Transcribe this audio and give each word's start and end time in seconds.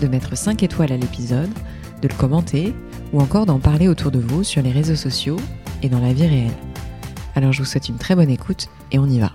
de 0.00 0.08
mettre 0.08 0.36
5 0.36 0.62
étoiles 0.62 0.92
à 0.92 0.96
l'épisode, 0.96 1.50
de 2.02 2.08
le 2.08 2.14
commenter 2.14 2.74
ou 3.12 3.20
encore 3.20 3.46
d'en 3.46 3.58
parler 3.58 3.88
autour 3.88 4.10
de 4.10 4.18
vous 4.18 4.44
sur 4.44 4.62
les 4.62 4.72
réseaux 4.72 4.96
sociaux 4.96 5.36
et 5.82 5.88
dans 5.88 6.00
la 6.00 6.12
vie 6.12 6.26
réelle. 6.26 6.56
Alors 7.34 7.52
je 7.52 7.60
vous 7.60 7.64
souhaite 7.64 7.88
une 7.88 7.98
très 7.98 8.14
bonne 8.14 8.30
écoute 8.30 8.68
et 8.92 8.98
on 8.98 9.06
y 9.06 9.18
va. 9.18 9.32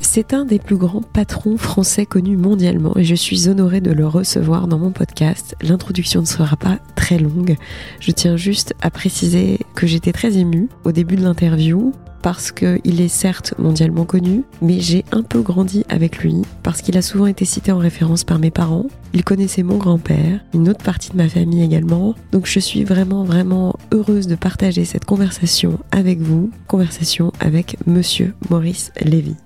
C'est 0.00 0.34
un 0.34 0.44
des 0.44 0.58
plus 0.58 0.76
grands 0.76 1.02
patrons 1.02 1.56
français 1.56 2.06
connus 2.06 2.36
mondialement 2.36 2.96
et 2.96 3.04
je 3.04 3.14
suis 3.14 3.48
honorée 3.48 3.80
de 3.80 3.90
le 3.90 4.06
recevoir 4.06 4.68
dans 4.68 4.78
mon 4.78 4.92
podcast. 4.92 5.56
L'introduction 5.62 6.20
ne 6.20 6.26
sera 6.26 6.56
pas 6.56 6.78
très 6.94 7.18
longue. 7.18 7.56
Je 8.00 8.10
tiens 8.12 8.36
juste 8.36 8.74
à 8.80 8.90
préciser 8.90 9.60
que 9.74 9.86
j'étais 9.86 10.12
très 10.12 10.36
émue 10.36 10.68
au 10.84 10.92
début 10.92 11.16
de 11.16 11.22
l'interview 11.22 11.92
parce 12.24 12.52
qu'il 12.52 13.02
est 13.02 13.08
certes 13.08 13.52
mondialement 13.58 14.06
connu, 14.06 14.44
mais 14.62 14.80
j'ai 14.80 15.04
un 15.12 15.22
peu 15.22 15.42
grandi 15.42 15.84
avec 15.90 16.20
lui, 16.20 16.40
parce 16.62 16.80
qu'il 16.80 16.96
a 16.96 17.02
souvent 17.02 17.26
été 17.26 17.44
cité 17.44 17.70
en 17.70 17.76
référence 17.76 18.24
par 18.24 18.38
mes 18.38 18.50
parents. 18.50 18.86
Il 19.12 19.24
connaissait 19.24 19.62
mon 19.62 19.76
grand-père, 19.76 20.40
une 20.54 20.70
autre 20.70 20.82
partie 20.82 21.10
de 21.10 21.18
ma 21.18 21.28
famille 21.28 21.62
également. 21.62 22.14
Donc 22.32 22.46
je 22.46 22.60
suis 22.60 22.82
vraiment, 22.82 23.24
vraiment 23.24 23.74
heureuse 23.92 24.26
de 24.26 24.36
partager 24.36 24.86
cette 24.86 25.04
conversation 25.04 25.78
avec 25.90 26.18
vous, 26.18 26.50
conversation 26.66 27.30
avec 27.40 27.76
Monsieur 27.86 28.32
Maurice 28.48 28.90
Lévy. 29.02 29.36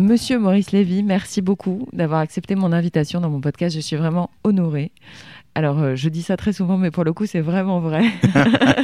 Monsieur 0.00 0.40
Maurice 0.40 0.72
Lévy, 0.72 1.04
merci 1.04 1.40
beaucoup 1.40 1.86
d'avoir 1.92 2.18
accepté 2.18 2.56
mon 2.56 2.72
invitation 2.72 3.20
dans 3.20 3.30
mon 3.30 3.40
podcast. 3.40 3.76
Je 3.76 3.80
suis 3.80 3.96
vraiment 3.96 4.30
honorée. 4.42 4.90
Alors, 5.60 5.78
euh, 5.80 5.94
je 5.94 6.08
dis 6.08 6.22
ça 6.22 6.38
très 6.38 6.54
souvent, 6.54 6.78
mais 6.78 6.90
pour 6.90 7.04
le 7.04 7.12
coup, 7.12 7.26
c'est 7.26 7.42
vraiment 7.42 7.80
vrai. 7.80 8.02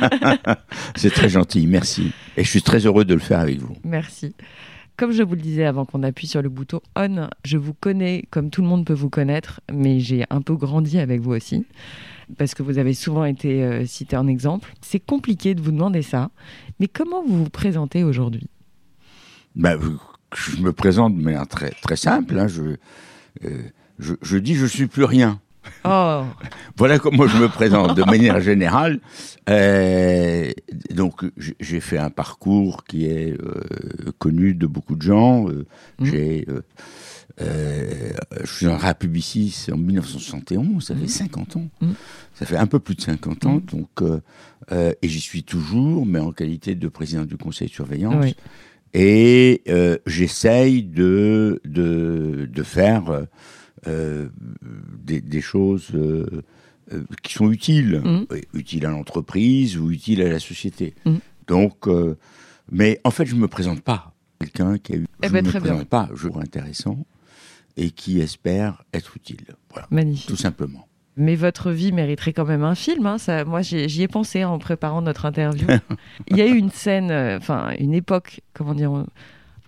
c'est 0.95 1.09
très 1.09 1.31
gentil, 1.31 1.67
merci. 1.67 2.13
Et 2.37 2.45
je 2.45 2.51
suis 2.51 2.61
très 2.61 2.85
heureux 2.85 3.07
de 3.07 3.15
le 3.15 3.21
faire 3.21 3.41
avec 3.41 3.61
vous. 3.61 3.75
Merci. 3.83 4.35
Comme 4.99 5.11
je 5.11 5.23
vous 5.23 5.37
le 5.37 5.41
disais 5.41 5.65
avant 5.65 5.87
qu'on 5.87 6.03
appuie 6.03 6.27
sur 6.27 6.43
le 6.43 6.51
bouton 6.51 6.83
on, 6.95 7.31
je 7.47 7.57
vous 7.57 7.73
connais 7.73 8.27
comme 8.29 8.51
tout 8.51 8.61
le 8.61 8.69
monde 8.69 8.85
peut 8.85 8.93
vous 8.93 9.09
connaître, 9.09 9.63
mais 9.73 10.01
j'ai 10.01 10.27
un 10.29 10.43
peu 10.43 10.55
grandi 10.55 10.99
avec 10.99 11.23
vous 11.23 11.31
aussi, 11.31 11.65
parce 12.37 12.55
que 12.55 12.63
vous 12.63 12.77
avez 12.77 12.93
souvent 12.93 13.25
été 13.25 13.65
euh, 13.65 13.87
cité 13.87 14.19
en 14.19 14.27
exemple. 14.27 14.75
C'est 14.83 15.01
compliqué 15.01 15.55
de 15.55 15.63
vous 15.63 15.73
demander 15.73 16.03
ça, 16.03 16.31
mais 16.79 16.89
comment 16.89 17.25
vous 17.25 17.45
vous 17.45 17.49
présentez 17.49 18.05
aujourd'hui? 18.05 18.51
Ben, 19.55 19.81
Je 20.35 20.59
me 20.59 20.75
présente 20.75 21.17
de 21.17 21.23
manière 21.23 21.49
très, 21.49 21.71
très 21.71 21.97
simple. 21.97 22.39
Hein. 22.39 22.49
Je, 22.49 22.77
euh, 23.47 23.63
je, 23.99 24.13
je 24.21 24.37
dis 24.37 24.57
je 24.57 24.67
suis 24.67 24.89
plus 24.89 25.05
rien. 25.05 25.41
Oh. 25.85 26.25
Voilà 26.77 26.99
comment 26.99 27.27
je 27.27 27.39
me 27.39 27.49
présente 27.49 27.97
de 27.97 28.03
manière 28.05 28.41
générale. 28.41 29.01
Euh, 29.49 30.51
donc 30.91 31.25
j'ai 31.61 31.81
fait 31.81 31.99
un 31.99 32.11
parcours 32.11 32.85
qui 32.85 33.07
est 33.07 33.33
euh, 33.33 34.13
connu 34.19 34.55
de 34.55 34.67
beaucoup 34.67 34.97
de 34.97 35.03
gens. 35.03 35.49
Euh, 35.49 35.67
mmh. 35.99 36.05
J'ai, 36.05 36.47
je 37.39 38.53
suis 38.53 38.67
un 38.67 38.77
rap 38.77 38.99
Publicis 38.99 39.69
en 39.73 39.77
1971, 39.77 40.85
ça 40.85 40.95
fait 40.95 41.07
50 41.07 41.57
mmh. 41.57 41.59
ans. 41.59 41.69
Mmh. 41.81 41.91
Ça 42.35 42.47
fait 42.47 42.57
un 42.57 42.67
peu 42.67 42.79
plus 42.79 42.95
de 42.95 43.01
50 43.01 43.47
ans. 43.47 43.63
Donc, 43.67 44.03
et 44.71 45.09
j'y 45.09 45.21
suis 45.21 45.45
toujours, 45.45 46.05
mais 46.05 46.19
en 46.19 46.33
qualité 46.33 46.75
de 46.75 46.89
président 46.89 47.25
du 47.25 47.37
conseil 47.37 47.69
de 47.69 47.73
surveillance. 47.73 48.35
Et 48.93 49.63
j'essaye 50.07 50.83
de, 50.83 51.61
de, 51.65 52.49
de 52.53 52.63
faire 52.63 53.27
euh, 53.89 54.29
des, 55.05 55.41
choses 55.41 55.91
euh, 55.95 56.43
euh, 56.93 57.05
qui 57.23 57.35
sont 57.35 57.53
utiles, 57.53 58.03
mmh. 58.05 58.27
utiles 58.55 58.87
à 58.87 58.91
l'entreprise 58.91 59.79
ou 59.79 59.93
utiles 59.93 60.21
à 60.23 60.29
la 60.29 60.41
société. 60.41 60.95
Mmh. 61.05 61.15
Donc, 61.47 61.87
mais 62.73 63.01
en 63.05 63.13
fait, 63.13 63.27
je 63.27 63.37
ne 63.37 63.41
me 63.41 63.47
présente 63.47 63.83
pas 63.83 64.13
quelqu'un 64.41 64.79
qui 64.79 64.95
a 64.95 64.97
eu. 64.97 65.07
Eh 65.23 65.29
ben, 65.29 65.45
je 65.45 65.51
ne 65.51 65.55
me 65.55 65.61
présente 65.61 65.89
pas, 65.89 66.09
je 66.15 66.29
trouve 66.29 66.43
intéressant 66.43 67.07
et 67.77 67.91
qui 67.91 68.19
espère 68.19 68.83
être 68.93 69.17
utile. 69.17 69.47
Voilà. 69.71 69.87
Magnifique. 69.93 70.29
Tout 70.29 70.37
simplement. 70.37 70.89
Mais 71.17 71.37
votre 71.37 71.71
vie 71.71 71.93
mériterait 71.93 72.33
quand 72.33 72.45
même 72.45 72.65
un 72.65 72.75
film. 72.75 73.07
Hein, 73.07 73.19
ça, 73.19 73.45
moi, 73.45 73.63
j'y 73.63 74.03
ai 74.03 74.09
pensé 74.09 74.45
en 74.45 74.59
préparant 74.59 75.03
notre 75.03 75.27
interview. 75.27 75.69
Il 76.29 76.37
y 76.37 76.43
a 76.43 76.47
eu 76.47 76.57
une 76.57 76.71
scène, 76.71 77.13
enfin, 77.13 77.71
une 77.79 77.95
époque, 77.95 78.41
comment 78.53 78.75
dire, 78.75 79.05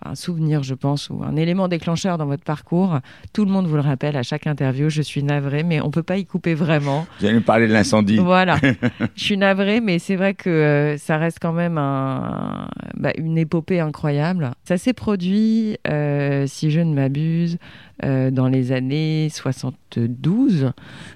un 0.05 0.15
souvenir, 0.15 0.63
je 0.63 0.73
pense, 0.73 1.09
ou 1.09 1.23
un 1.23 1.35
élément 1.35 1.67
déclencheur 1.67 2.17
dans 2.17 2.25
votre 2.25 2.43
parcours. 2.43 2.99
Tout 3.33 3.45
le 3.45 3.51
monde 3.51 3.67
vous 3.67 3.75
le 3.75 3.81
rappelle 3.81 4.15
à 4.15 4.23
chaque 4.23 4.47
interview. 4.47 4.89
Je 4.89 5.01
suis 5.01 5.23
navrée, 5.23 5.63
mais 5.63 5.81
on 5.81 5.87
ne 5.87 5.91
peut 5.91 6.03
pas 6.03 6.17
y 6.17 6.25
couper 6.25 6.53
vraiment. 6.53 7.05
Vous 7.19 7.25
allez 7.25 7.35
me 7.35 7.41
parler 7.41 7.67
de 7.67 7.73
l'incendie. 7.73 8.17
Voilà. 8.17 8.57
je 9.15 9.23
suis 9.23 9.37
navrée, 9.37 9.81
mais 9.81 9.99
c'est 9.99 10.15
vrai 10.15 10.33
que 10.33 10.49
euh, 10.49 10.97
ça 10.97 11.17
reste 11.17 11.39
quand 11.41 11.53
même 11.53 11.77
un, 11.77 12.67
bah, 12.95 13.11
une 13.17 13.37
épopée 13.37 13.79
incroyable. 13.79 14.51
Ça 14.63 14.77
s'est 14.77 14.93
produit, 14.93 15.77
euh, 15.87 16.45
si 16.47 16.71
je 16.71 16.79
ne 16.79 16.93
m'abuse, 16.93 17.57
euh, 18.05 18.31
dans 18.31 18.47
les 18.47 18.71
années 18.71 19.29
72. 19.31 20.71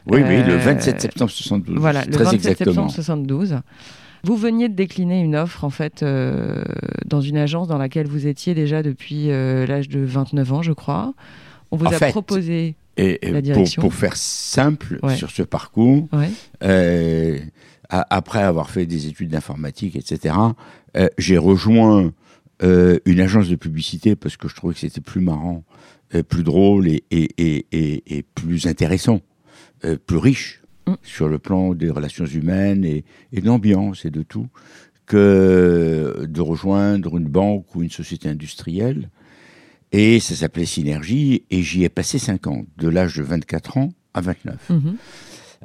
Oui, 0.07 0.21
oui, 0.21 0.43
le 0.43 0.55
27 0.55 1.01
septembre 1.01 1.31
72. 1.31 1.77
Voilà, 1.77 2.03
le 2.05 2.17
27 2.17 2.57
septembre 2.57 2.91
72. 2.91 3.57
Vous 4.25 4.37
veniez 4.37 4.69
de 4.69 4.73
décliner 4.73 5.21
une 5.21 5.35
offre 5.35 5.65
en 5.65 5.69
fait 5.69 6.01
euh, 6.01 6.63
dans 7.05 7.19
une 7.19 7.37
agence 7.37 7.67
dans 7.67 7.77
laquelle 7.77 8.07
vous 8.07 8.25
étiez 8.25 8.53
déjà 8.53 8.81
depuis 8.81 9.29
euh, 9.29 9.65
l'âge 9.65 9.89
de 9.89 9.99
29 9.99 10.53
ans, 10.53 10.61
je 10.61 10.71
crois. 10.71 11.13
On 11.71 11.77
vous 11.77 11.87
a 11.87 11.99
proposé 12.09 12.75
et, 12.95 13.19
la 13.21 13.41
direction. 13.41 13.81
Pour, 13.81 13.93
faire 13.93 14.15
simple 14.15 14.99
sur 15.15 15.29
ce 15.29 15.43
parcours, 15.43 16.07
euh, 16.63 17.39
après 17.89 18.43
avoir 18.43 18.69
fait 18.69 18.85
des 18.85 19.07
études 19.07 19.29
d'informatique, 19.29 19.95
etc., 19.95 20.35
j'ai 21.17 21.37
rejoint 21.37 22.11
une 22.61 23.19
agence 23.19 23.49
de 23.49 23.55
publicité 23.55 24.15
parce 24.15 24.37
que 24.37 24.47
je 24.47 24.55
trouvais 24.55 24.73
que 24.73 24.79
c'était 24.79 25.01
plus 25.01 25.21
marrant, 25.21 25.63
plus 26.29 26.43
drôle 26.43 26.87
et, 26.87 27.03
et 27.09 28.25
plus 28.35 28.67
intéressant, 28.67 29.19
plus 30.05 30.17
riche 30.17 30.62
Sur 31.01 31.29
le 31.29 31.39
plan 31.39 31.73
des 31.73 31.89
relations 31.89 32.25
humaines 32.25 32.83
et, 32.83 33.05
et 33.31 33.41
de 33.41 33.45
l'ambiance 33.45 34.05
et 34.05 34.09
de 34.09 34.21
tout, 34.21 34.47
que 35.05 36.25
de 36.27 36.41
rejoindre 36.41 37.17
une 37.17 37.27
banque 37.27 37.75
ou 37.75 37.83
une 37.83 37.89
société 37.89 38.29
industrielle. 38.29 39.09
Et 39.91 40.19
ça 40.19 40.35
s'appelait 40.35 40.65
Synergie, 40.65 41.43
et 41.51 41.61
j'y 41.61 41.83
ai 41.83 41.89
passé 41.89 42.17
5 42.17 42.47
ans, 42.47 42.65
de 42.77 42.89
l'âge 42.89 43.15
de 43.15 43.23
24 43.23 43.77
ans 43.77 43.89
à 44.13 44.21
29. 44.21 44.71
Mm-hmm. 44.71 44.95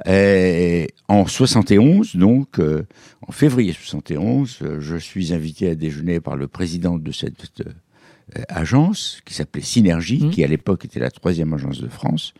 Et 0.07 0.87
en 1.07 1.25
71, 1.25 2.15
donc, 2.15 2.59
euh, 2.59 2.85
en 3.27 3.31
février 3.31 3.73
71, 3.73 4.59
euh, 4.61 4.79
je 4.79 4.95
suis 4.95 5.33
invité 5.33 5.69
à 5.69 5.75
déjeuner 5.75 6.19
par 6.19 6.37
le 6.37 6.47
président 6.47 6.97
de 6.97 7.11
cette 7.11 7.61
euh, 7.61 8.43
agence, 8.47 9.21
qui 9.25 9.33
s'appelait 9.33 9.63
Synergie, 9.63 10.25
mm. 10.25 10.29
qui 10.29 10.43
à 10.43 10.47
l'époque 10.47 10.85
était 10.85 10.99
la 10.99 11.11
troisième 11.11 11.53
agence 11.53 11.81
de 11.81 11.89
France, 11.89 12.33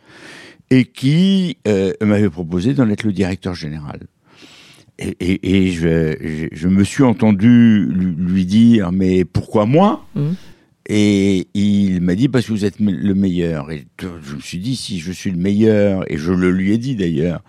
et 0.70 0.84
qui 0.84 1.58
euh, 1.66 1.92
m'avait 2.00 2.30
proposé 2.30 2.74
d'en 2.74 2.88
être 2.88 3.02
le 3.04 3.12
directeur 3.12 3.54
général. 3.54 4.00
Et, 4.98 5.16
et, 5.20 5.66
et 5.66 5.72
je, 5.72 6.48
je, 6.52 6.68
me 6.68 6.84
suis 6.84 7.02
entendu 7.02 7.86
lui, 7.90 8.44
dire 8.44 8.92
mais 8.92 9.24
pourquoi 9.24 9.66
moi? 9.66 10.06
Mmh. 10.14 10.28
Et 10.86 11.48
il 11.54 12.00
m'a 12.00 12.14
dit 12.14 12.28
parce 12.28 12.46
que 12.46 12.52
vous 12.52 12.64
êtes 12.64 12.80
le 12.80 13.14
meilleur. 13.14 13.70
Et 13.70 13.86
je 14.00 14.34
me 14.34 14.40
suis 14.40 14.58
dit 14.58 14.76
si 14.76 14.98
je 14.98 15.12
suis 15.12 15.30
le 15.30 15.38
meilleur 15.38 16.10
et 16.12 16.18
je 16.18 16.32
le 16.32 16.50
lui 16.50 16.72
ai 16.72 16.78
dit 16.78 16.96
d'ailleurs 16.96 17.42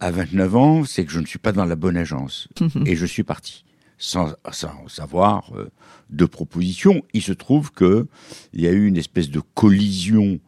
à 0.00 0.10
29 0.10 0.56
ans, 0.56 0.84
c'est 0.84 1.04
que 1.04 1.12
je 1.12 1.18
ne 1.18 1.26
suis 1.26 1.40
pas 1.40 1.52
dans 1.52 1.64
la 1.64 1.76
bonne 1.76 1.96
agence. 1.96 2.48
Mmh. 2.60 2.86
Et 2.86 2.96
je 2.96 3.04
suis 3.04 3.24
parti 3.24 3.64
sans, 3.98 4.32
sans 4.52 4.88
savoir 4.88 5.50
euh, 5.56 5.68
de 6.08 6.24
proposition. 6.24 7.02
Il 7.12 7.22
se 7.22 7.32
trouve 7.32 7.72
que 7.72 8.06
il 8.54 8.62
y 8.62 8.66
a 8.66 8.70
eu 8.70 8.86
une 8.86 8.96
espèce 8.96 9.28
de 9.28 9.40
collision 9.54 10.38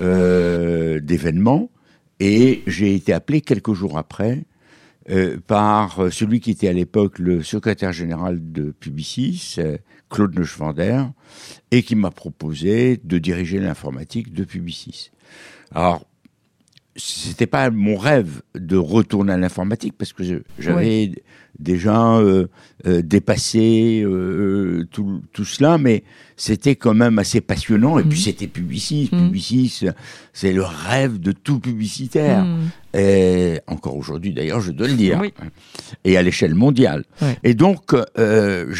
euh, 0.00 1.00
d'événements 1.00 1.70
et 2.20 2.62
j'ai 2.66 2.94
été 2.94 3.12
appelé 3.12 3.40
quelques 3.40 3.72
jours 3.72 3.98
après 3.98 4.44
euh, 5.08 5.38
par 5.46 6.12
celui 6.12 6.40
qui 6.40 6.50
était 6.50 6.68
à 6.68 6.72
l'époque 6.72 7.18
le 7.18 7.42
secrétaire 7.42 7.92
général 7.92 8.52
de 8.52 8.72
Publicis, 8.72 9.56
Claude 10.10 10.36
Neuschwander, 10.36 11.04
et 11.70 11.82
qui 11.82 11.94
m'a 11.94 12.10
proposé 12.10 13.00
de 13.02 13.18
diriger 13.18 13.60
l'informatique 13.60 14.32
de 14.32 14.44
Publicis. 14.44 15.10
Alors, 15.72 16.04
c'était 16.96 17.46
pas 17.46 17.70
mon 17.70 17.96
rêve 17.96 18.42
de 18.54 18.76
retourner 18.76 19.32
à 19.32 19.36
l'informatique 19.36 19.94
parce 19.96 20.12
que 20.12 20.42
j'avais 20.58 21.12
déjà 21.58 22.16
euh, 22.16 22.46
euh, 22.86 23.02
dépassé 23.02 24.02
euh, 24.04 24.86
tout, 24.90 25.22
tout, 25.32 25.44
cela, 25.44 25.78
mais 25.78 26.04
c'était 26.36 26.76
quand 26.76 26.94
même 26.94 27.18
assez 27.18 27.40
passionnant. 27.40 27.98
Et 27.98 28.02
puis 28.02 28.18
mhm. 28.18 28.24
c'était 28.24 28.46
Publicis. 28.46 29.08
Mm. 29.12 29.26
Publicis, 29.26 29.84
c'est 30.32 30.52
le 30.52 30.62
rêve 30.62 31.18
de 31.18 31.32
tout 31.32 31.60
publicitaire. 31.60 32.44
Mm. 32.44 32.70
et 32.94 33.60
encore 33.66 33.96
aujourd'hui 33.96 34.32
d'ailleurs, 34.32 34.60
je 34.60 34.72
dois 34.72 34.88
le 34.88 34.94
dire, 34.94 35.22
et 36.04 36.16
à 36.16 36.22
l'échelle 36.22 36.54
mondiale. 36.54 37.04
Et 37.42 37.54
donc, 37.54 37.94
euh, 38.18 38.72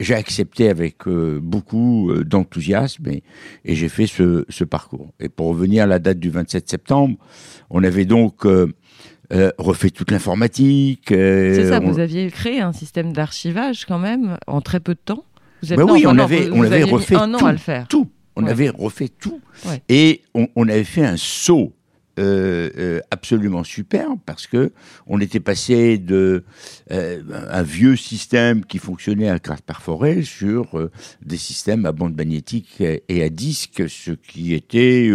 j'ai 0.00 0.14
accepté 0.14 0.68
avec 0.68 1.06
euh, 1.06 1.38
beaucoup 1.42 2.10
euh, 2.10 2.24
d'enthousiasme 2.24 3.08
et, 3.08 3.22
j'ai 3.64 3.88
fait 3.88 4.06
ce, 4.06 4.44
ce, 4.48 4.64
parcours. 4.64 5.12
Et 5.20 5.28
pour 5.28 5.48
revenir 5.48 5.84
à 5.84 5.86
la 5.86 5.98
date 5.98 6.18
du 6.18 6.30
27 6.30 6.68
septembre, 6.68 7.16
on 7.70 7.84
avait 7.84 8.04
donc 8.04 8.46
refait 9.58 9.90
toute 9.90 10.10
l'informatique. 10.10 11.06
C'est 11.08 11.68
ça, 11.68 11.80
vous 11.80 11.98
aviez 11.98 12.30
créé 12.30 12.60
un 12.60 12.72
système 12.72 13.12
d'archivage 13.12 13.84
quand 13.86 13.98
même 13.98 14.36
en 14.46 14.60
très 14.60 14.80
peu 14.80 14.94
de 14.94 15.00
temps. 15.04 15.24
Vous 15.62 15.74
bah 15.76 15.84
oui, 15.84 16.04
on 16.06 16.18
avait, 16.18 16.48
on 16.50 16.62
avait 16.62 16.84
refait 16.84 17.16
un 17.16 17.34
an 17.34 17.44
à 17.44 17.52
le 17.52 17.58
faire. 17.58 17.86
tout. 17.88 18.10
On 18.36 18.46
avait 18.46 18.70
refait 18.70 19.08
tout. 19.08 19.40
Et 19.88 20.22
on, 20.34 20.48
on, 20.56 20.68
avait 20.68 20.84
fait 20.84 21.04
un 21.04 21.16
saut 21.18 21.74
euh, 22.18 22.68
euh, 22.76 23.00
absolument 23.10 23.64
superbe 23.64 24.18
parce 24.26 24.46
que 24.46 24.72
on 25.06 25.20
était 25.20 25.40
passé 25.40 25.96
de 25.96 26.44
euh, 26.90 27.22
un 27.50 27.62
vieux 27.62 27.96
système 27.96 28.64
qui 28.64 28.78
fonctionnait 28.78 29.30
à 29.30 29.38
carte 29.38 29.64
perforée 29.64 30.22
sur 30.22 30.90
des 31.24 31.36
systèmes 31.38 31.86
à 31.86 31.92
bande 31.92 32.14
magnétique 32.16 32.82
et 32.82 33.22
à 33.22 33.28
disque, 33.30 33.88
ce 33.88 34.10
qui 34.10 34.54
était 34.54 35.10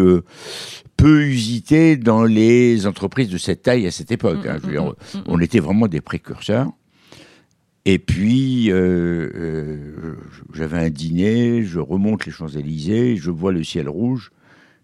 peu 0.97 1.23
usité 1.23 1.97
dans 1.97 2.23
les 2.23 2.87
entreprises 2.87 3.29
de 3.29 3.37
cette 3.37 3.63
taille 3.63 3.85
à 3.87 3.91
cette 3.91 4.11
époque. 4.11 4.45
Hein. 4.45 4.59
Mm, 4.63 4.69
mm, 4.69 5.19
mm, 5.19 5.23
on 5.27 5.39
était 5.39 5.59
vraiment 5.59 5.87
des 5.87 6.01
précurseurs. 6.01 6.71
Et 7.85 7.99
puis, 7.99 8.71
j'avais 10.53 10.77
un 10.77 10.89
dîner, 10.89 11.63
je 11.63 11.79
remonte 11.79 12.25
les 12.25 12.31
Champs-Élysées, 12.31 13.15
je 13.15 13.29
vois 13.29 13.51
le 13.51 13.63
ciel 13.63 13.87
rouge, 13.89 14.31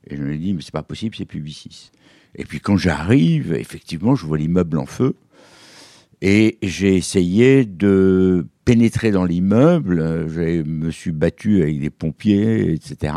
et 0.07 0.15
je 0.15 0.21
me 0.21 0.37
dis, 0.37 0.53
mais 0.53 0.61
c'est 0.61 0.71
pas 0.71 0.83
possible, 0.83 1.15
c'est 1.15 1.25
Publicis. 1.25 1.91
Et 2.35 2.45
puis 2.45 2.59
quand 2.59 2.77
j'arrive, 2.77 3.53
effectivement, 3.53 4.15
je 4.15 4.25
vois 4.25 4.37
l'immeuble 4.37 4.77
en 4.77 4.85
feu. 4.85 5.15
Et 6.21 6.59
j'ai 6.61 6.95
essayé 6.95 7.65
de 7.65 8.45
pénétrer 8.63 9.11
dans 9.11 9.25
l'immeuble. 9.25 10.29
Je 10.29 10.61
me 10.61 10.91
suis 10.91 11.11
battu 11.11 11.63
avec 11.63 11.79
des 11.79 11.89
pompiers, 11.89 12.73
etc. 12.73 13.13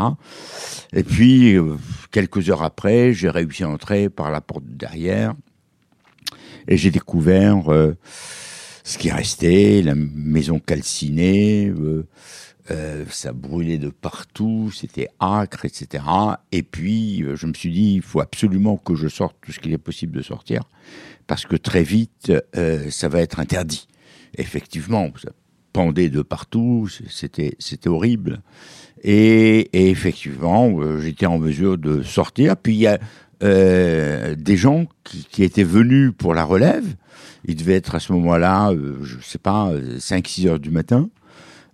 Et 0.91 1.03
puis, 1.03 1.55
euh, 1.55 1.75
quelques 2.11 2.49
heures 2.49 2.63
après, 2.63 3.13
j'ai 3.13 3.29
réussi 3.29 3.63
à 3.63 3.69
entrer 3.69 4.09
par 4.09 4.31
la 4.31 4.41
porte 4.41 4.65
derrière. 4.65 5.35
Et 6.67 6.77
j'ai 6.77 6.89
découvert 6.89 7.71
euh, 7.71 7.93
ce 8.83 8.97
qui 8.97 9.11
restait, 9.11 9.83
la 9.83 9.93
maison 9.93 10.59
calcinée, 10.59 11.71
euh, 12.71 13.05
ça 13.11 13.31
brûlait 13.31 13.77
de 13.77 13.89
partout, 13.89 14.71
c'était 14.73 15.09
acre, 15.19 15.65
etc. 15.65 16.03
Et 16.51 16.63
puis, 16.63 17.23
je 17.35 17.45
me 17.45 17.53
suis 17.53 17.71
dit, 17.71 17.93
il 17.93 18.01
faut 18.01 18.21
absolument 18.21 18.77
que 18.77 18.95
je 18.95 19.07
sorte 19.07 19.35
tout 19.41 19.51
ce 19.51 19.59
qu'il 19.59 19.73
est 19.73 19.77
possible 19.77 20.17
de 20.17 20.23
sortir, 20.23 20.63
parce 21.27 21.45
que 21.45 21.55
très 21.55 21.83
vite, 21.83 22.31
euh, 22.55 22.89
ça 22.89 23.07
va 23.07 23.21
être 23.21 23.39
interdit. 23.39 23.87
Effectivement, 24.37 25.09
ça 25.21 25.31
pendait 25.73 26.09
de 26.09 26.21
partout, 26.21 26.87
c'était 27.09 27.87
horrible. 27.87 28.41
Et, 29.03 29.89
effectivement, 29.89 30.99
j'étais 30.99 31.25
en 31.25 31.37
mesure 31.37 31.77
de 31.77 32.01
sortir. 32.01 32.55
Puis 32.57 32.73
il 32.73 32.79
y 32.79 32.87
a 32.87 32.97
des 33.41 34.57
gens 34.57 34.85
qui, 35.03 35.43
étaient 35.43 35.63
venus 35.63 36.11
pour 36.17 36.33
la 36.33 36.43
relève. 36.43 36.85
Il 37.43 37.55
devait 37.55 37.75
être 37.75 37.95
à 37.95 37.99
ce 37.99 38.13
moment-là, 38.13 38.73
je 39.01 39.17
sais 39.21 39.37
pas, 39.37 39.71
5-6 39.99 40.47
heures 40.47 40.59
du 40.59 40.71
matin. 40.71 41.09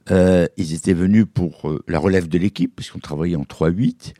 Euh, 0.09 0.47
ils 0.57 0.73
étaient 0.73 0.93
venus 0.93 1.25
pour 1.31 1.69
euh, 1.69 1.83
la 1.87 1.99
relève 1.99 2.27
de 2.27 2.37
l'équipe, 2.37 2.75
puisqu'on 2.75 2.99
travaillait 2.99 3.35
en 3.35 3.43
3-8, 3.43 4.13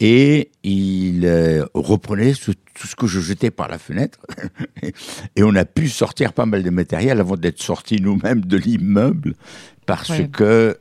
et 0.00 0.50
ils 0.62 1.24
euh, 1.24 1.64
reprenaient 1.74 2.32
tout 2.32 2.86
ce 2.86 2.96
que 2.96 3.06
je 3.06 3.20
jetais 3.20 3.50
par 3.50 3.68
la 3.68 3.78
fenêtre. 3.78 4.18
et 5.36 5.42
on 5.42 5.54
a 5.54 5.64
pu 5.64 5.88
sortir 5.88 6.32
pas 6.32 6.46
mal 6.46 6.62
de 6.62 6.70
matériel 6.70 7.20
avant 7.20 7.36
d'être 7.36 7.62
sortis 7.62 8.00
nous-mêmes 8.00 8.42
de 8.42 8.56
l'immeuble, 8.56 9.34
parce 9.86 10.12
que 10.32 10.78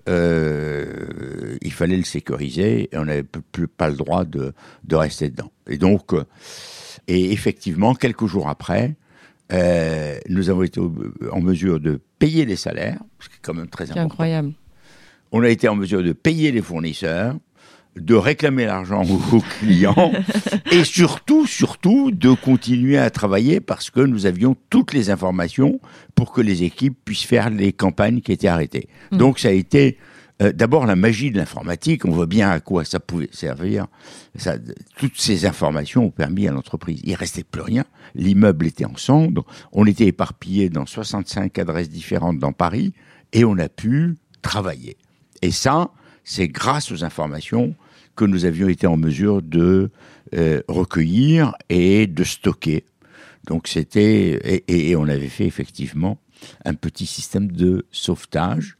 il 1.61 1.71
fallait 1.71 1.97
le 1.97 2.03
sécuriser 2.03 2.89
et 2.91 2.97
on 2.97 3.05
n'avait 3.05 3.23
plus 3.23 3.67
pas 3.67 3.89
le 3.89 3.95
droit 3.95 4.25
de, 4.25 4.53
de 4.83 4.95
rester 4.95 5.29
dedans. 5.29 5.51
Et 5.67 5.77
donc, 5.77 6.13
et 7.07 7.31
effectivement, 7.31 7.95
quelques 7.95 8.25
jours 8.25 8.47
après, 8.47 8.95
euh, 9.51 10.17
nous 10.29 10.49
avons 10.49 10.63
été 10.63 10.79
en 11.31 11.41
mesure 11.41 11.79
de 11.79 11.99
payer 12.19 12.45
les 12.45 12.55
salaires, 12.55 12.99
ce 13.19 13.29
qui 13.29 13.35
est 13.35 13.41
quand 13.41 13.53
même 13.53 13.67
très 13.67 13.85
important. 13.85 14.05
incroyable. 14.05 14.53
On 15.31 15.43
a 15.43 15.49
été 15.49 15.67
en 15.67 15.75
mesure 15.75 16.03
de 16.03 16.13
payer 16.13 16.51
les 16.51 16.61
fournisseurs, 16.61 17.35
de 17.95 18.15
réclamer 18.15 18.65
l'argent 18.65 19.03
aux 19.03 19.41
clients 19.59 20.11
et 20.71 20.83
surtout, 20.83 21.45
surtout, 21.45 22.11
de 22.11 22.33
continuer 22.33 22.97
à 22.97 23.09
travailler 23.09 23.59
parce 23.59 23.89
que 23.89 23.99
nous 23.99 24.25
avions 24.25 24.55
toutes 24.69 24.93
les 24.93 25.09
informations 25.09 25.79
pour 26.15 26.31
que 26.31 26.41
les 26.41 26.63
équipes 26.63 26.97
puissent 27.05 27.25
faire 27.25 27.49
les 27.49 27.71
campagnes 27.73 28.21
qui 28.21 28.31
étaient 28.31 28.47
arrêtées. 28.47 28.87
Mmh. 29.11 29.17
Donc 29.17 29.39
ça 29.39 29.49
a 29.49 29.51
été 29.51 29.97
euh, 30.41 30.51
d'abord, 30.51 30.85
la 30.85 30.95
magie 30.95 31.31
de 31.31 31.37
l'informatique, 31.37 32.05
on 32.05 32.11
voit 32.11 32.25
bien 32.25 32.49
à 32.49 32.59
quoi 32.59 32.83
ça 32.83 32.99
pouvait 32.99 33.29
servir. 33.31 33.87
Ça, 34.35 34.55
toutes 34.97 35.19
ces 35.19 35.45
informations 35.45 36.05
ont 36.05 36.11
permis 36.11 36.47
à 36.47 36.51
l'entreprise. 36.51 36.99
Il 37.03 37.15
restait 37.15 37.43
plus 37.43 37.61
rien. 37.61 37.85
L'immeuble 38.15 38.65
était 38.65 38.85
en 38.85 38.97
cendres. 38.97 39.45
On 39.71 39.85
était 39.85 40.07
éparpillé 40.07 40.69
dans 40.69 40.85
65 40.85 41.57
adresses 41.59 41.89
différentes 41.89 42.39
dans 42.39 42.51
Paris 42.51 42.93
et 43.31 43.45
on 43.45 43.57
a 43.57 43.69
pu 43.69 44.17
travailler. 44.41 44.97
Et 45.41 45.51
ça, 45.51 45.91
c'est 46.23 46.47
grâce 46.47 46.91
aux 46.91 47.03
informations 47.03 47.75
que 48.15 48.25
nous 48.25 48.45
avions 48.45 48.67
été 48.67 48.87
en 48.87 48.97
mesure 48.97 49.41
de 49.41 49.89
euh, 50.35 50.61
recueillir 50.67 51.53
et 51.69 52.07
de 52.07 52.23
stocker. 52.23 52.85
Donc 53.47 53.67
c'était 53.67 54.63
et, 54.67 54.95
on 54.95 55.07
avait 55.07 55.27
fait 55.27 55.45
effectivement 55.45 56.19
un 56.65 56.73
petit 56.73 57.05
système 57.05 57.51
de 57.51 57.85
sauvetage 57.91 58.77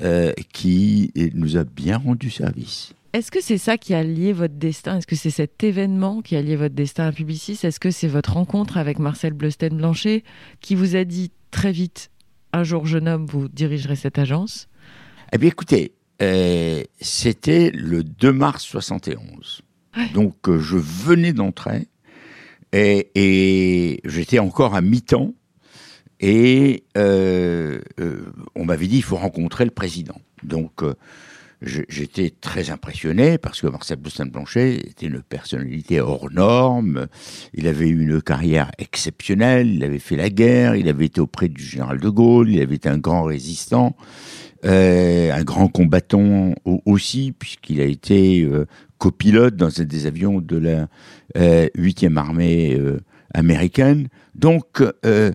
euh, 0.00 0.32
qui 0.52 1.12
nous 1.34 1.56
a 1.56 1.64
bien 1.64 1.98
rendu 1.98 2.30
service. 2.30 2.94
Est-ce 3.12 3.30
que 3.30 3.42
c'est 3.42 3.58
ça 3.58 3.76
qui 3.76 3.92
a 3.92 4.02
lié 4.02 4.32
votre 4.32 4.54
destin? 4.54 4.96
Est-ce 4.96 5.06
que 5.06 5.16
c'est 5.16 5.30
cet 5.30 5.62
événement 5.62 6.22
qui 6.22 6.34
a 6.34 6.40
lié 6.40 6.56
votre 6.56 6.74
destin 6.74 7.08
à 7.08 7.12
Publicis? 7.12 7.58
Est-ce 7.62 7.78
que 7.78 7.90
c'est 7.90 8.08
votre 8.08 8.32
rencontre 8.32 8.78
avec 8.78 8.98
Marcel 8.98 9.34
Bleusten-Blanchet 9.34 10.24
qui 10.60 10.74
vous 10.74 10.96
a 10.96 11.04
dit 11.04 11.30
très 11.50 11.72
vite, 11.72 12.10
un 12.54 12.64
jour 12.64 12.86
jeune 12.86 13.08
homme, 13.08 13.26
vous 13.26 13.48
dirigerez 13.48 13.96
cette 13.96 14.18
agence? 14.18 14.66
Eh 15.30 15.38
bien 15.38 15.48
écoutez, 15.48 15.92
c'était 17.00 17.70
le 17.74 18.04
2 18.04 18.32
mars 18.32 18.62
71. 18.64 19.62
Donc 20.14 20.48
euh, 20.48 20.58
je 20.58 20.76
venais 20.76 21.32
d'entrer 21.32 21.88
et, 22.72 23.10
et 23.14 24.00
j'étais 24.04 24.38
encore 24.38 24.74
à 24.74 24.80
mi-temps 24.80 25.34
et 26.22 26.84
euh, 26.96 27.80
euh, 28.00 28.32
on 28.54 28.64
m'avait 28.64 28.86
dit 28.86 28.98
il 28.98 29.02
faut 29.02 29.16
rencontrer 29.16 29.64
le 29.64 29.72
président. 29.72 30.20
Donc 30.44 30.82
euh, 30.82 30.94
j'étais 31.60 32.30
très 32.30 32.70
impressionné 32.70 33.38
parce 33.38 33.60
que 33.60 33.66
Marcel 33.66 33.98
Boussin-Blanchet 33.98 34.76
était 34.76 35.06
une 35.06 35.20
personnalité 35.20 36.00
hors 36.00 36.30
norme. 36.30 37.08
Il 37.54 37.66
avait 37.66 37.88
eu 37.88 38.02
une 38.02 38.22
carrière 38.22 38.70
exceptionnelle. 38.78 39.68
Il 39.74 39.82
avait 39.82 39.98
fait 39.98 40.16
la 40.16 40.30
guerre. 40.30 40.76
Il 40.76 40.88
avait 40.88 41.06
été 41.06 41.20
auprès 41.20 41.48
du 41.48 41.62
général 41.62 41.98
de 41.98 42.08
Gaulle. 42.08 42.50
Il 42.50 42.60
avait 42.60 42.76
été 42.76 42.88
un 42.88 42.98
grand 42.98 43.24
résistant, 43.24 43.96
euh, 44.64 45.32
un 45.32 45.42
grand 45.42 45.68
combattant 45.68 46.54
aussi 46.86 47.32
puisqu'il 47.36 47.80
a 47.80 47.84
été 47.84 48.42
euh, 48.42 48.66
copilote 48.98 49.56
dans 49.56 49.80
un 49.80 49.84
des 49.84 50.06
avions 50.06 50.40
de 50.40 50.56
la 50.56 50.88
8e 51.34 52.16
armée 52.16 52.78
américaine. 53.34 54.08
Donc, 54.34 54.82
euh, 55.04 55.32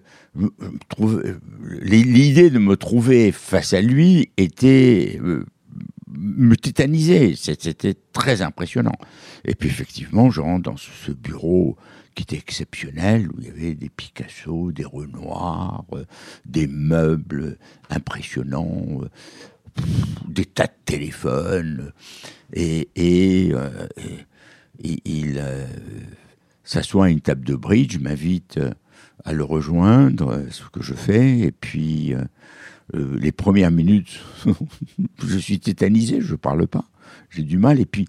l'idée 1.82 2.50
de 2.50 2.60
me 2.60 2.76
trouver 2.76 3.32
face 3.32 3.74
à 3.74 3.82
lui 3.82 4.32
était 4.38 5.20
euh, 5.24 5.46
me 6.08 6.56
tétaniser. 6.56 7.36
C'était 7.36 7.96
très 8.14 8.42
impressionnant. 8.42 8.96
Et 9.46 9.56
puis 9.56 9.70
effectivement, 9.70 10.30
je 10.30 10.42
rentre 10.42 10.64
dans 10.64 10.78
ce 10.78 11.12
bureau 11.12 11.78
qui 12.18 12.24
était 12.24 12.38
exceptionnel, 12.38 13.30
où 13.30 13.36
il 13.40 13.46
y 13.46 13.50
avait 13.50 13.76
des 13.76 13.90
Picasso, 13.90 14.72
des 14.72 14.84
Renoir, 14.84 15.86
euh, 15.94 16.04
des 16.46 16.68
meubles 16.68 17.58
impressionnants, 17.90 19.02
des 20.28 20.46
tas 20.46 20.66
de 20.66 20.72
téléphones. 20.84 21.94
Et, 22.54 22.90
et, 22.96 23.54
il 25.06 25.42
s'assoit 26.68 27.06
à 27.06 27.10
une 27.10 27.22
table 27.22 27.46
de 27.46 27.56
bridge, 27.56 27.98
m'invite 27.98 28.58
euh, 28.58 28.72
à 29.24 29.34
le 29.34 29.44
rejoindre, 29.44 30.34
euh, 30.34 30.46
ce 30.52 30.64
que 30.70 30.84
je 30.84 30.94
fais, 30.94 31.40
et 31.40 31.52
puis 31.52 32.14
euh, 32.14 33.18
les 33.18 33.32
premières 33.32 33.72
minutes, 33.72 34.20
je 35.26 35.38
suis 35.38 35.60
tétanisé, 35.60 36.20
je 36.22 36.36
parle 36.36 36.68
pas, 36.68 36.86
j'ai 37.30 37.44
du 37.44 37.58
mal, 37.58 37.80
et 37.80 37.86
puis 37.86 38.08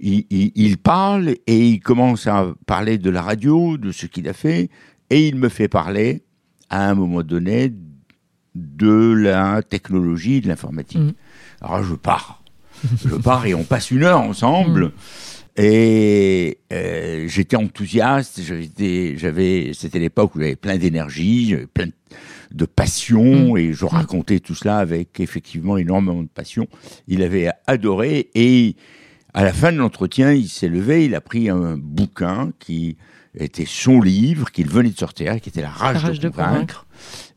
il, 0.00 0.52
il, 0.54 0.78
parle 0.78 1.34
et 1.46 1.68
il 1.68 1.80
commence 1.80 2.26
à 2.26 2.54
parler 2.66 2.98
de 2.98 3.10
la 3.10 3.22
radio, 3.22 3.76
de 3.76 3.92
ce 3.92 4.06
qu'il 4.06 4.28
a 4.28 4.32
fait, 4.32 4.70
et 5.10 5.28
il 5.28 5.36
me 5.36 5.48
fait 5.48 5.68
parler 5.68 6.22
à 6.68 6.88
un 6.88 6.94
moment 6.94 7.22
donné 7.22 7.72
de 8.54 9.12
la 9.12 9.62
technologie, 9.62 10.40
de 10.40 10.48
l'informatique. 10.48 10.98
Mmh. 10.98 11.12
Alors 11.60 11.82
je 11.82 11.94
pars. 11.94 12.42
je 13.04 13.14
pars 13.16 13.46
et 13.46 13.54
on 13.54 13.64
passe 13.64 13.90
une 13.90 14.04
heure 14.04 14.20
ensemble. 14.20 14.86
Mm. 14.86 14.92
Et 15.56 16.58
euh, 16.72 17.26
j'étais 17.28 17.56
enthousiaste, 17.56 18.40
j'avais, 18.40 19.72
c'était 19.74 19.98
l'époque 19.98 20.34
où 20.34 20.40
j'avais 20.40 20.56
plein 20.56 20.78
d'énergie, 20.78 21.54
plein 21.74 21.88
de 22.52 22.64
passion, 22.64 23.54
mm. 23.54 23.58
et 23.58 23.72
je 23.72 23.84
racontais 23.84 24.40
tout 24.40 24.54
cela 24.54 24.78
avec 24.78 25.20
effectivement 25.20 25.76
énormément 25.76 26.22
de 26.22 26.28
passion. 26.28 26.66
Il 27.08 27.22
avait 27.22 27.50
adoré, 27.66 28.30
et 28.34 28.76
à 29.34 29.44
la 29.44 29.52
fin 29.52 29.72
de 29.72 29.78
l'entretien, 29.78 30.32
il 30.32 30.48
s'est 30.48 30.68
levé, 30.68 31.04
il 31.04 31.14
a 31.14 31.20
pris 31.20 31.48
un 31.48 31.76
bouquin 31.76 32.52
qui 32.58 32.96
était 33.34 33.66
son 33.66 34.00
livre, 34.00 34.50
qu'il 34.50 34.68
venait 34.68 34.90
de 34.90 34.98
sortir, 34.98 35.40
qui 35.40 35.48
était 35.48 35.62
La 35.62 35.70
rage, 35.70 36.18
de, 36.18 36.28
convaincre, 36.28 36.86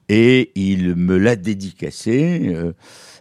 et 0.09 0.51
il 0.55 0.95
me 0.95 1.17
l'a 1.17 1.35
dédicacé 1.35 2.53
euh, 2.53 2.73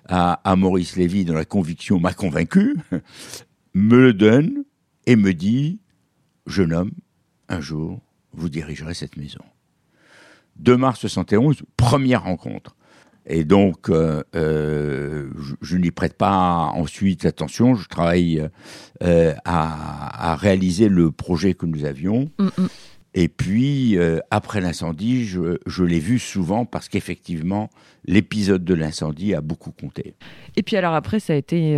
à, 0.09 0.41
à 0.51 0.57
Maurice 0.57 0.97
Lévy 0.97 1.25
dans 1.25 1.35
la 1.35 1.45
conviction 1.45 2.01
m'a 2.01 2.15
convaincu, 2.15 2.77
me 3.75 3.97
le 3.99 4.13
donne, 4.13 4.65
et 5.07 5.17
me 5.17 5.35
dit, 5.35 5.81
jeune 6.47 6.73
homme, 6.73 6.93
un 7.49 7.61
jour, 7.61 8.01
vous 8.33 8.49
dirigerez 8.49 8.95
cette 8.95 9.17
maison. 9.17 9.45
2 10.57 10.77
mars 10.77 11.01
71, 11.01 11.63
première 11.77 12.25
rencontre. 12.25 12.77
Et 13.27 13.45
donc, 13.45 13.89
euh, 13.89 14.23
euh, 14.35 15.31
je, 15.61 15.77
n'y 15.77 15.91
prête 15.91 16.15
pas 16.15 16.73
ensuite 16.75 17.25
attention. 17.25 17.75
Je 17.75 17.89
travaille 17.89 18.49
euh, 19.03 19.35
à, 19.45 20.37
réaliser 20.37 20.89
le 20.89 21.11
projet 21.11 21.55
que 21.55 21.67
nous 21.67 21.85
avions. 21.85 22.31
Mm, 22.39 22.47
mm. 22.47 22.69
Et 23.15 23.29
puis, 23.29 23.99
après 24.31 24.63
l'incendie, 24.63 25.27
je, 25.27 25.59
je 25.67 25.85
l'ai 25.85 25.99
vu 25.99 26.19
souvent 26.19 26.65
parce 26.65 26.89
qu'effectivement, 26.89 27.69
l'épisode 28.07 28.65
de 28.65 28.73
l'incendie 28.73 29.35
a 29.35 29.43
beaucoup 29.43 29.71
compté. 29.71 30.15
Et 30.57 30.63
puis 30.63 30.77
alors 30.77 30.95
après, 30.95 31.21
ça 31.21 31.35
a 31.35 31.37
été, 31.37 31.77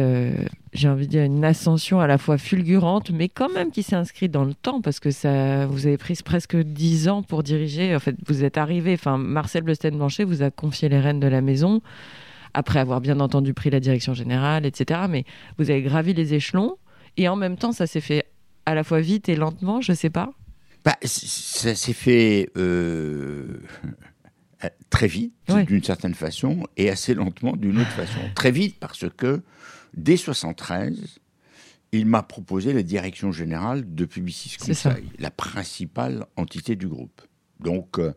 j'ai 0.74 0.88
envie 0.88 1.06
de 1.06 1.12
dire, 1.12 1.22
une 1.22 1.44
ascension 1.44 2.00
à 2.00 2.06
la 2.06 2.18
fois 2.18 2.36
fulgurante, 2.36 3.10
mais 3.10 3.28
quand 3.28 3.48
même 3.48 3.70
qui 3.70 3.82
s'est 3.82 3.94
inscrite 3.94 4.32
dans 4.32 4.44
le 4.44 4.54
temps, 4.54 4.80
parce 4.80 4.98
que 4.98 5.12
ça, 5.12 5.66
vous 5.66 5.86
avez 5.86 5.96
pris 5.96 6.18
presque 6.24 6.56
dix 6.56 7.08
ans 7.08 7.22
pour 7.22 7.44
diriger. 7.44 7.94
En 7.94 8.00
fait, 8.00 8.16
vous 8.26 8.42
êtes 8.42 8.58
arrivé, 8.58 8.94
enfin, 8.94 9.16
Marcel 9.16 9.62
Blesten-Blanchet 9.62 10.24
vous 10.24 10.42
a 10.42 10.50
confié 10.50 10.88
les 10.88 10.98
rênes 10.98 11.20
de 11.20 11.28
la 11.28 11.40
maison, 11.40 11.80
après 12.54 12.80
avoir 12.80 13.00
bien 13.00 13.20
entendu 13.20 13.54
pris 13.54 13.70
la 13.70 13.80
direction 13.80 14.14
générale, 14.14 14.66
etc. 14.66 15.02
Mais 15.08 15.24
vous 15.58 15.70
avez 15.70 15.82
gravi 15.82 16.12
les 16.12 16.34
échelons, 16.34 16.76
et 17.16 17.28
en 17.28 17.36
même 17.36 17.56
temps, 17.56 17.72
ça 17.72 17.86
s'est 17.86 18.00
fait 18.00 18.24
à 18.66 18.74
la 18.74 18.82
fois 18.82 19.00
vite 19.00 19.28
et 19.28 19.36
lentement, 19.36 19.80
je 19.80 19.92
sais 19.92 20.10
pas 20.10 20.32
bah, 20.84 20.96
Ça 21.02 21.74
s'est 21.76 21.92
fait 21.92 22.50
euh, 22.56 23.60
très 24.90 25.06
vite, 25.06 25.34
d'une 25.66 25.82
certaine 25.84 26.14
façon, 26.14 26.66
et 26.76 26.90
assez 26.90 27.14
lentement 27.14 27.54
d'une 27.54 27.78
autre 27.80 27.92
façon. 27.92 28.18
Très 28.34 28.50
vite 28.50 28.76
parce 28.80 29.04
que, 29.16 29.42
dès 29.96 30.16
73, 30.16 31.20
il 31.92 32.06
m'a 32.06 32.22
proposé 32.22 32.72
la 32.72 32.82
direction 32.82 33.32
générale 33.32 33.94
de 33.94 34.04
Publicis 34.04 34.56
Conseil, 34.58 35.04
la 35.18 35.30
principale 35.30 36.26
entité 36.36 36.76
du 36.76 36.88
groupe. 36.88 37.22
Donc, 37.60 37.98
euh, 37.98 38.12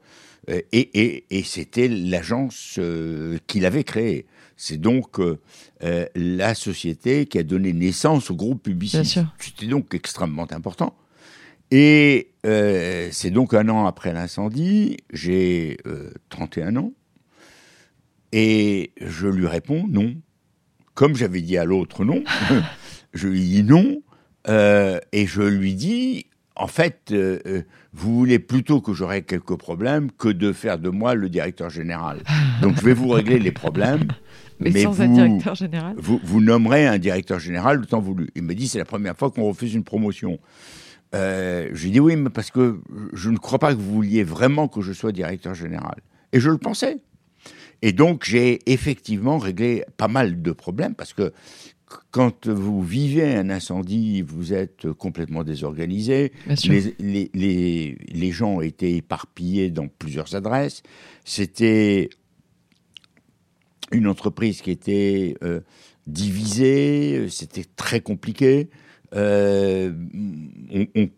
et, 0.49 1.25
et, 1.29 1.43
c'était 1.43 1.87
l'agence 1.87 2.75
euh, 2.79 3.37
qu'il 3.47 3.65
avait 3.65 3.83
créée. 3.83 4.25
C'est 4.55 4.77
donc 4.77 5.19
la 6.15 6.55
société 6.55 7.27
qui 7.27 7.37
a 7.37 7.43
donné 7.43 7.73
naissance 7.73 8.31
au 8.31 8.35
groupe 8.35 8.63
Publicis. 8.63 9.19
C'était 9.39 9.67
donc 9.67 9.93
extrêmement 9.93 10.47
important. 10.51 10.95
Et 11.71 12.31
euh, 12.45 13.09
c'est 13.11 13.31
donc 13.31 13.53
un 13.53 13.67
an 13.69 13.85
après 13.85 14.13
l'incendie, 14.13 14.97
j'ai 15.11 15.77
31 16.29 16.75
euh, 16.75 16.79
ans, 16.79 16.93
et 18.31 18.91
je 19.01 19.27
lui 19.27 19.47
réponds 19.47 19.85
non. 19.89 20.15
Comme 20.97 21.15
j'avais 21.15 21.41
dit 21.41 21.59
à 21.59 21.63
l'autre 21.63 22.03
non, 22.03 22.23
je 23.13 23.27
lui 23.27 23.41
dis 23.41 23.63
non, 23.63 24.01
euh, 24.47 24.99
et 25.11 25.27
je 25.27 25.43
lui 25.43 25.75
dis, 25.75 26.25
en 26.55 26.65
fait, 26.65 27.13
vous 27.93 28.17
voulez 28.17 28.39
plutôt 28.39 28.81
que 28.81 28.93
j'aurai 28.93 29.21
quelques 29.21 29.57
problèmes 29.57 30.09
que 30.11 30.27
de 30.27 30.51
faire 30.51 30.79
de 30.79 30.89
moi 30.89 31.13
le 31.13 31.29
directeur 31.29 31.69
général. 31.69 32.23
Donc 32.63 32.77
je 32.77 32.81
vais 32.81 32.95
vous 32.95 33.09
régler 33.09 33.37
les 33.37 33.51
problèmes. 33.51 34.07
Mais, 34.59 34.71
sans 34.81 34.89
vous, 34.89 35.03
un 35.03 35.07
directeur 35.07 35.53
général? 35.53 35.93
vous, 35.99 36.19
vous 36.23 36.41
nommerez 36.41 36.87
un 36.87 36.97
directeur 36.97 37.37
général 37.37 37.77
le 37.77 37.85
temps 37.85 37.99
voulu. 37.99 38.29
Il 38.33 38.41
me 38.41 38.55
dit, 38.55 38.67
c'est 38.67 38.79
la 38.79 38.85
première 38.85 39.15
fois 39.15 39.29
qu'on 39.29 39.43
refuse 39.43 39.75
une 39.75 39.83
promotion. 39.83 40.39
Euh, 41.13 41.69
je 41.73 41.83
lui 41.83 41.91
dis 41.91 41.99
oui, 41.99 42.15
mais 42.15 42.31
parce 42.31 42.49
que 42.49 42.79
je 43.13 43.29
ne 43.29 43.37
crois 43.37 43.59
pas 43.59 43.75
que 43.75 43.79
vous 43.79 43.93
vouliez 43.93 44.23
vraiment 44.23 44.67
que 44.67 44.81
je 44.81 44.93
sois 44.93 45.11
directeur 45.11 45.53
général. 45.53 45.97
Et 46.33 46.39
je 46.39 46.49
le 46.49 46.57
pensais. 46.57 46.97
Et 47.81 47.91
donc 47.91 48.25
j'ai 48.25 48.59
effectivement 48.71 49.37
réglé 49.37 49.83
pas 49.97 50.07
mal 50.07 50.41
de 50.41 50.51
problèmes 50.51 50.95
parce 50.95 51.13
que 51.13 51.33
quand 52.11 52.47
vous 52.47 52.81
vivez 52.81 53.35
un 53.35 53.49
incendie, 53.49 54.21
vous 54.21 54.53
êtes 54.53 54.91
complètement 54.91 55.43
désorganisé. 55.43 56.33
Les, 56.65 57.29
les, 57.33 57.97
les, 58.09 58.31
gens 58.31 58.59
étaient 58.59 58.93
éparpillés 58.93 59.69
dans 59.69 59.87
plusieurs 59.87 60.35
adresses. 60.35 60.83
C'était 61.23 62.09
une 63.91 64.07
entreprise 64.07 64.61
qui 64.61 64.71
était 64.71 65.35
euh, 65.43 65.61
divisée. 66.07 67.27
C'était 67.29 67.65
très 67.75 68.01
compliqué. 68.01 68.69
Euh, 69.15 69.93
on, 70.95 71.09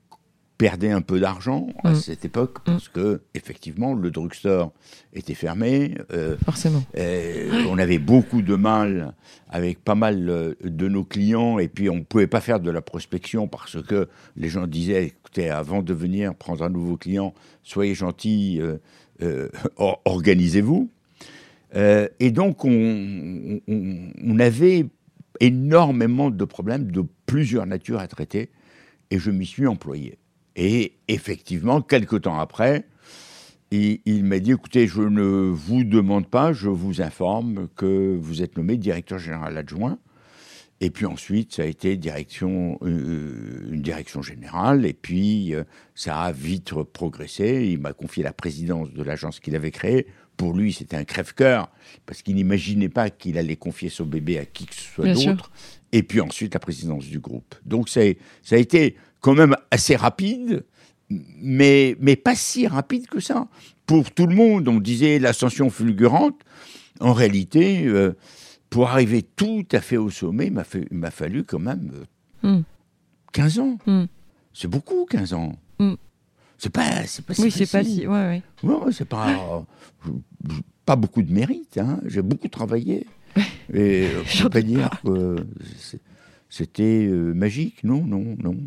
perdait 0.59 0.91
un 0.91 1.01
peu 1.01 1.21
d'argent 1.21 1.69
à 1.85 1.93
mm. 1.93 1.95
cette 1.95 2.25
époque 2.25 2.59
mm. 2.59 2.63
parce 2.65 2.89
que 2.89 3.21
effectivement 3.33 3.95
le 3.95 4.11
drugstore 4.11 4.73
était 5.13 5.33
fermé. 5.33 5.95
Euh, 6.11 6.35
Forcément. 6.43 6.83
Euh, 6.97 7.63
on 7.69 7.79
avait 7.79 7.97
beaucoup 7.97 8.41
de 8.41 8.55
mal 8.55 9.15
avec 9.49 9.79
pas 9.83 9.95
mal 9.95 10.55
de 10.61 10.87
nos 10.89 11.05
clients 11.05 11.59
et 11.59 11.69
puis 11.69 11.89
on 11.89 11.95
ne 11.95 12.03
pouvait 12.03 12.27
pas 12.27 12.41
faire 12.41 12.59
de 12.59 12.69
la 12.69 12.81
prospection 12.81 13.47
parce 13.47 13.81
que 13.81 14.09
les 14.35 14.49
gens 14.49 14.67
disaient 14.67 15.05
écoutez 15.05 15.49
avant 15.49 15.81
de 15.81 15.93
venir 15.93 16.35
prendre 16.35 16.63
un 16.63 16.69
nouveau 16.69 16.97
client 16.97 17.33
soyez 17.63 17.95
gentil 17.95 18.61
organisez-vous. 19.77 20.89
et 21.73 22.31
donc 22.31 22.65
on, 22.65 23.61
on 23.65 24.39
avait 24.39 24.87
énormément 25.39 26.29
de 26.31 26.43
problèmes 26.43 26.91
de 26.91 27.05
plusieurs 27.25 27.65
natures 27.65 27.99
à 27.99 28.07
traiter 28.07 28.49
et 29.09 29.19
je 29.19 29.31
m'y 29.31 29.45
suis 29.45 29.65
employé. 29.65 30.19
Et 30.61 30.97
effectivement, 31.07 31.81
quelque 31.81 32.17
temps 32.17 32.37
après, 32.37 32.85
il, 33.71 34.25
m'a 34.25 34.39
dit 34.39 34.51
écoutez, 34.51 34.87
je 34.87 35.01
ne 35.01 35.21
vous 35.21 35.85
demande 35.85 36.27
pas, 36.27 36.51
je 36.51 36.67
vous 36.67 37.01
informe 37.01 37.69
que 37.77 38.17
vous 38.19 38.41
êtes 38.41 38.57
nommé 38.57 38.75
directeur 38.75 39.19
général 39.19 39.57
adjoint. 39.57 39.97
Et 40.81 40.89
puis 40.89 41.05
ensuite, 41.05 41.53
ça 41.53 41.61
a 41.61 41.65
été 41.65 41.95
direction, 41.95 42.77
euh, 42.81 43.69
une 43.71 43.81
direction 43.81 44.21
générale. 44.21 44.85
Et 44.85 44.91
puis, 44.91 45.55
euh, 45.55 45.63
ça 45.95 46.19
a 46.21 46.33
vite 46.33 46.73
progressé. 46.91 47.69
Il 47.71 47.79
m'a 47.79 47.93
confié 47.93 48.21
la 48.21 48.33
présidence 48.33 48.91
de 48.91 49.01
l'agence 49.01 49.39
qu'il 49.39 49.55
avait 49.55 49.71
créée 49.71 50.07
pour 50.39 50.53
lui, 50.53 50.71
c'était 50.71 50.95
un 50.95 51.03
crève-cœur, 51.03 51.69
parce 52.05 52.21
qu'il 52.21 52.35
n'imaginait 52.35 52.87
pas 52.87 53.09
qu'il 53.09 53.37
allait 53.37 53.57
confier 53.57 53.89
son 53.89 54.05
bébé 54.05 54.39
à 54.39 54.45
qui 54.45 54.67
que 54.67 54.73
ce 54.73 54.83
soit 54.83 55.13
d'autre. 55.13 55.51
Et 55.91 56.01
puis 56.01 56.21
ensuite, 56.21 56.53
la 56.53 56.61
présidence 56.61 57.05
du 57.07 57.19
groupe. 57.19 57.55
Donc, 57.65 57.89
ça, 57.89 57.99
ça 58.41 58.55
a 58.55 58.57
été 58.57 58.95
quand 59.21 59.33
même 59.33 59.55
assez 59.71 59.95
rapide, 59.95 60.63
mais, 61.09 61.95
mais 61.99 62.15
pas 62.15 62.35
si 62.35 62.67
rapide 62.67 63.07
que 63.07 63.19
ça. 63.19 63.47
Pour 63.85 64.11
tout 64.11 64.27
le 64.27 64.35
monde, 64.35 64.67
on 64.67 64.79
disait 64.79 65.19
l'ascension 65.19 65.69
fulgurante. 65.69 66.39
En 66.99 67.13
réalité, 67.13 67.85
euh, 67.85 68.15
pour 68.69 68.89
arriver 68.89 69.23
tout 69.23 69.65
à 69.71 69.81
fait 69.81 69.97
au 69.97 70.09
sommet, 70.09 70.47
il 70.47 70.97
m'a 70.97 71.11
fallu 71.11 71.43
quand 71.43 71.59
même 71.59 71.91
15 73.33 73.57
euh, 73.57 73.61
hmm. 73.61 73.65
ans. 73.65 73.77
Hmm. 73.85 74.05
C'est 74.53 74.67
beaucoup, 74.67 75.05
15 75.05 75.33
ans. 75.33 75.53
Hmm. 75.79 75.95
C'est 76.57 76.71
pas, 76.71 77.05
c'est 77.05 77.25
pas 77.25 77.33
si 77.33 77.41
Oui, 77.41 77.51
c'est 77.51 77.71
pas 77.71 77.83
si, 77.83 78.05
ouais, 78.05 78.41
ouais. 78.63 78.73
ouais 78.73 78.91
c'est 78.91 79.07
pas, 79.07 79.65
pas 80.85 80.95
beaucoup 80.97 81.21
de 81.21 81.31
mérite. 81.31 81.77
Hein. 81.77 81.99
J'ai 82.05 82.21
beaucoup 82.21 82.49
travaillé. 82.49 83.07
Et 83.73 84.07
je 84.25 84.43
peux 84.43 84.49
pas 84.49 84.61
dire 84.61 84.89
que 85.03 85.37
c'était 86.49 87.07
euh, 87.07 87.33
magique. 87.33 87.83
Non, 87.83 88.03
non, 88.03 88.35
non. 88.43 88.57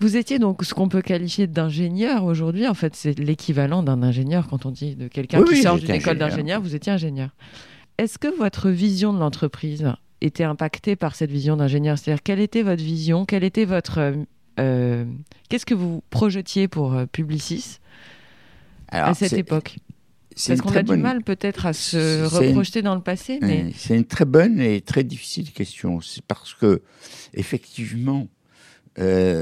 Vous 0.00 0.16
étiez 0.16 0.38
donc 0.38 0.62
ce 0.64 0.74
qu'on 0.74 0.88
peut 0.88 1.02
qualifier 1.02 1.46
d'ingénieur 1.46 2.24
aujourd'hui. 2.24 2.66
En 2.66 2.74
fait, 2.74 2.94
c'est 2.94 3.18
l'équivalent 3.18 3.82
d'un 3.82 4.02
ingénieur 4.02 4.46
quand 4.48 4.66
on 4.66 4.70
dit 4.70 4.94
de 4.94 5.08
quelqu'un 5.08 5.42
qui 5.42 5.62
sort 5.62 5.78
d'une 5.78 5.90
école 5.90 6.18
d'ingénieur. 6.18 6.60
Vous 6.60 6.74
étiez 6.74 6.92
ingénieur. 6.92 7.30
Est-ce 7.98 8.18
que 8.18 8.28
votre 8.36 8.68
vision 8.68 9.14
de 9.14 9.18
l'entreprise 9.18 9.90
était 10.20 10.44
impactée 10.44 10.96
par 10.96 11.14
cette 11.14 11.30
vision 11.30 11.56
d'ingénieur? 11.56 11.96
C'est-à-dire, 11.98 12.22
quelle 12.22 12.40
était 12.40 12.62
votre 12.62 12.82
vision? 12.82 13.24
Quelle 13.24 13.44
était 13.44 13.64
votre 13.64 13.98
euh, 13.98 14.12
euh, 14.58 15.04
qu'est-ce 15.48 15.66
que 15.66 15.74
vous 15.74 16.02
projetiez 16.10 16.68
pour 16.68 16.94
euh, 16.94 17.06
Publicis 17.06 17.78
à 18.88 19.14
cette 19.14 19.32
époque? 19.32 19.76
Parce 20.46 20.60
qu'on 20.60 20.76
a 20.76 20.82
du 20.82 20.96
mal 20.96 21.22
peut-être 21.22 21.64
à 21.64 21.72
se 21.72 22.24
reprojeter 22.24 22.82
dans 22.82 22.94
le 22.94 23.00
passé. 23.00 23.38
Mais... 23.40 23.72
C'est 23.74 23.96
une 23.96 24.04
très 24.04 24.26
bonne 24.26 24.60
et 24.60 24.82
très 24.82 25.02
difficile 25.02 25.50
question. 25.50 26.02
C'est 26.02 26.22
parce 26.22 26.52
que, 26.52 26.82
effectivement, 27.32 28.28
une, 28.98 29.36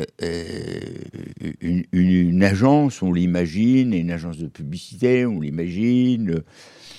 agence, 2.42 3.02
on 3.02 3.12
l'imagine, 3.12 3.92
une 3.94 4.10
agence 4.10 4.38
de 4.38 4.48
publicité, 4.48 5.26
on 5.26 5.40
l'imagine, 5.40 6.42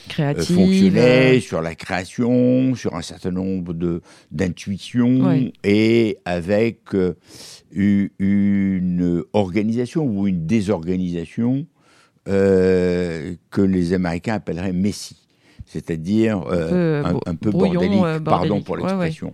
créative, 0.07 0.55
fonctionnait 0.55 1.39
sur 1.39 1.61
la 1.61 1.75
création, 1.75 2.75
sur 2.75 2.95
un 2.95 3.01
certain 3.01 3.31
nombre 3.31 3.73
de 3.73 4.01
d'intuitions 4.31 5.51
et 5.63 6.17
avec 6.25 6.81
une 7.71 9.23
organisation 9.33 10.05
ou 10.05 10.27
une 10.27 10.45
désorganisation 10.45 11.67
que 12.25 13.37
les 13.61 13.93
Américains 13.93 14.35
appelleraient 14.35 14.73
Messi. 14.73 15.25
C'est-à-dire 15.65 16.43
euh, 16.51 17.03
un, 17.25 17.35
peu 17.35 17.51
bordélique, 17.51 18.01
euh, 18.03 18.19
pardon 18.19 18.61
pour 18.61 18.77
l'expression. 18.77 19.33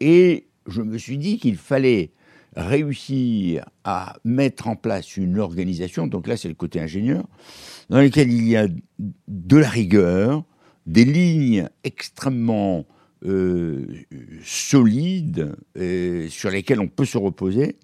Et 0.00 0.46
je 0.66 0.82
me 0.82 0.98
suis 0.98 1.18
dit 1.18 1.38
qu'il 1.38 1.56
fallait 1.56 2.12
réussir 2.56 3.64
à 3.82 4.16
mettre 4.24 4.68
en 4.68 4.76
place 4.76 5.16
une 5.16 5.38
organisation, 5.38 6.06
donc 6.06 6.26
là 6.26 6.36
c'est 6.36 6.48
le 6.48 6.54
côté 6.54 6.80
ingénieur, 6.80 7.24
dans 7.90 8.00
lequel 8.00 8.32
il 8.32 8.48
y 8.48 8.56
a 8.56 8.68
de 9.28 9.56
la 9.56 9.68
rigueur, 9.68 10.44
des 10.86 11.04
lignes 11.04 11.68
extrêmement 11.82 12.86
euh, 13.24 13.86
solides 14.44 15.56
sur 16.28 16.50
lesquelles 16.50 16.80
on 16.80 16.88
peut 16.88 17.06
se 17.06 17.18
reposer, 17.18 17.76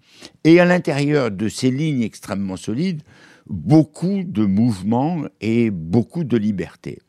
et 0.43 0.59
à 0.59 0.65
l'intérieur 0.65 1.31
de 1.31 1.49
ces 1.49 1.71
lignes 1.71 2.03
extrêmement 2.03 2.57
solides, 2.57 3.01
beaucoup 3.47 4.23
de 4.23 4.45
mouvements 4.45 5.23
et 5.41 5.69
beaucoup 5.71 6.23
de 6.23 6.37
liberté. 6.37 6.99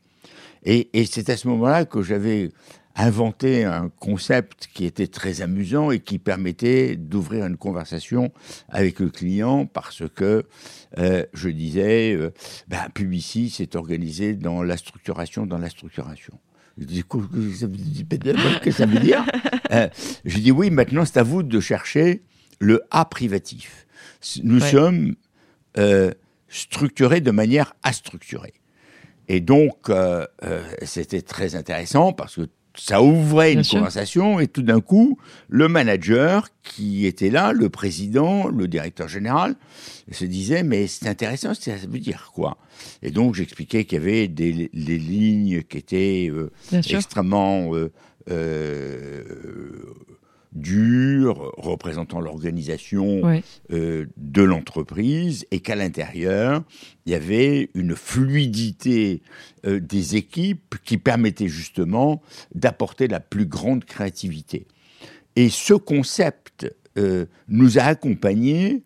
Et, 0.64 0.88
c'est 1.06 1.28
à 1.30 1.36
ce 1.36 1.48
moment-là 1.48 1.84
que 1.84 2.02
j'avais 2.02 2.50
inventé 2.96 3.64
un 3.64 3.88
concept 3.88 4.68
qui 4.75 4.84
était 4.84 5.06
très 5.06 5.40
amusant 5.42 5.90
et 5.90 6.00
qui 6.00 6.18
permettait 6.18 6.96
d'ouvrir 6.96 7.46
une 7.46 7.56
conversation 7.56 8.32
avec 8.68 9.00
le 9.00 9.11
client 9.11 9.66
parce 9.66 10.02
que 10.14 10.44
euh, 10.99 11.25
je 11.32 11.49
disais, 11.49 12.14
euh, 12.14 12.30
ben, 12.68 12.88
Publicis 12.94 13.50
s'est 13.50 13.76
organisé 13.76 14.34
dans 14.34 14.62
la 14.62 14.76
structuration, 14.76 15.46
dans 15.46 15.58
la 15.58 15.70
structuration. 15.70 16.38
Je 16.78 16.84
dis, 16.84 17.04
qu'est-ce 17.04 18.61
que 18.61 18.70
ça 18.70 18.87
veut 18.87 19.00
dire 19.00 19.25
euh, 19.72 19.88
Je 20.25 20.38
dis, 20.38 20.50
oui, 20.50 20.70
maintenant 20.70 21.04
c'est 21.04 21.18
à 21.18 21.22
vous 21.22 21.42
de 21.42 21.61
chercher 21.61 22.22
le 22.61 22.82
A 22.90 23.04
privatif. 23.04 23.87
Nous 24.42 24.61
sommes 24.61 25.16
euh, 25.78 26.12
structurés 26.49 27.20
de 27.20 27.30
manière 27.30 27.75
astructurée. 27.82 28.54
Et 29.28 29.40
donc, 29.40 29.88
euh, 29.88 30.26
euh, 30.44 30.62
c'était 30.82 31.22
très 31.22 31.54
intéressant 31.54 32.12
parce 32.12 32.37
que 32.37 32.49
ça 32.74 33.02
ouvrait 33.02 33.52
une 33.52 33.64
conversation 33.64 34.40
et 34.40 34.48
tout 34.48 34.62
d'un 34.62 34.80
coup, 34.80 35.18
le 35.48 35.68
manager 35.68 36.48
qui 36.62 37.06
était 37.06 37.30
là, 37.30 37.52
le 37.52 37.68
président, 37.68 38.48
le 38.48 38.68
directeur 38.68 39.08
général, 39.08 39.56
se 40.10 40.24
disait 40.24 40.62
mais 40.62 40.86
c'est 40.86 41.08
intéressant, 41.08 41.54
ça 41.54 41.76
veut 41.76 41.98
dire 41.98 42.30
quoi? 42.34 42.56
Et 43.02 43.10
donc 43.10 43.34
j'expliquais 43.34 43.84
qu'il 43.84 43.98
y 43.98 44.00
avait 44.00 44.28
des, 44.28 44.52
lignes 44.72 45.62
qui 45.62 45.78
étaient 45.78 46.30
euh, 46.30 46.50
extrêmement 46.72 47.72
dur, 50.52 51.52
représentant 51.56 52.21
l'organisation 52.21 53.23
euh, 53.73 54.06
de 54.16 54.42
l'entreprise, 54.42 55.47
et 55.50 55.61
qu'à 55.61 55.76
l'intérieur, 55.76 56.62
il 57.06 57.12
y 57.12 57.14
avait 57.14 57.71
une 57.75 57.97
fluidité 57.97 59.23
euh, 59.66 59.80
des 59.80 60.16
équipes 60.16 60.76
qui 60.85 60.99
permettait 60.99 61.49
justement 61.49 62.23
d'apporter 62.54 63.09
la 63.09 63.21
plus 63.21 63.47
grande 63.47 63.85
créativité. 63.85 64.66
Et 65.37 65.49
ce 65.49 65.75
concept 65.75 66.75
euh, 66.99 67.26
nous 67.49 67.78
a 67.78 67.82
accompagnés 67.82 68.82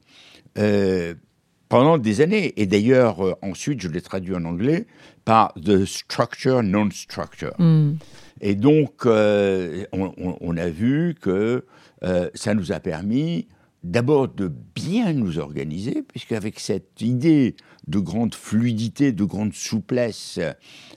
pendant 1.69 1.99
des 1.99 2.23
années. 2.23 2.55
Et 2.57 2.65
d'ailleurs, 2.65 3.37
ensuite, 3.43 3.83
je 3.83 3.89
l'ai 3.89 4.01
traduit 4.01 4.35
en 4.35 4.45
anglais 4.47 4.87
par 5.27 5.53
The 5.63 5.85
Structure 5.85 6.63
Non-Structure. 6.63 7.53
Hmm. 7.59 7.97
Et 8.41 8.55
donc, 8.55 9.07
euh, 9.07 9.85
on, 9.93 10.57
a 10.57 10.69
vu 10.69 11.15
que 11.21 11.65
euh, 12.05 12.31
ça 12.35 12.55
nous 12.55 12.73
a 12.73 12.81
permis 12.81 13.49
d'abord 13.83 14.29
de 14.29 14.49
bien 14.75 15.13
nous 15.13 15.39
organiser, 15.39 16.03
puisqu'avec 16.03 16.59
cette 16.61 17.01
idée 17.01 17.57
de 17.87 17.99
grande 17.99 18.35
fluidité, 18.35 19.13
de 19.13 19.25
grande 19.25 19.55
souplesse, 19.55 20.41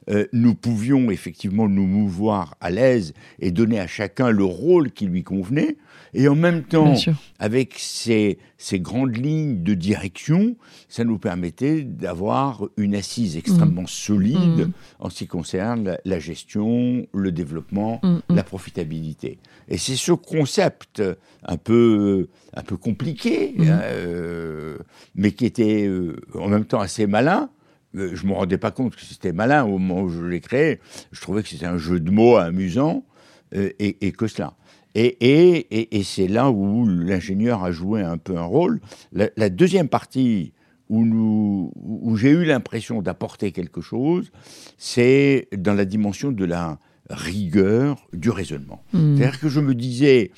euh, 0.09 0.25
nous 0.33 0.55
pouvions 0.55 1.11
effectivement 1.11 1.67
nous 1.67 1.85
mouvoir 1.85 2.55
à 2.61 2.71
l'aise 2.71 3.13
et 3.39 3.51
donner 3.51 3.79
à 3.79 3.87
chacun 3.87 4.31
le 4.31 4.43
rôle 4.43 4.91
qui 4.91 5.05
lui 5.05 5.23
convenait. 5.23 5.77
Et 6.13 6.27
en 6.27 6.35
même 6.35 6.63
temps, 6.63 6.95
avec 7.37 7.75
ces, 7.77 8.39
ces, 8.57 8.79
grandes 8.79 9.15
lignes 9.15 9.61
de 9.61 9.75
direction, 9.75 10.55
ça 10.87 11.03
nous 11.03 11.19
permettait 11.19 11.83
d'avoir 11.83 12.63
une 12.77 12.95
assise 12.95 13.37
extrêmement 13.37 13.83
mm. 13.83 13.87
solide 13.87 14.67
mm. 14.67 14.71
en 14.99 15.09
ce 15.11 15.19
qui 15.19 15.27
concerne 15.27 15.97
la, 16.03 16.19
gestion, 16.19 17.05
le 17.13 17.31
développement, 17.31 17.99
mm, 18.01 18.19
la 18.29 18.43
profitabilité. 18.43 19.37
Et 19.67 19.77
c'est 19.77 19.95
ce 19.95 20.13
concept 20.13 21.03
un 21.43 21.57
peu, 21.57 22.27
un 22.55 22.63
peu 22.63 22.75
compliqué, 22.75 23.53
euh, 23.59 24.77
mais 25.13 25.31
qui 25.31 25.45
était 25.45 25.85
euh, 25.85 26.15
en 26.33 26.47
même 26.47 26.65
temps 26.65 26.78
assez 26.79 27.07
malin, 27.07 27.49
euh, 27.95 28.11
je 28.13 28.23
ne 28.23 28.29
me 28.29 28.33
rendais 28.33 28.57
pas 28.57 28.71
compte 28.71 28.95
que 28.95 29.01
c'était 29.01 29.33
malin 29.33 29.63
au 29.63 29.77
moment 29.77 30.01
où 30.01 30.09
je 30.09 30.21
l'ai 30.21 30.41
créé. 30.41 30.79
Je 31.11 31.21
trouvais 31.21 31.43
que 31.43 31.49
c'était 31.49 31.65
un 31.65 31.77
jeu 31.77 31.99
de 31.99 32.11
mots 32.11 32.37
amusant 32.37 33.03
et, 33.51 34.11
que 34.11 34.27
cela. 34.27 34.53
Et, 34.93 36.03
c'est 36.03 36.27
là 36.27 36.51
où 36.51 36.85
l'ingénieur 36.85 37.63
a 37.63 37.71
joué 37.71 38.03
un 38.03 38.19
peu 38.19 38.37
un 38.37 38.43
rôle. 38.43 38.79
La, 39.11 39.49
deuxième 39.49 39.89
partie 39.89 40.53
où, 40.87 41.71
où 41.75 42.15
j'ai 42.15 42.29
eu 42.29 42.45
l'impression 42.45 43.01
d'apporter 43.01 43.51
quelque 43.51 43.81
chose, 43.81 44.29
c'est 44.77 45.47
dans 45.57 45.73
la 45.73 45.85
dimension 45.85 46.31
de 46.31 46.45
la 46.45 46.77
rigueur 47.09 48.07
du 48.13 48.29
raisonnement. 48.29 48.83
Hmm. 48.93 49.17
C'est-à-dire 49.17 49.39
que 49.39 49.49
je 49.49 49.59
me 49.59 49.73
disais, 49.73 50.31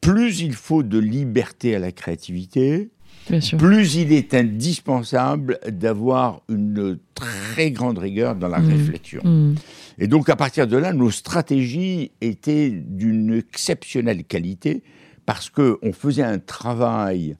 plus 0.00 0.40
il 0.40 0.54
faut 0.54 0.82
de 0.82 0.98
liberté 0.98 1.74
à 1.74 1.78
la 1.78 1.92
créativité, 1.92 2.90
plus 3.58 3.94
il 3.94 4.12
est 4.12 4.34
indispensable 4.34 5.58
d'avoir 5.68 6.42
une 6.48 6.98
très 7.14 7.70
grande 7.70 7.98
rigueur 7.98 8.34
dans 8.34 8.48
la 8.48 8.60
hmm. 8.60 8.68
réflexion. 8.68 9.22
Hmm. 9.24 9.54
Et 9.98 10.06
donc 10.06 10.28
à 10.28 10.36
partir 10.36 10.66
de 10.66 10.76
là, 10.76 10.92
nos 10.92 11.10
stratégies 11.10 12.12
étaient 12.20 12.70
d'une 12.70 13.34
exceptionnelle 13.34 14.24
qualité 14.24 14.82
parce 15.26 15.50
qu'on 15.50 15.92
faisait 15.92 16.22
un 16.22 16.38
travail 16.38 17.36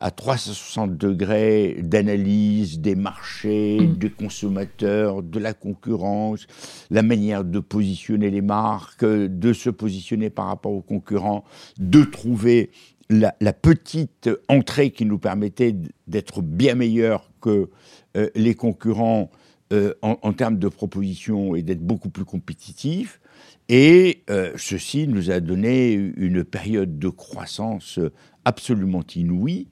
à 0.00 0.10
360 0.10 0.96
degrés 0.96 1.76
d'analyse 1.82 2.80
des 2.80 2.94
marchés, 2.94 3.80
mm. 3.80 3.96
des 3.96 4.10
consommateurs, 4.10 5.22
de 5.22 5.38
la 5.38 5.54
concurrence, 5.54 6.46
la 6.90 7.02
manière 7.02 7.44
de 7.44 7.58
positionner 7.58 8.30
les 8.30 8.42
marques, 8.42 9.04
de 9.04 9.52
se 9.52 9.70
positionner 9.70 10.30
par 10.30 10.46
rapport 10.46 10.72
aux 10.72 10.82
concurrents, 10.82 11.44
de 11.78 12.04
trouver 12.04 12.70
la, 13.10 13.52
petite 13.52 14.28
entrée 14.48 14.90
qui 14.90 15.04
nous 15.04 15.18
permettait 15.18 15.74
d'être 16.06 16.42
bien 16.42 16.74
meilleurs 16.74 17.30
que 17.40 17.70
euh, 18.16 18.28
les 18.34 18.54
concurrents 18.54 19.30
euh, 19.72 19.94
en, 20.02 20.32
termes 20.32 20.58
de 20.58 20.68
propositions 20.68 21.54
et 21.54 21.62
d'être 21.62 21.80
beaucoup 21.80 22.10
plus 22.10 22.24
compétitifs. 22.24 23.20
Et 23.68 24.22
euh, 24.30 24.52
ceci 24.56 25.08
nous 25.08 25.30
a 25.30 25.40
donné 25.40 25.92
une 25.92 26.44
période 26.44 26.98
de 26.98 27.08
croissance 27.08 27.98
absolument 28.44 29.04
inouïe. 29.14 29.68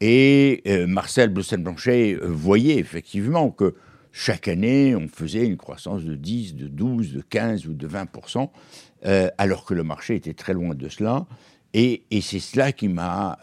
Et 0.00 0.62
Marcel 0.86 1.30
Blossen-Blanchet 1.30 2.18
voyait 2.22 2.78
effectivement 2.78 3.50
que 3.50 3.74
chaque 4.12 4.46
année, 4.46 4.94
on 4.94 5.08
faisait 5.08 5.44
une 5.44 5.56
croissance 5.56 6.04
de 6.04 6.14
10, 6.14 6.54
de 6.54 6.68
12, 6.68 7.14
de 7.14 7.20
15 7.20 7.66
ou 7.66 7.74
de 7.74 7.88
20% 7.88 8.48
alors 9.38 9.64
que 9.64 9.74
le 9.74 9.82
marché 9.82 10.14
était 10.14 10.34
très 10.34 10.52
loin 10.52 10.76
de 10.76 10.88
cela. 10.88 11.26
Et, 11.74 12.02
et 12.10 12.20
c'est 12.20 12.40
cela 12.40 12.72
qui 12.72 12.88
m'a 12.88 13.38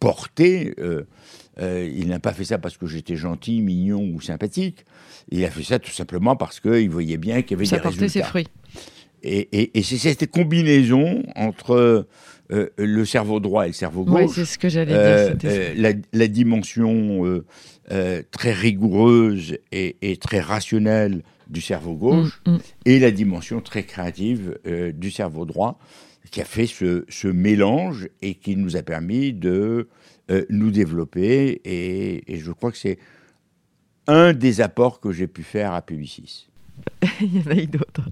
porté. 0.00 0.74
il 1.58 2.08
n'a 2.08 2.18
pas 2.18 2.32
fait 2.32 2.44
ça 2.44 2.58
parce 2.58 2.76
que 2.76 2.86
j'étais 2.86 3.16
gentil, 3.16 3.60
mignon 3.60 4.02
ou 4.14 4.20
sympathique. 4.20 4.84
Il 5.30 5.44
a 5.44 5.50
fait 5.50 5.62
ça 5.62 5.78
tout 5.78 5.90
simplement 5.90 6.36
parce 6.36 6.60
qu'il 6.60 6.90
voyait 6.90 7.18
bien 7.18 7.42
qu'il 7.42 7.52
y 7.52 7.54
avait 7.54 7.66
ça 7.66 7.78
des 7.78 7.88
résultats. 7.88 8.08
ses 8.08 8.22
fruits. 8.22 8.48
Et, 9.22 9.78
et, 9.78 9.82
c'est 9.82 9.98
cette 9.98 10.30
combinaison 10.30 11.24
entre 11.34 12.06
euh, 12.50 12.68
le 12.78 13.04
cerveau 13.04 13.40
droit 13.40 13.64
et 13.64 13.68
le 13.68 13.74
cerveau 13.74 14.04
gauche. 14.04 14.22
Oui, 14.22 14.28
c'est 14.32 14.44
ce 14.44 14.58
que 14.58 14.68
j'allais 14.68 14.92
dire. 14.92 15.00
Euh, 15.00 15.34
euh, 15.44 15.94
la, 16.12 16.28
dimension 16.28 17.42
très 18.30 18.52
rigoureuse 18.52 19.58
et, 19.72 20.18
très 20.20 20.40
rationnelle 20.40 21.22
du 21.48 21.60
cerveau 21.60 21.94
gauche 21.94 22.40
mm, 22.46 22.52
mm. 22.52 22.58
et 22.84 22.98
la 23.00 23.10
dimension 23.10 23.60
très 23.60 23.82
créative 23.82 24.58
du 24.94 25.10
cerveau 25.10 25.46
droit 25.46 25.78
qui 26.30 26.40
a 26.40 26.44
fait 26.44 26.66
ce, 26.66 27.04
ce, 27.08 27.28
mélange 27.28 28.08
et 28.22 28.34
qui 28.34 28.56
nous 28.56 28.76
a 28.76 28.82
permis 28.82 29.32
de 29.32 29.88
nous 30.50 30.70
développer. 30.70 31.60
Et, 31.64 32.32
et 32.32 32.38
je 32.38 32.52
crois 32.52 32.70
que 32.70 32.76
c'est 32.76 32.98
un 34.08 34.32
des 34.32 34.60
apports 34.60 35.00
que 35.00 35.12
j'ai 35.12 35.26
pu 35.26 35.42
faire 35.42 35.72
à 35.72 35.82
Publicis. 35.82 36.48
Il 37.20 37.36
y 37.36 37.46
en 37.46 37.50
a 37.50 37.54
eu 37.54 37.66
d'autres. 37.66 38.08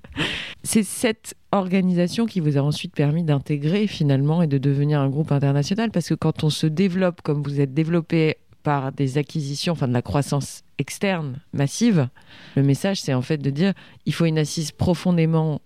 C'est 0.63 0.83
cette 0.83 1.35
organisation 1.53 2.27
qui 2.27 2.41
vous 2.41 2.59
a 2.59 2.61
ensuite 2.61 2.95
permis 2.95 3.25
d'intégrer 3.25 3.87
finalement 3.87 4.43
et 4.43 4.47
de 4.47 4.59
devenir 4.59 5.01
un 5.01 5.09
groupe 5.09 5.33
international 5.33 5.91
parce 5.91 6.09
que 6.09 6.15
quand 6.15 6.45
on 6.45 6.51
se 6.51 6.67
développe 6.67 7.23
comme 7.23 7.43
vous 7.43 7.61
êtes 7.61 7.75
développé 7.75 8.37
par 8.63 8.93
des 8.93 9.17
acquisitions, 9.17 9.73
enfin 9.73 9.89
de 9.89 9.93
la 9.93 10.03
croissance 10.03 10.63
externe 10.79 11.41
massive, 11.53 12.09
le 12.57 12.63
message 12.63 13.01
c'est 13.01 13.15
en 13.15 13.23
fait 13.23 13.39
de 13.39 13.51
dire 13.51 13.73
il 14.05 14.13
faut 14.13 14.25
une 14.27 14.39
assise 14.39 14.73
profondément 14.73 15.61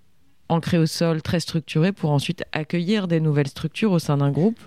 ancrée 0.51 0.79
au 0.79 0.87
sol, 0.87 1.23
très 1.23 1.41
structurée 1.41 1.93
pour 1.93 2.11
ensuite 2.11 2.45
accueillir 2.53 3.09
des 3.09 3.21
nouvelles 3.21 3.49
structures 3.49 3.93
au 3.93 3.99
sein 3.99 4.19
d'un 4.19 4.31
groupe. 4.31 4.59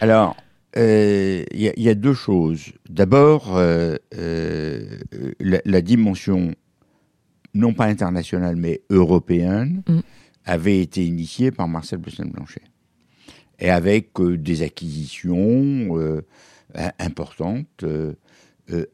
Alors, 0.00 0.36
il 0.76 0.80
euh, 0.82 1.44
y, 1.54 1.88
a 1.88 1.94
deux 1.94 2.14
choses. 2.14 2.72
D'abord, 2.88 3.56
euh, 3.56 3.96
euh, 4.16 4.98
la, 5.40 5.80
dimension 5.82 6.54
non 7.54 7.74
pas 7.74 7.86
internationale 7.86 8.54
mais 8.54 8.82
européenne 8.88 9.82
mm. 9.88 9.98
avait 10.44 10.80
été 10.80 11.04
initiée 11.04 11.50
par 11.50 11.66
Marcel 11.66 11.98
Bleustein-Blanchet 11.98 12.62
et 13.58 13.70
avec 13.70 14.10
des 14.20 14.62
acquisitions 14.62 16.22
importantes 17.00 17.84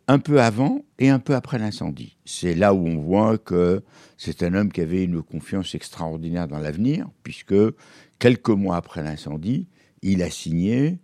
un 0.09 0.19
peu 0.19 0.41
avant 0.41 0.85
et 0.99 1.11
un 1.11 1.19
peu 1.19 1.35
après 1.35 1.59
l'incendie. 1.59 2.17
C'est 2.25 2.55
là 2.55 2.73
où 2.73 2.87
on 2.87 2.99
voit 2.99 3.39
que 3.39 3.83
c'est 4.17 4.43
un 4.43 4.55
homme 4.55 4.73
qui 4.73 4.81
avait 4.81 5.05
une 5.05 5.23
confiance 5.23 5.75
extraordinaire 5.75 6.49
dans 6.49 6.59
l'avenir, 6.59 7.09
puisque 7.23 7.55
quelques 8.19 8.51
mois 8.51 8.77
après 8.77 9.03
l'incendie, 9.03 9.67
il 10.03 10.23
a 10.23 10.31
signé 10.31 10.99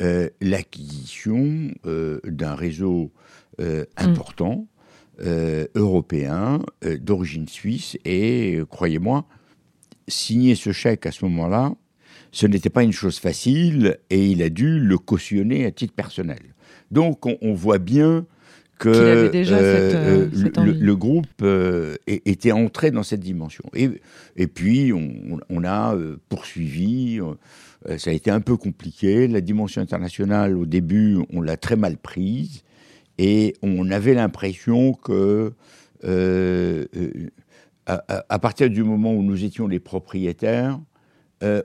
euh, 0.00 0.28
l'acquisition 0.40 1.72
euh, 1.86 2.20
d'un 2.24 2.54
réseau 2.54 3.12
euh, 3.60 3.82
mm. 3.82 4.08
important 4.08 4.68
européen 5.74 6.60
d'origine 7.00 7.48
suisse 7.48 7.98
et 8.04 8.60
croyez-moi, 8.70 9.26
signer 10.06 10.54
ce 10.54 10.70
chèque 10.70 11.06
à 11.06 11.10
ce 11.10 11.24
moment-là, 11.24 11.74
ce 12.30 12.46
n'était 12.46 12.70
pas 12.70 12.84
une 12.84 12.92
chose 12.92 13.18
facile 13.18 13.98
et 14.10 14.28
il 14.28 14.44
a 14.44 14.48
dû 14.48 14.78
le 14.78 14.96
cautionner 14.96 15.66
à 15.66 15.72
titre 15.72 15.94
personnel. 15.94 16.54
Donc 16.90 17.26
on, 17.26 17.54
voit 17.54 17.78
bien 17.78 18.26
que 18.78 19.30
le, 19.30 20.94
groupe 20.94 21.44
était 22.06 22.52
entré 22.52 22.90
dans 22.90 23.02
cette 23.02 23.20
dimension. 23.20 23.64
Et, 23.74 23.90
et 24.36 24.46
puis 24.46 24.92
on, 24.92 25.40
on 25.50 25.64
a 25.64 25.96
poursuivi 26.28 27.20
euh, 27.86 27.98
ça 27.98 28.10
a 28.10 28.12
été 28.12 28.30
un 28.30 28.40
peu 28.40 28.56
compliqué. 28.56 29.28
La 29.28 29.40
dimension 29.40 29.80
internationale, 29.80 30.56
au 30.56 30.66
début, 30.66 31.18
on 31.32 31.40
l'a 31.40 31.56
très 31.56 31.76
mal 31.76 31.96
prise. 31.96 32.62
Et 33.18 33.54
on 33.62 33.90
avait 33.90 34.14
l'impression 34.14 34.92
que, 34.92 35.52
euh, 36.04 36.86
euh, 36.96 37.10
à, 37.86 38.38
partir 38.38 38.70
du 38.70 38.84
moment 38.84 39.12
où 39.12 39.22
nous 39.22 39.44
étions 39.44 39.66
les 39.66 39.80
propriétaires, 39.80 40.78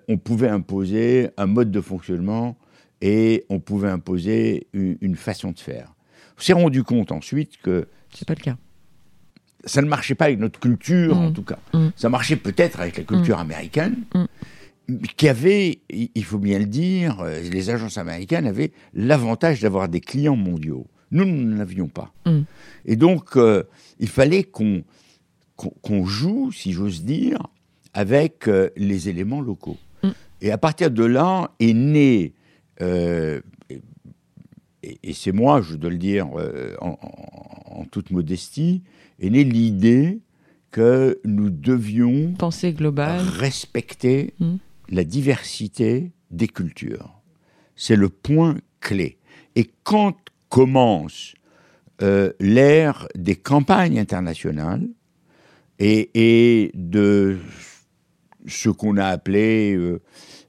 on 0.08 0.18
pouvait 0.18 0.48
imposer 0.48 1.30
un 1.36 1.48
mode 1.48 1.70
de 1.70 1.82
fonctionnement 1.82 2.56
et 3.04 3.46
on 3.50 3.60
pouvait 3.60 3.90
imposer 3.90 4.68
une, 4.72 5.16
façon 5.18 5.52
de 5.52 5.60
faire. 5.60 5.94
On 6.38 6.42
s'est 6.42 6.54
rendu 6.54 6.84
compte 6.84 7.12
ensuite 7.12 7.58
que. 7.62 7.88
C'est 8.16 8.26
pas 8.26 8.34
le 8.34 8.42
cas. 8.42 8.56
Ça 9.66 9.82
ne 9.82 9.88
marchait 9.88 10.16
pas 10.16 10.26
avec 10.26 10.40
notre 10.40 10.60
culture, 10.60 11.18
en 11.18 11.30
mmh. 11.30 11.34
tout 11.34 11.44
cas. 11.44 11.60
Mmh. 11.74 11.88
Ça 11.98 12.08
marchait 12.08 12.38
peut-être 12.38 12.80
avec 12.80 12.98
la 12.98 13.04
culture 13.04 13.38
mmh. 13.38 13.42
américaine 13.42 14.04
qui 15.18 15.28
avait, 15.28 15.82
il 15.90 16.24
faut 16.24 16.40
bien 16.40 16.60
le 16.60 16.66
dire, 16.66 17.22
euh, 17.22 17.42
les 17.42 17.70
agences 17.70 17.98
américaines 17.98 18.46
avaient 18.46 18.72
l'avantage 18.94 19.62
d'avoir 19.62 19.88
des 19.88 20.02
clients 20.02 20.36
mondiaux. 20.36 20.88
Nous, 21.12 21.26
nous 21.26 21.44
n'en 21.44 21.60
avions 21.60 21.88
pas. 21.88 22.12
Mm. 22.26 22.42
Et 22.86 22.96
donc, 22.96 23.38
euh, 23.38 23.64
il 24.00 24.10
fallait 24.10 24.44
qu'on 24.44 24.84
qu'on 25.56 26.06
joue, 26.06 26.52
si 26.52 26.74
j'ose 26.74 27.04
dire, 27.04 27.40
avec 27.94 28.50
euh, 28.50 28.70
les 28.76 29.08
éléments 29.08 29.40
locaux. 29.40 29.78
Mm. 30.02 30.10
Et 30.42 30.52
à 30.52 30.58
partir 30.58 30.92
de 30.92 31.06
là 31.06 31.52
est 31.60 32.34
né, 32.84 33.40
et, 34.84 35.14
c'est 35.14 35.32
moi, 35.32 35.62
je 35.62 35.76
dois 35.76 35.90
le 35.90 35.98
dire 35.98 36.28
en, 36.82 37.86
toute 37.92 38.12
modestie, 38.12 38.84
est 39.20 39.30
née 39.30 39.44
l'idée 39.44 40.20
que 40.72 41.20
nous 41.24 41.50
devions 41.50 42.34
respecter 43.20 44.34
mm 44.40 44.58
la 44.90 45.04
diversité 45.04 46.12
des 46.32 46.48
cultures. 46.48 47.22
C'est 47.76 47.96
le 47.96 48.10
point 48.10 48.58
clé. 48.80 49.18
Et 49.56 49.70
quand 49.84 50.16
commence 50.50 51.34
euh, 52.02 52.32
l'ère 52.40 53.08
des 53.16 53.36
campagnes 53.36 54.00
internationales 54.00 54.88
et, 55.80 56.72
de 56.76 57.38
ce 58.48 58.70
qu'on 58.70 58.98
a 58.98 59.06
appelé 59.06 59.76
euh, 59.76 60.02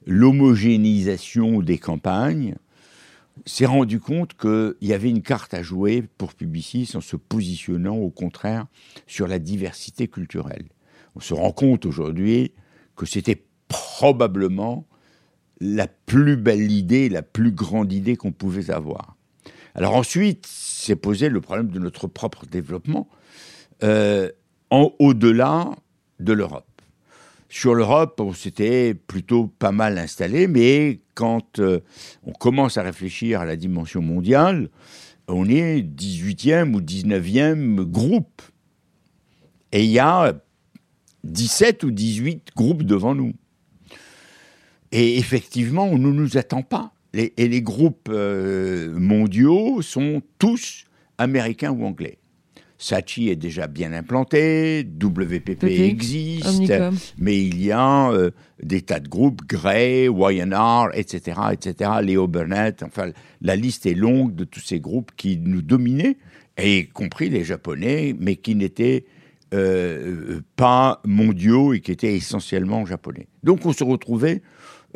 l'homogénéisation 0.05 1.61
des 1.61 1.77
campagnes, 1.77 2.55
s'est 3.45 3.65
rendu 3.65 3.99
compte 3.99 4.33
qu'il 4.35 4.75
y 4.81 4.93
avait 4.93 5.09
une 5.09 5.21
carte 5.21 5.53
à 5.53 5.61
jouer 5.61 6.03
pour 6.17 6.33
Publicis 6.33 6.91
en 6.95 7.01
se 7.01 7.15
positionnant 7.15 7.97
au 7.97 8.09
contraire 8.09 8.65
sur 9.07 9.27
la 9.27 9.39
diversité 9.39 10.07
culturelle. 10.07 10.67
On 11.15 11.19
se 11.19 11.33
rend 11.33 11.51
compte 11.51 11.85
aujourd'hui 11.85 12.53
que 12.95 13.05
c'était 13.05 13.43
probablement 13.67 14.87
la 15.59 15.87
plus 15.87 16.37
belle 16.37 16.71
idée, 16.71 17.09
la 17.09 17.21
plus 17.21 17.51
grande 17.51 17.91
idée 17.91 18.15
qu'on 18.15 18.31
pouvait 18.31 18.71
avoir. 18.71 19.15
Alors 19.73 19.95
ensuite, 19.95 20.45
s'est 20.47 20.95
posé 20.95 21.29
le 21.29 21.41
problème 21.41 21.69
de 21.69 21.79
notre 21.79 22.07
propre 22.07 22.45
développement 22.45 23.09
euh, 23.83 24.29
en 24.69 24.93
au-delà 24.99 25.71
de 26.19 26.33
l'Europe. 26.33 26.74
Sur 27.49 27.75
l'Europe, 27.75 28.19
on 28.19 28.33
s'était 28.33 28.93
plutôt 28.93 29.47
pas 29.47 29.71
mal 29.71 29.97
installé, 29.97 30.47
mais 30.47 30.99
quand 31.13 31.59
euh, 31.59 31.79
on 32.23 32.31
commence 32.31 32.77
à 32.77 32.81
réfléchir 32.81 33.39
à 33.39 33.45
la 33.45 33.55
dimension 33.55 34.01
mondiale, 34.01 34.69
on 35.27 35.47
est 35.47 35.81
18e 35.81 36.73
ou 36.73 36.81
19e 36.81 37.81
groupe. 37.83 38.41
Et 39.71 39.83
il 39.83 39.91
y 39.91 39.99
a 39.99 40.33
17 41.23 41.83
ou 41.83 41.91
18 41.91 42.49
groupes 42.55 42.83
devant 42.83 43.15
nous. 43.15 43.33
Et 44.91 45.17
effectivement, 45.17 45.85
on 45.85 45.97
ne 45.97 46.11
nous 46.11 46.37
attend 46.37 46.61
pas. 46.61 46.93
et 47.13 47.47
les 47.47 47.61
groupes 47.61 48.09
euh, 48.11 48.93
mondiaux 48.97 49.81
sont 49.81 50.21
tous 50.37 50.85
américains 51.17 51.71
ou 51.71 51.85
anglais. 51.85 52.17
Sachi 52.77 53.29
est 53.29 53.35
déjà 53.35 53.67
bien 53.67 53.93
implanté, 53.93 54.83
WPP 54.83 55.63
existe, 55.63 56.73
mais 57.17 57.41
il 57.41 57.63
y 57.63 57.71
a 57.71 58.11
euh, 58.11 58.31
des 58.61 58.81
tas 58.81 58.99
de 58.99 59.07
groupes, 59.07 59.41
Gray, 59.47 60.05
YNR, 60.07 60.89
etc., 60.93 61.39
etc., 61.53 61.91
Léo 62.01 62.27
Burnett, 62.27 62.83
enfin, 62.83 63.11
la 63.41 63.55
liste 63.55 63.85
est 63.85 63.93
longue 63.93 64.35
de 64.35 64.43
tous 64.43 64.59
ces 64.59 64.79
groupes 64.79 65.11
qui 65.15 65.37
nous 65.37 65.61
dominaient, 65.61 66.17
y 66.61 66.87
compris 66.87 67.29
les 67.29 67.43
Japonais, 67.43 68.13
mais 68.19 68.35
qui 68.35 68.55
n'étaient 68.55 69.05
euh, 69.53 70.41
pas 70.55 71.01
mondiaux 71.05 71.73
et 71.73 71.79
qui 71.79 71.91
étaient 71.91 72.15
essentiellement 72.15 72.85
japonais. 72.85 73.27
Donc 73.43 73.65
on 73.65 73.73
se 73.73 73.83
retrouvait 73.83 74.41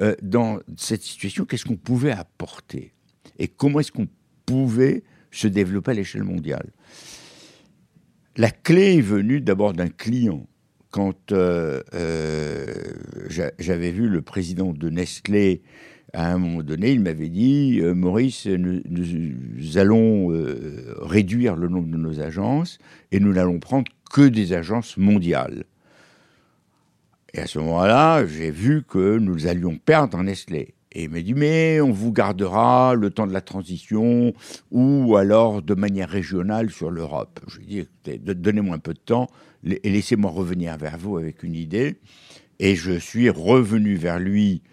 euh, 0.02 0.16
dans 0.22 0.60
cette 0.76 1.04
situation, 1.04 1.46
qu'est-ce 1.46 1.66
qu'on 1.66 1.78
pouvait 1.78 2.12
apporter? 2.12 2.94
Et 3.38 3.48
comment 3.48 3.80
est-ce 3.80 3.92
qu'on 3.92 4.08
pouvait 4.46 5.04
se 5.32 5.48
développer 5.48 5.92
à 5.92 5.94
l'échelle 5.94 6.24
mondiale? 6.24 6.72
La 8.40 8.52
clé 8.52 8.96
est 8.96 9.02
venue 9.02 9.42
d'abord 9.42 9.74
d'un 9.74 9.90
client. 9.90 10.48
Quand 10.92 11.34
euh, 11.34 11.84
euh, 11.94 12.66
j'avais 13.60 13.92
vu 13.92 14.08
le 14.08 14.22
président 14.22 14.72
de 14.72 14.90
Nestlé 14.90 15.62
à 16.14 16.32
un 16.32 16.38
moment 16.38 16.64
donné, 16.64 16.94
il 16.94 17.02
m'avait 17.02 17.28
dit 17.28 17.82
Maurice, 17.84 18.46
nous, 18.46 18.80
nous 18.90 19.78
allons 19.78 20.30
réduire 21.02 21.58
le 21.58 21.68
nombre 21.68 21.90
de 21.90 21.98
nos 21.98 22.22
agences 22.22 22.80
et 23.12 23.20
nous 23.20 23.34
n'allons 23.34 23.60
prendre 23.60 23.92
que 24.10 24.22
des 24.22 24.54
agences 24.54 24.96
mondiales. 24.96 25.66
Et 27.34 27.40
à 27.40 27.46
ce 27.46 27.60
moment-là, 27.60 28.26
j'ai 28.26 28.52
vu 28.52 28.84
que 28.84 29.18
nous 29.18 29.48
allions 29.48 29.78
perdre 29.78 30.24
Nestlé. 30.24 30.76
Et 30.92 31.04
il 31.04 31.10
m'a 31.10 31.22
dit, 31.22 31.36
mais 31.36 31.80
on 31.82 31.92
vous 31.92 32.12
gardera 32.12 32.96
le 32.96 33.12
temps 33.12 33.28
de 33.28 33.34
la 33.34 33.42
transition 33.42 34.34
ou 34.72 35.16
alors 35.16 35.62
de 35.62 35.76
manière 35.76 36.10
régionale 36.10 36.72
sur 36.72 36.90
l'Europe. 36.90 37.40
Je 37.48 37.60
lui 37.60 37.78
ai 37.78 37.88
dit, 38.06 38.20
donnez-moi 38.20 38.76
un 38.76 38.80
peu 38.80 38.94
de 38.94 39.00
temps 39.00 39.28
et 39.64 39.90
laissez-moi 39.90 40.32
revenir 40.32 40.78
vers 40.78 40.98
vous 40.98 41.18
avec 41.18 41.44
une 41.44 41.56
idée. 41.56 41.98
Et 42.60 42.76
je 42.76 42.98
suis 42.98 43.30
revenu 43.30 43.96
vers 43.96 44.20
lui 44.20 44.64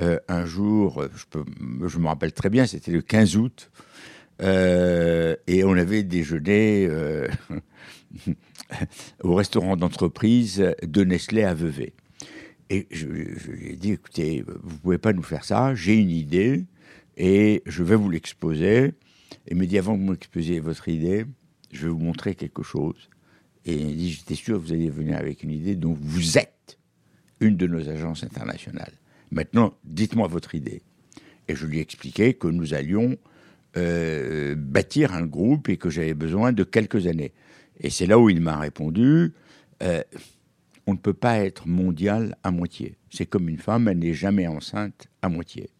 euh, 0.00 0.18
un 0.28 0.46
jour, 0.46 1.04
je, 1.86 1.98
me 1.98 2.06
rappelle 2.06 2.32
très 2.32 2.48
bien, 2.48 2.66
c'était 2.66 2.92
le 2.92 3.02
15 3.02 3.36
août, 3.36 3.70
euh, 4.40 5.36
et 5.46 5.62
on 5.62 5.72
avait 5.72 6.04
déjeuné 6.04 6.86
euh, 6.88 7.28
au 9.22 9.34
restaurant 9.34 9.76
d'entreprise 9.76 10.64
de 10.82 11.04
Nestlé 11.04 11.42
à 11.42 11.52
Vevey. 11.52 11.92
Et 12.70 12.86
je, 12.92 13.06
lui 13.06 13.72
ai 13.72 13.76
dit, 13.76 13.92
écoutez, 13.92 14.44
vous 14.46 14.78
pouvez 14.78 14.98
pas 14.98 15.12
nous 15.12 15.24
faire 15.24 15.44
ça, 15.44 15.74
j'ai 15.74 15.96
une 15.96 16.10
idée 16.10 16.64
et 17.16 17.62
je 17.66 17.82
vais 17.82 17.96
vous 17.96 18.08
l'exposer. 18.08 18.92
Il 19.48 19.56
me 19.56 19.66
dit, 19.66 19.76
avant 19.76 19.94
que 19.94 20.00
vous 20.00 20.12
m'exposiez 20.12 20.60
votre 20.60 20.88
idée, 20.88 21.26
je 21.72 21.86
vais 21.86 21.92
vous 21.92 21.98
montrer 21.98 22.36
quelque 22.36 22.62
chose. 22.62 23.10
Et 23.66 23.74
il 23.74 23.96
dit, 23.96 24.10
j'étais 24.12 24.36
sûr 24.36 24.56
que 24.56 24.62
vous 24.62 24.72
alliez 24.72 24.88
venir 24.88 25.18
avec 25.18 25.42
une 25.42 25.50
idée, 25.50 25.74
donc 25.74 25.98
vous 26.00 26.38
êtes 26.38 26.78
une 27.40 27.56
de 27.56 27.66
nos 27.66 27.88
agences 27.88 28.22
internationales. 28.22 28.92
Maintenant, 29.32 29.74
dites-moi 29.84 30.28
votre 30.28 30.54
idée. 30.54 30.82
Et 31.48 31.56
je 31.56 31.66
lui 31.66 31.78
ai 31.78 31.80
expliqué 31.80 32.34
que 32.34 32.46
nous 32.46 32.74
allions 32.74 33.16
euh, 33.76 34.54
bâtir 34.56 35.12
un 35.12 35.26
groupe 35.26 35.68
et 35.68 35.76
que 35.76 35.90
j'avais 35.90 36.14
besoin 36.14 36.52
de 36.52 36.62
quelques 36.62 37.06
années. 37.06 37.32
Et 37.80 37.90
c'est 37.90 38.06
là 38.06 38.18
où 38.18 38.30
il 38.30 38.40
m'a 38.40 38.58
répondu, 38.58 39.32
euh, 39.82 40.02
on 40.90 40.94
ne 40.94 40.98
peut 40.98 41.14
pas 41.14 41.38
être 41.38 41.68
mondial 41.68 42.36
à 42.42 42.50
moitié. 42.50 42.96
C'est 43.10 43.26
comme 43.26 43.48
une 43.48 43.58
femme, 43.58 43.86
elle 43.86 44.00
n'est 44.00 44.12
jamais 44.12 44.48
enceinte 44.48 45.06
à 45.22 45.28
moitié. 45.28 45.70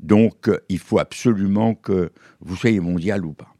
Donc, 0.00 0.48
euh, 0.48 0.58
il 0.68 0.80
faut 0.80 0.98
absolument 0.98 1.76
que 1.76 2.10
vous 2.40 2.56
soyez 2.56 2.80
mondial 2.80 3.24
ou 3.24 3.32
pas. 3.32 3.54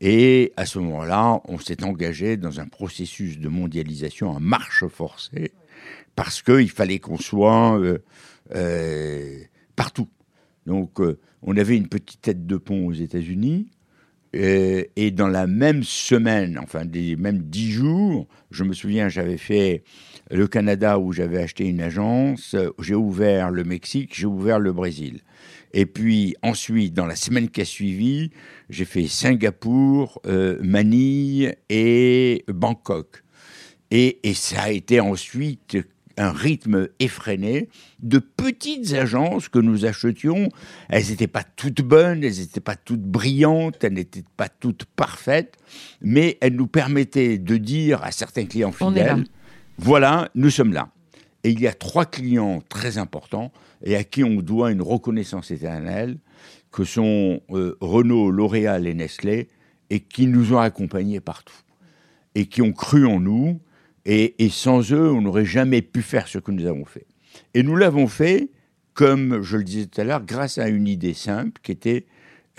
Et 0.00 0.54
à 0.56 0.64
ce 0.64 0.78
moment-là, 0.78 1.42
on 1.44 1.58
s'est 1.58 1.84
engagé 1.84 2.38
dans 2.38 2.58
un 2.58 2.66
processus 2.66 3.38
de 3.38 3.48
mondialisation 3.48 4.30
en 4.30 4.40
marche 4.40 4.86
forcée, 4.86 5.52
parce 6.14 6.40
qu'il 6.40 6.70
fallait 6.70 6.98
qu'on 6.98 7.18
soit 7.18 7.78
euh, 7.78 7.98
euh, 8.54 9.38
partout. 9.74 10.08
Donc, 10.64 11.00
on 11.42 11.56
avait 11.56 11.76
une 11.76 11.88
petite 11.88 12.22
tête 12.22 12.46
de 12.46 12.56
pont 12.56 12.86
aux 12.86 12.94
États-Unis, 12.94 13.68
et 14.36 15.10
dans 15.10 15.28
la 15.28 15.46
même 15.46 15.82
semaine, 15.82 16.58
enfin, 16.62 16.84
des 16.84 17.16
même 17.16 17.42
dix 17.42 17.70
jours, 17.70 18.26
je 18.50 18.64
me 18.64 18.72
souviens, 18.72 19.08
j'avais 19.08 19.38
fait 19.38 19.82
le 20.30 20.46
Canada 20.46 20.98
où 20.98 21.12
j'avais 21.12 21.38
acheté 21.38 21.66
une 21.66 21.80
agence, 21.80 22.56
j'ai 22.80 22.94
ouvert 22.94 23.50
le 23.50 23.64
Mexique, 23.64 24.14
j'ai 24.14 24.26
ouvert 24.26 24.58
le 24.58 24.72
Brésil. 24.72 25.20
Et 25.72 25.86
puis 25.86 26.34
ensuite, 26.42 26.94
dans 26.94 27.06
la 27.06 27.16
semaine 27.16 27.48
qui 27.48 27.60
a 27.60 27.64
suivi, 27.64 28.30
j'ai 28.70 28.84
fait 28.84 29.06
Singapour, 29.06 30.20
euh, 30.26 30.58
Manille 30.62 31.54
et 31.68 32.44
Bangkok. 32.48 33.22
Et, 33.90 34.18
ça 34.34 34.62
a 34.62 34.70
été 34.70 35.00
ensuite 35.00 35.76
un 36.16 36.32
rythme 36.32 36.88
effréné 36.98 37.68
de 38.00 38.18
petites 38.18 38.92
agences 38.94 39.48
que 39.48 39.58
nous 39.58 39.84
achetions. 39.84 40.48
Elles 40.88 41.06
n'étaient 41.08 41.26
pas 41.26 41.44
toutes 41.44 41.82
bonnes, 41.82 42.24
elles 42.24 42.38
n'étaient 42.38 42.60
pas 42.60 42.76
toutes 42.76 43.02
brillantes, 43.02 43.82
elles 43.84 43.94
n'étaient 43.94 44.24
pas 44.36 44.48
toutes 44.48 44.84
parfaites, 44.84 45.56
mais 46.00 46.38
elles 46.40 46.56
nous 46.56 46.66
permettaient 46.66 47.38
de 47.38 47.56
dire 47.56 48.02
à 48.02 48.12
certains 48.12 48.46
clients 48.46 48.72
fidèles, 48.72 49.24
voilà, 49.78 50.30
nous 50.34 50.50
sommes 50.50 50.72
là. 50.72 50.88
Et 51.44 51.50
il 51.50 51.60
y 51.60 51.68
a 51.68 51.74
trois 51.74 52.06
clients 52.06 52.62
très 52.68 52.98
importants 52.98 53.52
et 53.84 53.94
à 53.94 54.04
qui 54.04 54.24
on 54.24 54.36
doit 54.36 54.72
une 54.72 54.82
reconnaissance 54.82 55.50
éternelle, 55.50 56.18
que 56.72 56.84
sont 56.84 57.40
euh, 57.50 57.76
Renault, 57.80 58.30
L'Oréal 58.30 58.86
et 58.86 58.94
Nestlé, 58.94 59.48
et 59.90 60.00
qui 60.00 60.26
nous 60.26 60.52
ont 60.52 60.58
accompagnés 60.58 61.20
partout, 61.20 61.56
et 62.34 62.46
qui 62.46 62.62
ont 62.62 62.72
cru 62.72 63.06
en 63.06 63.20
nous, 63.20 63.60
et, 64.08 64.48
sans 64.50 64.92
eux, 64.92 65.10
on 65.10 65.20
n'aurait 65.20 65.44
jamais 65.44 65.82
pu 65.82 66.02
faire 66.02 66.28
ce 66.28 66.38
que 66.38 66.52
nous 66.52 66.66
avons 66.66 66.84
fait. 66.84 67.06
Et 67.54 67.62
nous 67.62 67.76
l'avons 67.76 68.06
fait, 68.06 68.50
comme 68.94 69.42
je 69.42 69.56
le 69.56 69.64
disais 69.64 69.86
tout 69.86 70.00
à 70.00 70.04
l'heure, 70.04 70.24
grâce 70.24 70.58
à 70.58 70.68
une 70.68 70.86
idée 70.86 71.14
simple, 71.14 71.60
qui 71.62 71.72
était 71.72 72.06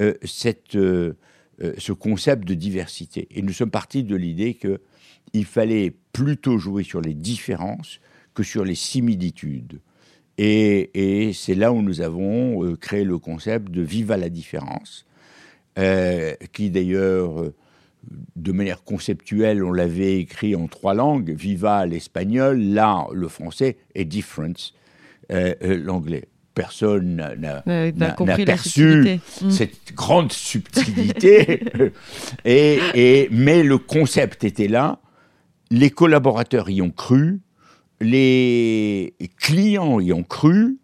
euh, 0.02 0.14
cette, 0.24 0.76
euh, 0.76 1.14
ce 1.78 1.94
concept 1.94 2.46
de 2.46 2.54
diversité. 2.54 3.28
Et 3.32 3.42
nous 3.42 3.54
sommes 3.54 3.72
partis 3.72 4.04
de 4.04 4.16
l'idée 4.16 4.56
que 4.56 4.82
il 5.34 5.46
fallait 5.46 5.94
plutôt 6.14 6.58
jouer 6.58 6.84
sur 6.84 7.02
les 7.02 7.14
différences 7.14 8.00
que 8.34 8.44
sur 8.44 8.64
les 8.64 8.76
similitudes. 8.76 9.80
Et, 10.38 11.32
c'est 11.34 11.56
là 11.56 11.72
où 11.72 11.82
nous 11.82 12.02
avons 12.02 12.64
euh, 12.64 12.76
créé 12.76 13.04
le 13.04 13.18
concept 13.18 13.72
de 13.72 13.82
Viva 13.82 14.18
la 14.18 14.30
différence, 14.30 15.06
euh, 15.80 16.36
qui 16.54 16.70
d'ailleurs, 16.70 17.42
euh, 17.42 17.56
de 18.36 18.52
manière 18.52 18.84
conceptuelle, 18.84 19.64
on 19.64 19.72
l'avait 19.72 20.20
écrit 20.20 20.56
en 20.56 20.68
trois 20.68 20.94
langues, 20.94 21.32
Viva 21.32 21.86
l'espagnol, 21.86 22.60
là 22.60 23.08
le 23.14 23.28
français, 23.28 23.78
et 23.96 24.06
Difference 24.06 24.74
l'anglais. 25.30 26.30
Personne 26.54 27.18
n'a 27.66 28.38
perçu 28.46 29.20
mm. 29.42 29.52
cette 29.52 29.94
grande 29.94 30.32
subtilité. 30.32 31.64
et, 32.46 32.80
et, 32.96 33.28
mais 33.30 33.62
le 33.62 33.78
concept 33.78 34.44
était 34.44 34.68
là. 34.68 35.00
Les 35.70 35.90
collaborateurs 35.90 36.70
y 36.70 36.82
ont 36.82 36.92
cru, 36.92 37.42
les 38.00 39.14
clients 39.38 40.00
y 40.00 40.14
ont 40.14 40.24
cru, 40.24 40.78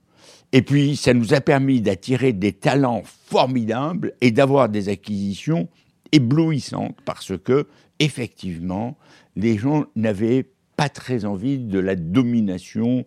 et 0.52 0.62
puis 0.62 0.96
ça 0.96 1.14
nous 1.14 1.34
a 1.34 1.42
permis 1.42 1.82
d'attirer 1.82 2.32
des 2.32 2.54
talents 2.54 3.02
formidables 3.06 4.14
et 4.22 4.32
d'avoir 4.32 4.70
des 4.70 4.90
acquisitions 4.90 5.68
éblouissantes 6.14 6.98
parce 7.04 7.38
que, 7.38 7.68
effectivement, 8.00 8.98
les 9.36 9.58
gens 9.58 9.86
n'avaient 9.96 10.46
pas 10.78 10.88
très 10.88 11.26
envie 11.26 11.60
de 11.60 11.80
la 11.80 11.96
domination 11.96 13.06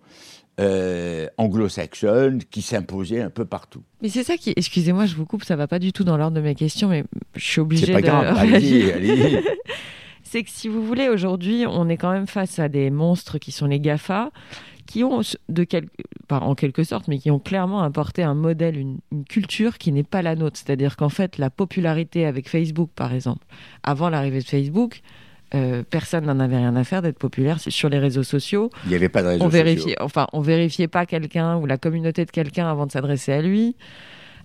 euh, 0.60 1.26
anglo-saxonne 1.38 2.42
qui 2.50 2.62
s'imposait 2.62 3.20
un 3.20 3.30
peu 3.30 3.44
partout. 3.44 3.82
Mais 4.02 4.08
c'est 4.08 4.24
ça 4.24 4.36
qui, 4.36 4.52
excusez-moi, 4.56 5.06
je 5.06 5.14
vous 5.14 5.26
coupe, 5.26 5.44
ça 5.44 5.56
va 5.56 5.66
pas 5.66 5.78
du 5.78 5.92
tout 5.92 6.04
dans 6.04 6.16
l'ordre 6.16 6.36
de 6.36 6.40
mes 6.40 6.54
questions, 6.54 6.88
mais 6.88 7.04
je 7.34 7.44
suis 7.44 7.60
obligé 7.60 7.82
de. 7.82 7.86
C'est 7.86 7.92
pas 7.92 8.02
grave, 8.02 8.36
allez-y, 8.38 8.90
allez-y. 8.90 9.42
c'est 10.22 10.42
que 10.42 10.50
si 10.50 10.68
vous 10.68 10.84
voulez, 10.84 11.08
aujourd'hui, 11.08 11.64
on 11.68 11.88
est 11.88 11.96
quand 11.96 12.12
même 12.12 12.26
face 12.26 12.58
à 12.58 12.68
des 12.68 12.90
monstres 12.90 13.38
qui 13.38 13.52
sont 13.52 13.66
les 13.66 13.80
GAFA, 13.80 14.30
qui 14.86 15.04
ont, 15.04 15.20
de 15.48 15.66
en 16.30 16.54
quelque 16.54 16.84
sorte, 16.84 17.08
mais 17.08 17.18
qui 17.18 17.30
ont 17.30 17.38
clairement 17.38 17.82
apporté 17.82 18.22
un 18.22 18.34
modèle, 18.34 18.76
une, 18.76 18.98
culture 19.28 19.78
qui 19.78 19.92
n'est 19.92 20.02
pas 20.02 20.22
la 20.22 20.34
nôtre. 20.36 20.56
C'est-à-dire 20.56 20.96
qu'en 20.96 21.08
fait, 21.08 21.38
la 21.38 21.50
popularité 21.50 22.26
avec 22.26 22.48
Facebook, 22.48 22.90
par 22.94 23.12
exemple, 23.12 23.46
avant 23.82 24.08
l'arrivée 24.08 24.40
de 24.40 24.44
Facebook, 24.44 25.02
euh, 25.54 25.82
personne 25.88 26.24
n'en 26.26 26.40
avait 26.40 26.56
rien 26.56 26.74
à 26.76 26.84
faire 26.84 27.02
d'être 27.02 27.18
populaire 27.18 27.60
sur 27.60 27.88
les 27.88 27.98
réseaux 27.98 28.24
sociaux. 28.24 28.70
Il 28.84 28.90
n'y 28.90 28.96
avait 28.96 29.08
pas 29.08 29.22
de 29.22 29.28
réseaux 29.28 29.44
on 29.44 29.48
vérifiait, 29.48 29.80
sociaux. 29.80 29.96
Enfin, 30.00 30.26
on 30.32 30.40
vérifiait 30.40 30.88
pas 30.88 31.06
quelqu'un 31.06 31.56
ou 31.56 31.66
la 31.66 31.78
communauté 31.78 32.24
de 32.24 32.30
quelqu'un 32.30 32.68
avant 32.68 32.86
de 32.86 32.92
s'adresser 32.92 33.32
à 33.32 33.42
lui. 33.42 33.76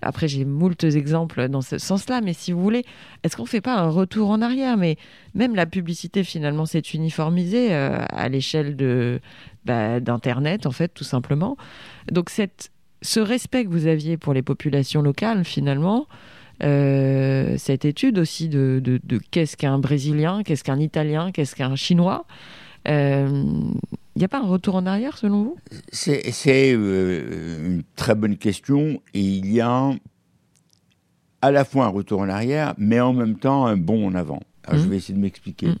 Après, 0.02 0.26
j'ai 0.26 0.44
moult 0.44 0.82
exemples 0.82 1.48
dans 1.48 1.60
ce 1.60 1.78
sens-là, 1.78 2.20
mais 2.22 2.32
si 2.32 2.50
vous 2.50 2.60
voulez, 2.60 2.84
est-ce 3.22 3.36
qu'on 3.36 3.44
ne 3.44 3.48
fait 3.48 3.60
pas 3.60 3.76
un 3.76 3.88
retour 3.88 4.30
en 4.30 4.42
arrière? 4.42 4.76
Mais 4.76 4.96
même 5.34 5.54
la 5.54 5.64
publicité, 5.64 6.24
finalement, 6.24 6.66
s'est 6.66 6.80
uniformisée 6.80 7.72
euh, 7.72 8.04
à 8.08 8.28
l'échelle 8.28 8.74
de, 8.76 9.20
bah, 9.64 10.00
d'Internet, 10.00 10.66
en 10.66 10.70
fait, 10.70 10.88
tout 10.88 11.04
simplement. 11.04 11.56
Donc, 12.10 12.30
cette, 12.30 12.70
ce 13.02 13.20
respect 13.20 13.64
que 13.64 13.70
vous 13.70 13.86
aviez 13.86 14.16
pour 14.16 14.34
les 14.34 14.42
populations 14.42 15.02
locales, 15.02 15.44
finalement, 15.44 16.06
euh, 16.62 17.56
cette 17.58 17.84
étude 17.84 18.18
aussi 18.18 18.48
de, 18.48 18.80
de, 18.82 19.00
de 19.02 19.20
qu'est-ce 19.30 19.56
qu'un 19.56 19.78
Brésilien, 19.78 20.42
qu'est-ce 20.44 20.62
qu'un 20.62 20.78
Italien, 20.78 21.32
qu'est-ce 21.32 21.56
qu'un 21.56 21.74
Chinois, 21.74 22.24
il 22.86 22.92
euh, 22.92 23.44
n'y 24.16 24.24
a 24.24 24.28
pas 24.28 24.38
un 24.38 24.46
retour 24.46 24.76
en 24.76 24.86
arrière 24.86 25.16
selon 25.16 25.42
vous? 25.42 25.56
C'est 25.90 26.22
euh, 26.46 27.66
une 27.66 27.82
très 27.96 28.14
bonne 28.14 28.36
question. 28.36 29.00
Et 29.14 29.20
il 29.20 29.52
y 29.52 29.60
a 29.60 29.90
à 31.40 31.50
la 31.50 31.64
fois 31.64 31.86
un 31.86 31.88
retour 31.88 32.20
en 32.20 32.28
arrière, 32.28 32.74
mais 32.78 33.00
en 33.00 33.12
même 33.12 33.36
temps 33.36 33.66
un 33.66 33.76
bond 33.76 34.06
en 34.06 34.14
avant. 34.14 34.40
Je 34.70 34.76
mmh. 34.76 34.90
vais 34.90 34.96
essayer 34.96 35.14
de 35.14 35.20
m'expliquer. 35.20 35.68
Mmh. 35.68 35.76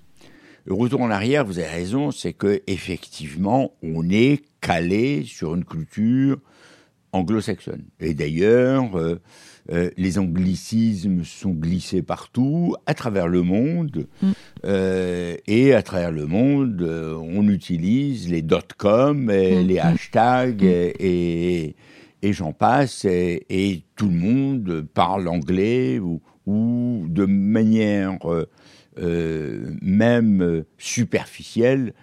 Le 0.64 0.74
retour 0.74 1.00
en 1.00 1.10
arrière, 1.10 1.44
vous 1.44 1.58
avez 1.58 1.68
raison, 1.68 2.12
c'est 2.12 2.32
que 2.32 2.62
effectivement, 2.68 3.72
on 3.82 4.08
est 4.08 4.42
calé 4.60 5.24
sur 5.24 5.56
une 5.56 5.64
culture 5.64 6.38
anglo-saxonne. 7.12 7.84
Et 7.98 8.14
d'ailleurs, 8.14 8.96
euh, 8.96 9.20
euh, 9.72 9.90
les 9.96 10.18
anglicismes 10.18 11.24
sont 11.24 11.50
glissés 11.50 12.02
partout, 12.02 12.76
à 12.86 12.94
travers 12.94 13.26
le 13.26 13.42
monde. 13.42 14.06
Mm. 14.22 14.30
Euh, 14.64 15.36
et 15.48 15.74
à 15.74 15.82
travers 15.82 16.12
le 16.12 16.26
monde, 16.26 16.80
on 16.82 17.48
utilise 17.48 18.30
les 18.30 18.42
dot-com, 18.42 19.24
mm. 19.24 19.66
les 19.66 19.74
mm. 19.74 19.78
hashtags, 19.78 20.64
et, 20.64 21.74
et, 22.22 22.32
j'en 22.32 22.52
passe. 22.52 23.04
Et, 23.04 23.82
tout 23.96 24.08
le 24.08 24.16
monde 24.16 24.86
parle 24.94 25.28
anglais 25.28 25.98
ou, 25.98 26.20
ou 26.46 27.06
de 27.08 27.24
manière 27.24 28.18
même 28.96 30.64
superficielle. 30.78 31.94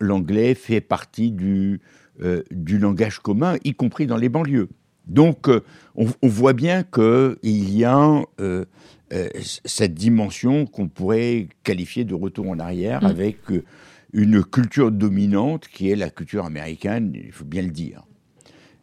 L'anglais 0.00 0.54
fait 0.54 0.80
partie 0.80 1.30
du, 1.30 1.80
euh, 2.20 2.42
du 2.50 2.78
langage 2.78 3.20
commun, 3.20 3.58
y 3.62 3.74
compris 3.74 4.08
dans 4.08 4.16
les 4.16 4.28
banlieues. 4.28 4.68
Donc, 5.06 5.48
euh, 5.48 5.60
on, 5.94 6.28
voit 6.28 6.52
bien 6.52 6.82
qu'il 6.82 7.70
y 7.76 7.84
a 7.84 8.22
euh, 8.40 8.64
cette 9.64 9.94
dimension 9.94 10.66
qu'on 10.66 10.88
pourrait 10.88 11.48
qualifier 11.62 12.04
de 12.04 12.14
retour 12.14 12.48
en 12.48 12.58
arrière 12.58 13.04
mm. 13.04 13.06
avec 13.06 13.38
une 14.12 14.42
culture 14.42 14.90
dominante 14.90 15.68
qui 15.68 15.90
est 15.90 15.96
la 15.96 16.10
culture 16.10 16.44
américaine, 16.44 17.12
il 17.14 17.30
faut 17.30 17.44
bien 17.44 17.62
le 17.62 17.70
dire. 17.70 18.04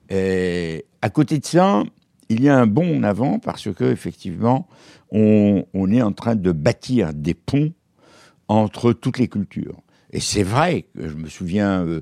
Et 0.09 0.85
à 1.01 1.09
côté 1.09 1.37
de 1.37 1.45
ça, 1.45 1.83
il 2.29 2.43
y 2.43 2.49
a 2.49 2.57
un 2.57 2.67
bond 2.67 2.97
en 2.97 3.03
avant 3.03 3.39
parce 3.39 3.71
que 3.73 3.83
effectivement, 3.85 4.67
on, 5.11 5.91
est 5.91 6.01
en 6.01 6.11
train 6.11 6.35
de 6.35 6.51
bâtir 6.51 7.13
des 7.13 7.33
ponts 7.33 7.71
entre 8.47 8.93
toutes 8.93 9.17
les 9.17 9.27
cultures. 9.27 9.81
Et 10.11 10.19
c'est 10.19 10.43
vrai 10.43 10.85
je 10.95 11.15
me 11.15 11.27
souviens, 11.27 11.85
euh, 11.85 12.01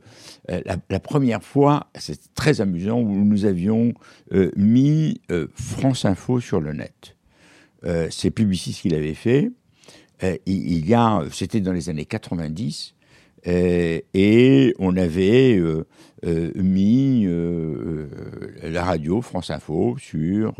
la, 0.89 0.99
première 0.99 1.43
fois, 1.43 1.87
c'est 1.95 2.33
très 2.35 2.61
amusant, 2.61 2.99
où 2.99 3.23
nous 3.23 3.45
avions 3.45 3.93
euh, 4.33 4.51
mis 4.55 5.21
euh, 5.31 5.47
France 5.55 6.05
Info 6.05 6.39
sur 6.39 6.61
le 6.61 6.73
net. 6.73 7.15
c'est 8.09 8.31
Publicis 8.31 8.73
qui 8.73 8.89
l'avait 8.89 9.13
fait. 9.13 9.51
il 10.45 10.87
y 10.87 10.93
a, 10.93 11.23
c'était 11.31 11.59
dans 11.59 11.73
les 11.73 11.89
années 11.89 12.05
90, 12.05 12.95
et 13.45 14.73
on 14.79 14.95
avait 14.95 15.61
mis 16.23 17.27
la 18.63 18.83
radio 18.83 19.21
France 19.21 19.49
Info 19.49 19.97
sur 19.99 20.53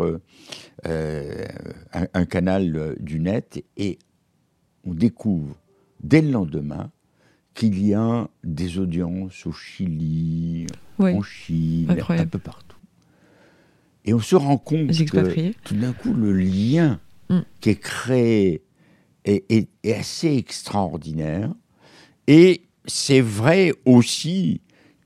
un, 0.84 2.08
un, 2.14 2.26
canal 2.26 2.96
du 3.00 3.20
net 3.20 3.64
et 3.78 3.98
on 4.86 4.94
découvre 4.94 5.56
dès 6.02 6.22
le 6.22 6.32
lendemain 6.32 6.92
qu'il 7.54 7.86
y 7.86 7.94
a 7.94 8.28
des 8.44 8.80
audiences 8.80 9.46
au 9.46 9.52
Chili, 9.52 10.68
en 11.00 11.22
Chine, 11.22 11.96
un 12.10 12.26
peu 12.26 12.40
partout. 12.40 12.78
Et 14.06 14.14
on 14.14 14.20
se 14.20 14.36
rend 14.36 14.58
compte 14.58 14.90
que 14.90 15.52
tout 15.64 15.76
d'un 15.76 15.94
coup, 15.94 16.14
le 16.14 16.34
lien 16.34 17.00
mm. 17.30 17.40
qui 17.62 17.70
est 17.70 17.80
créé 17.80 18.64
est, 19.24 19.70
assez 19.86 20.36
extraordinaire. 20.36 21.54
Et 22.28 22.64
c'est 22.86 23.22
vrai 23.22 23.74
aussi 23.86 24.62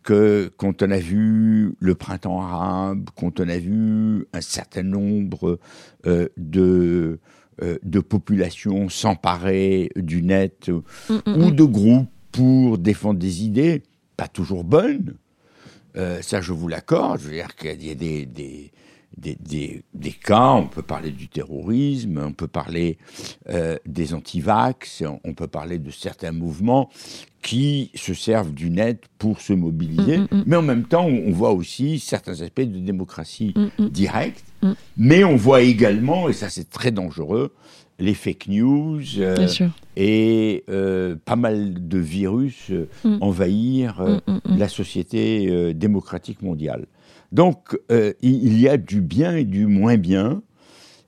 que 0.07 0.49
quand 0.55 0.83
on 0.83 0.91
a 0.91 0.99
vu 0.99 1.73
le 1.81 1.93
printemps 1.93 2.41
arabe, 2.41 3.09
quand 3.17 3.41
on 3.41 3.49
a 3.49 3.57
vu 3.57 4.25
un 4.31 4.39
certain 4.39 4.83
nombre 4.83 5.59
euh, 6.05 6.29
de, 6.37 7.19
euh, 7.61 7.77
de 7.83 7.99
populations 7.99 8.87
s'emparer 8.87 9.91
du 9.97 10.23
net 10.23 10.69
mm, 10.69 11.13
mm, 11.13 11.43
ou 11.43 11.51
de 11.51 11.63
groupes 11.65 12.07
pour 12.31 12.77
défendre 12.77 13.19
des 13.19 13.43
idées, 13.43 13.83
pas 14.15 14.29
toujours 14.29 14.63
bonnes, 14.63 15.15
euh, 15.97 16.21
ça 16.21 16.39
je 16.39 16.53
vous 16.53 16.69
l'accorde, 16.69 17.19
je 17.19 17.25
veux 17.25 17.33
dire 17.33 17.53
qu'il 17.57 17.83
y 17.83 17.91
a 17.91 17.95
des, 17.95 18.25
des, 18.25 18.71
des, 19.17 19.83
des, 19.93 20.11
cas, 20.11 20.51
on 20.51 20.67
peut 20.67 20.83
parler 20.83 21.11
du 21.11 21.27
terrorisme, 21.27 22.21
on 22.23 22.33
peut 22.33 22.47
parler 22.47 22.97
euh, 23.49 23.77
des 23.85 24.13
antivax, 24.13 25.03
on 25.23 25.33
peut 25.33 25.47
parler 25.47 25.79
de 25.79 25.89
certains 25.91 26.31
mouvements 26.31 26.89
qui 27.41 27.91
se 27.95 28.13
servent 28.13 28.53
du 28.53 28.69
net 28.69 29.03
pour 29.17 29.41
se 29.41 29.53
mobiliser, 29.53 30.19
mm, 30.19 30.27
mm, 30.31 30.37
mm. 30.37 30.43
mais 30.45 30.55
en 30.55 30.61
même 30.61 30.85
temps, 30.85 31.05
on 31.05 31.31
voit 31.31 31.51
aussi 31.51 31.99
certains 31.99 32.41
aspects 32.41 32.61
de 32.61 32.79
démocratie 32.79 33.53
directe, 33.79 34.45
mais 34.97 35.23
on 35.23 35.35
voit 35.35 35.61
également, 35.61 36.29
et 36.29 36.33
ça 36.33 36.49
c'est 36.49 36.69
très 36.69 36.91
dangereux, 36.91 37.55
les 37.99 38.13
fake 38.13 38.47
news 38.47 39.01
euh, 39.17 39.47
et 39.95 40.63
euh, 40.69 41.15
pas 41.25 41.35
mal 41.35 41.87
de 41.87 41.97
virus 41.97 42.71
envahir 43.21 44.21
la 44.45 44.67
société 44.67 45.73
démocratique 45.73 46.43
mondiale. 46.43 46.85
Donc, 47.31 47.77
euh, 47.91 48.13
il 48.21 48.59
y 48.59 48.69
a 48.69 48.77
du 48.77 49.01
bien 49.01 49.35
et 49.35 49.43
du 49.43 49.67
moins 49.67 49.97
bien. 49.97 50.41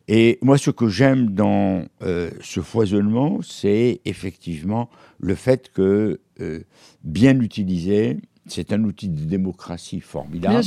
Et 0.07 0.39
moi, 0.41 0.57
ce 0.57 0.71
que 0.71 0.89
j'aime 0.89 1.31
dans 1.31 1.83
euh, 2.01 2.31
ce 2.41 2.61
foisonnement, 2.61 3.39
c'est 3.41 4.01
effectivement 4.05 4.89
le 5.19 5.35
fait 5.35 5.71
que, 5.71 6.19
euh, 6.41 6.61
bien 7.03 7.39
utilisé, 7.39 8.17
c'est 8.47 8.73
un 8.73 8.83
outil 8.83 9.09
de 9.09 9.25
démocratie 9.25 9.99
formidable, 9.99 10.63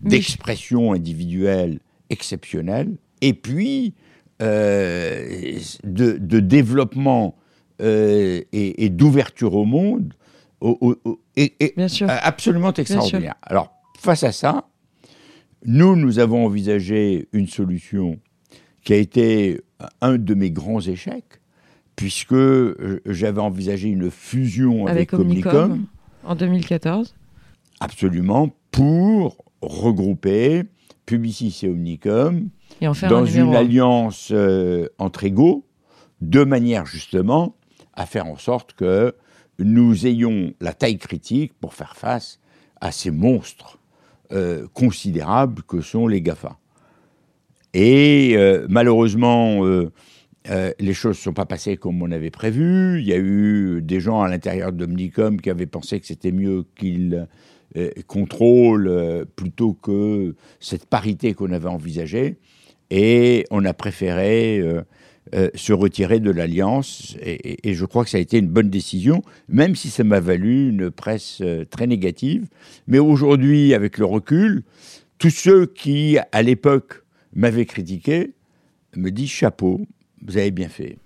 d'expression 0.00 0.92
individuelle 0.92 1.80
exceptionnelle, 2.10 2.96
et 3.22 3.32
puis 3.32 3.94
de, 4.38 6.40
développement 6.40 7.36
et, 7.80 8.88
d'ouverture 8.90 9.54
au 9.54 9.64
monde 9.64 10.12
absolument 12.08 12.74
extraordinaire. 12.74 13.36
Alors, 13.42 13.72
face 13.98 14.24
à 14.24 14.32
ça, 14.32 14.66
nous, 15.64 15.96
nous 15.96 16.18
avons 16.18 16.44
envisagé 16.44 17.28
une 17.32 17.46
solution 17.46 18.18
qui 18.84 18.92
a 18.92 18.96
été 18.96 19.60
un 20.00 20.18
de 20.18 20.34
mes 20.34 20.50
grands 20.50 20.80
échecs, 20.80 21.40
puisque 21.96 22.32
euh, 22.32 23.00
j'avais 23.06 23.40
envisagé 23.40 23.88
une 23.88 24.10
fusion 24.10 24.86
avec, 24.86 25.12
Omnicom, 25.12 25.86
en 26.24 26.34
2014. 26.34 27.14
Absolument, 27.80 28.50
pour 28.70 29.44
regrouper 29.60 30.64
Publicis 31.06 31.60
et 31.62 31.68
Omnicom 31.68 32.48
dans 33.08 33.26
une 33.26 33.54
alliance 33.54 34.30
euh, 34.32 34.88
entre 34.98 35.24
égaux, 35.24 35.64
de 36.20 36.42
manière 36.44 36.86
justement 36.86 37.56
à 37.94 38.06
faire 38.06 38.26
en 38.26 38.36
sorte 38.36 38.72
que 38.72 39.14
nous 39.58 40.06
ayons 40.06 40.54
la 40.60 40.72
taille 40.72 40.98
critique 40.98 41.52
pour 41.60 41.74
faire 41.74 41.96
face 41.96 42.40
à 42.80 42.90
ces 42.90 43.10
monstres 43.10 43.78
euh, 44.32 44.66
considérables 44.72 45.62
que 45.62 45.80
sont 45.80 46.06
les 46.06 46.22
GAFA. 46.22 46.58
Et 47.74 48.32
euh, 48.36 48.66
malheureusement, 48.68 49.64
euh, 49.66 49.90
les 50.78 50.94
choses 50.94 51.18
ne 51.18 51.22
sont 51.22 51.32
pas 51.32 51.44
passées 51.44 51.76
comme 51.76 52.00
on 52.02 52.10
avait 52.10 52.30
prévu. 52.30 53.00
Il 53.00 53.06
y 53.06 53.12
a 53.12 53.18
eu 53.18 53.82
des 53.82 54.00
gens 54.00 54.22
à 54.22 54.28
l'intérieur 54.28 54.72
d'Omnicom 54.72 55.40
qui 55.40 55.50
avaient 55.50 55.66
pensé 55.66 56.00
que 56.00 56.06
c'était 56.06 56.32
mieux 56.32 56.64
qu'ils 56.76 57.26
contrôlent 58.06 59.26
plutôt 59.34 59.72
que 59.72 60.34
cette 60.60 60.86
parité 60.86 61.32
qu'on 61.34 61.52
avait 61.52 61.68
envisagée. 61.68 62.38
Et 62.90 63.46
on 63.50 63.64
a 63.64 63.72
préféré 63.72 64.62
euh, 65.34 65.48
se 65.54 65.72
retirer 65.72 66.20
de 66.20 66.30
l'alliance. 66.30 67.16
Et, 67.22 67.74
je 67.74 67.84
crois 67.86 68.04
que 68.04 68.10
ça 68.10 68.18
a 68.18 68.20
été 68.20 68.38
une 68.38 68.48
bonne 68.48 68.68
décision, 68.68 69.22
même 69.48 69.74
si 69.74 69.88
ça 69.88 70.04
m'a 70.04 70.20
valu 70.20 70.68
une 70.68 70.90
presse 70.90 71.38
euh, 71.40 71.64
très 71.64 71.86
négative. 71.86 72.46
Mais 72.86 72.98
aujourd'hui, 72.98 73.72
avec 73.72 73.98
le 73.98 74.04
recul, 74.04 74.62
tous 75.18 75.30
ceux 75.30 75.66
qui, 75.66 76.18
à 76.32 76.42
l'époque, 76.42 77.02
m'avaient 77.34 77.64
critiqué, 77.64 78.34
me 78.94 79.10
disent 79.10 79.30
chapeau, 79.30 79.80
vous 80.20 80.36
avez 80.36 80.50
bien 80.50 80.68
fait. 80.68 80.98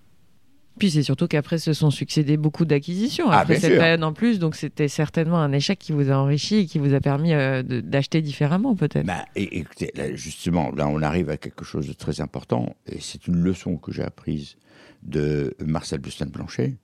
Puis 0.78 0.90
c'est 0.90 1.02
surtout 1.02 1.26
qu'après 1.26 1.58
se 1.58 1.72
sont 1.72 1.90
succédés 1.90 2.36
beaucoup 2.36 2.64
d'acquisitions 2.66 3.30
ah, 3.30 3.38
après 3.38 3.58
cette 3.58 3.78
période 3.78 4.02
en 4.02 4.12
plus, 4.12 4.38
donc 4.38 4.56
c'était 4.56 4.88
certainement 4.88 5.38
un 5.38 5.52
échec 5.52 5.78
qui 5.78 5.92
vous 5.92 6.10
a 6.10 6.14
enrichi 6.14 6.56
et 6.56 6.66
qui 6.66 6.78
vous 6.78 6.92
a 6.92 7.00
permis 7.00 7.32
euh, 7.32 7.62
d'acheter 7.62 8.20
différemment 8.20 8.76
peut-être. 8.76 9.06
Bah, 9.06 9.24
écoutez, 9.34 9.90
justement, 10.14 10.70
là 10.72 10.86
on 10.88 11.00
arrive 11.00 11.30
à 11.30 11.38
quelque 11.38 11.64
chose 11.64 11.88
de 11.88 11.94
très 11.94 12.20
important 12.20 12.76
et 12.86 12.98
c'est 13.00 13.26
une 13.26 13.36
leçon 13.36 13.76
que 13.76 13.90
j'ai 13.90 14.02
apprise 14.02 14.56
de 15.02 15.54
Marcel 15.64 16.00
Bustin-Blanchet. 16.00 16.74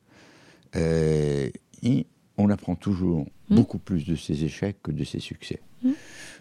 Euh, 0.76 1.50
on 2.38 2.48
apprend 2.48 2.76
toujours 2.76 3.26
hmm. 3.50 3.57
beaucoup 3.57 3.78
plus 3.78 4.07
de 4.07 4.16
ses 4.16 4.44
échecs 4.44 4.76
que 4.83 4.90
de 4.90 5.05
ses 5.05 5.18
succès. 5.18 5.61
Hmm. 5.83 5.92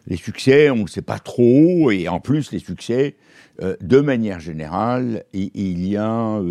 Les 0.07 0.15
succès, 0.15 0.69
on 0.69 0.83
ne 0.83 0.87
sait 0.87 1.01
pas 1.01 1.19
trop, 1.19 1.91
et 1.91 2.07
en 2.07 2.19
plus 2.19 2.51
les 2.51 2.59
succès, 2.59 3.15
euh, 3.61 3.75
de 3.81 3.99
manière 3.99 4.39
générale, 4.39 5.25
il, 5.33 5.85
y 5.85 5.97
a 5.97 6.41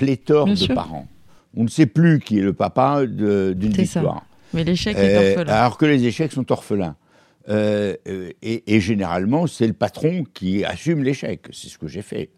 pléthore 0.00 0.46
de 0.46 0.74
parents. 0.74 1.06
On 1.54 1.64
ne 1.64 1.68
sait 1.68 1.86
plus 1.86 2.20
qui 2.20 2.38
est 2.38 2.42
le 2.42 2.54
papa 2.54 3.04
d'une 3.06 3.54
victoire. 3.70 4.24
Mais 4.54 4.64
l'échec 4.64 4.96
est 4.96 5.16
euh, 5.16 5.30
orphelin. 5.30 5.52
Alors 5.52 5.76
que 5.76 5.86
les 5.86 6.04
échecs 6.04 6.32
sont 6.32 6.50
orphelins. 6.50 6.96
Euh, 7.48 7.96
euh, 8.08 8.30
et, 8.42 8.80
généralement, 8.80 9.46
c'est 9.46 9.66
le 9.66 9.72
patron 9.72 10.24
qui 10.34 10.64
assume 10.64 11.02
l'échec. 11.02 11.46
C'est 11.52 11.68
ce 11.68 11.78
que 11.78 11.86
j'ai 11.86 12.02
fait. 12.02 12.30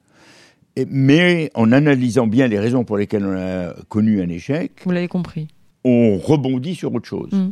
mais 0.88 1.50
en 1.54 1.72
analysant 1.72 2.26
bien 2.26 2.48
les 2.48 2.58
raisons 2.58 2.84
pour 2.84 2.96
lesquelles 2.96 3.24
on 3.24 3.36
a 3.36 3.74
connu 3.88 4.22
un 4.22 4.28
échec, 4.28 4.72
vous 4.84 4.90
l'avez 4.90 5.08
compris, 5.08 5.48
on 5.84 6.18
rebondit 6.18 6.74
sur 6.74 6.94
autre 6.94 7.08
chose. 7.08 7.32
Mm. 7.32 7.50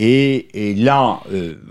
Et, 0.00 0.74
là, 0.76 1.20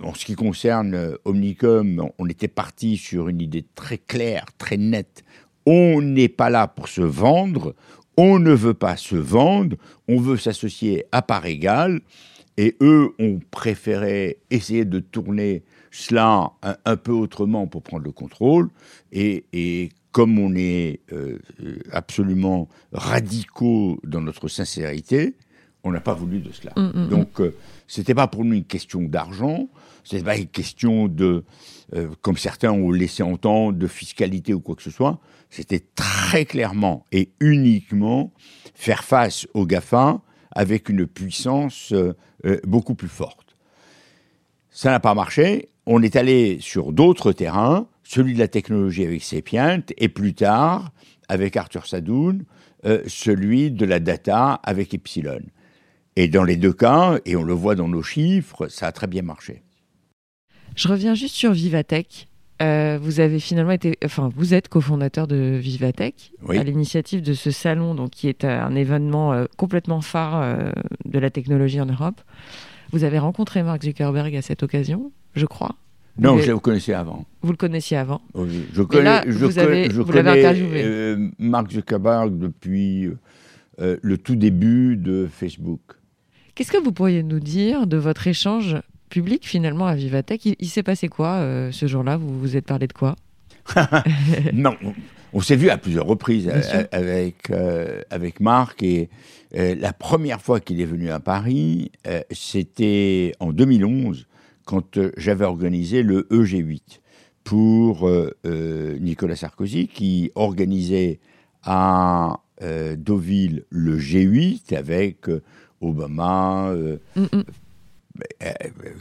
en 0.04 0.14
ce 0.14 0.26
qui 0.26 0.36
concerne 0.36 1.16
Omnicom, 1.24 2.10
on 2.18 2.28
était 2.28 2.50
parti 2.50 2.98
sur 2.98 3.30
une 3.30 3.40
idée 3.40 3.66
très 3.74 3.98
claire, 3.98 4.46
très 4.58 4.76
nette 4.76 5.24
on 5.68 6.02
n'est 6.02 6.30
pas 6.30 6.50
là 6.50 6.66
pour 6.66 6.88
se 6.88 7.02
vendre, 7.02 7.76
on 8.16 8.40
ne 8.40 8.54
veut 8.54 8.74
pas 8.74 8.96
se 8.96 9.18
vendre, 9.18 9.76
on 10.08 10.20
veut 10.20 10.38
s'associer 10.38 11.06
à 11.12 11.22
part 11.22 11.46
égale, 11.46 12.00
et 12.56 12.78
eux 12.82 13.10
ont 13.20 13.40
préféré 13.52 14.38
essayer 14.50 14.86
de 14.86 15.00
tourner 15.00 15.64
cela 15.92 16.54
un, 16.86 16.96
peu 16.96 17.12
autrement 17.12 17.68
pour 17.68 17.84
prendre 17.84 18.06
le 18.06 18.14
contrôle, 18.14 18.70
et, 19.12 19.90
comme 20.14 20.40
on 20.40 20.56
est 20.56 21.02
euh, 21.12 21.38
absolument 21.92 22.70
radicaux 22.94 24.00
dans 24.06 24.22
notre 24.22 24.48
sincérité, 24.48 25.36
on 25.84 25.92
n'a 25.92 26.02
pas 26.02 26.14
voulu 26.14 26.40
de 26.40 26.52
cela. 26.52 26.74
Mm, 26.76 26.82
mm, 26.82 27.06
mm. 27.06 27.10
Donc, 27.10 27.42
euh, 27.42 27.56
c'était 27.88 28.16
pas 28.16 28.28
pour 28.28 28.46
nous 28.46 28.54
une 28.54 28.66
question 28.66 29.02
d'argent, 29.02 29.70
c'était 30.04 30.24
pas 30.24 30.38
une 30.38 30.48
question 30.48 31.08
de, 31.08 31.44
euh, 31.96 32.10
comme 32.22 32.38
certains 32.38 32.72
ont 32.72 32.92
laissé 32.92 33.24
entendre, 33.24 33.78
de 33.78 33.88
fiscalité 33.88 34.54
ou 34.54 34.60
quoi 34.60 34.76
que 34.76 34.84
ce 34.84 34.92
soit. 34.92 35.20
C'était 35.50 35.84
très 35.96 36.46
clairement 36.46 37.06
et 37.12 37.32
uniquement 37.40 38.34
faire 38.76 39.04
face 39.04 39.48
aux 39.54 39.66
GAFA 39.66 40.22
avec 40.52 40.90
une 40.90 41.08
puissance 41.08 41.94
euh, 41.94 42.14
beaucoup 42.64 42.96
plus 42.96 43.08
forte. 43.08 43.56
Ça 44.70 44.92
n'a 44.92 45.00
pas 45.00 45.14
marché. 45.14 45.70
On 45.86 46.02
est 46.02 46.16
allé 46.16 46.58
sur 46.60 46.92
d'autres 46.92 47.32
terrains, 47.32 47.88
celui 48.04 48.34
de 48.34 48.40
la 48.40 48.48
technologie 48.48 49.06
avec 49.06 49.24
Sapient, 49.24 49.82
et 49.98 50.10
plus 50.10 50.34
tard, 50.34 50.92
avec 51.30 51.56
Arthur 51.56 51.88
Sadoun, 51.88 52.44
celui 53.08 53.72
de 53.72 53.86
la 53.86 54.00
data 54.00 54.60
avec 54.64 54.94
Epsilon. 54.94 55.42
Et 56.20 56.28
dans 56.28 56.44
les 56.44 56.56
deux 56.56 56.74
cas, 56.74 57.20
et 57.26 57.36
on 57.36 57.44
le 57.44 57.54
voit 57.54 57.76
dans 57.76 57.88
nos 57.88 58.02
chiffres, 58.02 58.70
ça 58.70 58.88
a 58.88 58.92
très 58.92 59.06
bien 59.06 59.22
marché. 59.22 59.62
Je 60.76 60.88
reviens 60.88 61.14
juste 61.14 61.36
sur 61.36 61.52
Vivatech. 61.52 62.28
vous 62.60 63.20
avez 63.20 63.40
finalement 63.40 63.74
été, 63.74 64.00
enfin, 64.04 64.32
vous 64.36 64.56
êtes 64.56 64.68
cofondateur 64.68 65.28
de 65.28 65.60
Vivatech 65.62 66.32
à 66.50 66.64
l'initiative 66.64 67.22
de 67.22 67.34
ce 67.34 67.52
salon, 67.52 67.94
donc 67.94 68.10
qui 68.10 68.30
est 68.30 68.46
un 68.46 68.74
événement 68.74 69.46
complètement 69.58 70.02
phare 70.02 70.74
de 71.06 71.20
la 71.20 71.30
technologie 71.30 71.80
en 71.80 71.86
Europe. 71.86 72.20
Vous 72.92 73.04
avez 73.04 73.20
rencontré 73.20 73.62
Mark 73.62 73.84
Zuckerberg 73.84 74.36
à 74.36 74.42
cette 74.42 74.64
occasion, 74.64 75.12
je 75.36 75.46
crois. 75.46 75.76
Non, 76.18 76.40
je 76.40 76.52
le 76.52 76.58
connaissais 76.58 76.96
avant. 76.96 77.26
Vous 77.44 77.52
le 77.52 77.58
connaissiez 77.58 77.98
avant 77.98 78.22
oui, 78.34 78.66
Je 78.74 78.82
connais, 78.82 79.22
je 79.28 79.46
vous, 79.46 80.04
connais 80.04 80.44
euh, 80.84 81.30
Mark 81.38 81.72
Zuckerberg 81.72 82.40
depuis 82.40 83.12
euh, 83.80 83.98
le 84.02 84.18
tout 84.18 84.36
début 84.36 84.98
de 84.98 85.28
Facebook. 85.32 85.97
Qu'est-ce 86.58 86.72
que 86.72 86.84
vous 86.84 86.92
pourriez 86.92 87.22
nous 87.22 87.40
dire 87.40 87.86
de 87.86 87.98
votre 87.98 88.26
échange 88.26 88.78
public 89.10 89.48
finalement 89.48 89.86
à 89.86 89.94
Vivatech? 89.94 90.44
Il, 90.46 90.68
s'est 90.68 90.82
passé 90.82 91.08
quoi 91.08 91.36
euh, 91.36 91.72
ce 91.72 91.86
jour-là? 91.86 92.18
Vous 92.18 92.40
vous 92.40 92.58
êtes 92.58 92.66
parlé 92.66 92.88
de 92.88 92.94
quoi? 92.94 93.16
Non, 94.54 94.76
on 95.34 95.42
s'est 95.42 95.56
vu 95.56 95.70
à 95.70 95.78
plusieurs 95.78 96.08
reprises 96.08 96.50
avec, 96.92 97.52
avec 98.10 98.40
Marc 98.40 98.82
et 98.82 99.10
la 99.54 99.94
première 99.94 100.42
fois 100.42 100.60
qu'il 100.60 100.82
est 100.82 100.86
venu 100.86 101.12
à 101.12 101.20
Paris, 101.20 101.92
c'était 102.32 103.34
en 103.40 103.54
2011 103.54 104.26
quand 104.68 104.98
euh, 104.98 105.12
j'avais 105.18 105.46
organisé 105.46 106.04
le 106.04 106.28
EG8 106.30 107.00
pour 107.44 108.08
euh, 108.08 108.32
euh, 108.46 109.00
Nicolas 109.00 109.36
Sarkozy, 109.36 109.88
qui 109.88 110.32
organisait 110.36 111.20
à 111.64 112.42
Deauville 112.60 113.66
le 113.70 114.00
G8 114.00 114.76
avec 114.76 115.28
Obama, 115.82 116.74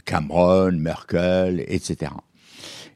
Cameron, 0.05 0.73
Merkel, 0.73 1.63
etc. 1.67 2.11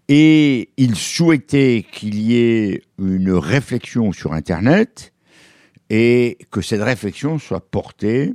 Et 0.08 0.70
il 0.78 0.96
souhaitait 0.96 1.86
qu'il 1.92 2.20
y 2.20 2.36
ait 2.36 2.84
une 3.00 3.32
réflexion 3.32 4.12
sur 4.12 4.34
Internet 4.34 5.14
et 5.90 6.38
que 6.52 6.62
cette 6.62 6.82
réflexion 6.82 7.40
soit 7.40 7.72
portée 7.72 8.34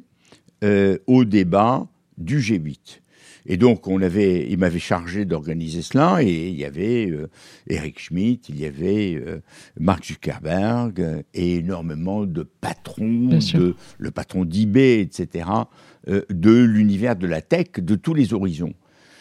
au 1.06 1.24
débat 1.24 1.86
du 2.18 2.40
G8. 2.40 3.00
Et 3.46 3.56
donc, 3.56 3.86
on 3.86 4.02
avait, 4.02 4.46
il 4.50 4.58
m'avait 4.58 4.80
chargé 4.80 5.24
d'organiser 5.24 5.82
cela, 5.82 6.22
et 6.22 6.48
il 6.48 6.56
y 6.56 6.64
avait 6.64 7.08
euh, 7.10 7.28
Eric 7.68 8.00
Schmidt, 8.00 8.48
il 8.48 8.58
y 8.58 8.66
avait 8.66 9.14
euh, 9.14 9.40
Mark 9.78 10.04
Zuckerberg, 10.04 11.24
et 11.32 11.56
énormément 11.56 12.26
de 12.26 12.42
patrons, 12.42 13.28
de, 13.28 13.76
le 13.98 14.10
patron 14.10 14.44
d'eBay, 14.44 15.00
etc., 15.00 15.48
euh, 16.08 16.22
de 16.30 16.52
l'univers 16.52 17.16
de 17.16 17.26
la 17.26 17.40
tech, 17.40 17.72
de 17.78 17.94
tous 17.94 18.14
les 18.14 18.34
horizons. 18.34 18.74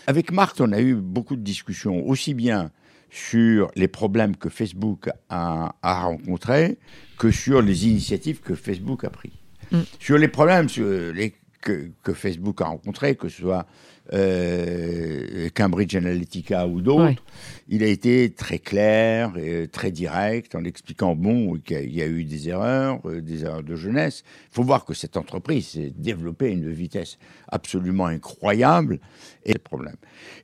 Avec 0.07 0.31
Mark, 0.31 0.57
on 0.59 0.71
a 0.71 0.81
eu 0.81 0.95
beaucoup 0.95 1.35
de 1.35 1.43
discussions, 1.43 2.07
aussi 2.07 2.33
bien 2.33 2.71
sur 3.11 3.71
les 3.75 3.87
problèmes 3.87 4.35
que 4.35 4.49
Facebook 4.49 5.09
a, 5.29 5.75
a 5.81 6.03
rencontrés 6.03 6.77
que 7.17 7.31
sur 7.31 7.61
les 7.61 7.87
initiatives 7.87 8.41
que 8.41 8.55
Facebook 8.55 9.03
a 9.03 9.09
prises. 9.09 9.31
Mm. 9.71 9.79
Sur 9.99 10.17
les 10.17 10.27
problèmes 10.27 10.69
sur 10.69 10.85
les, 11.13 11.33
que, 11.61 11.89
que, 12.03 12.13
Facebook 12.13 12.61
a 12.61 12.65
rencontrés, 12.65 13.15
que 13.15 13.29
ce 13.29 13.41
soit 13.41 13.65
euh, 14.13 15.49
Cambridge 15.55 15.95
Analytica 15.95 16.67
ou 16.67 16.81
d'autres, 16.81 17.21
il 17.67 17.83
a 17.83 17.87
été 17.87 18.31
très 18.31 18.59
clair 18.59 19.35
et 19.37 19.67
très 19.67 19.91
direct 19.91 20.55
en 20.55 20.63
expliquant 20.63 21.15
bon 21.15 21.57
qu'il 21.57 21.93
y 21.93 22.01
a 22.01 22.07
eu 22.07 22.23
des 22.23 22.49
erreurs, 22.49 22.99
euh, 23.05 23.21
des 23.21 23.43
erreurs 23.43 23.63
de 23.63 23.75
jeunesse. 23.75 24.23
Il 24.51 24.55
faut 24.55 24.63
voir 24.63 24.85
que 24.85 24.93
cette 24.93 25.17
entreprise 25.17 25.69
s'est 25.69 25.93
développée 25.95 26.47
à 26.47 26.49
une 26.49 26.71
vitesse 26.71 27.17
absolument 27.47 28.05
incroyable 28.05 28.99
et 29.45 29.57
problème. 29.57 29.95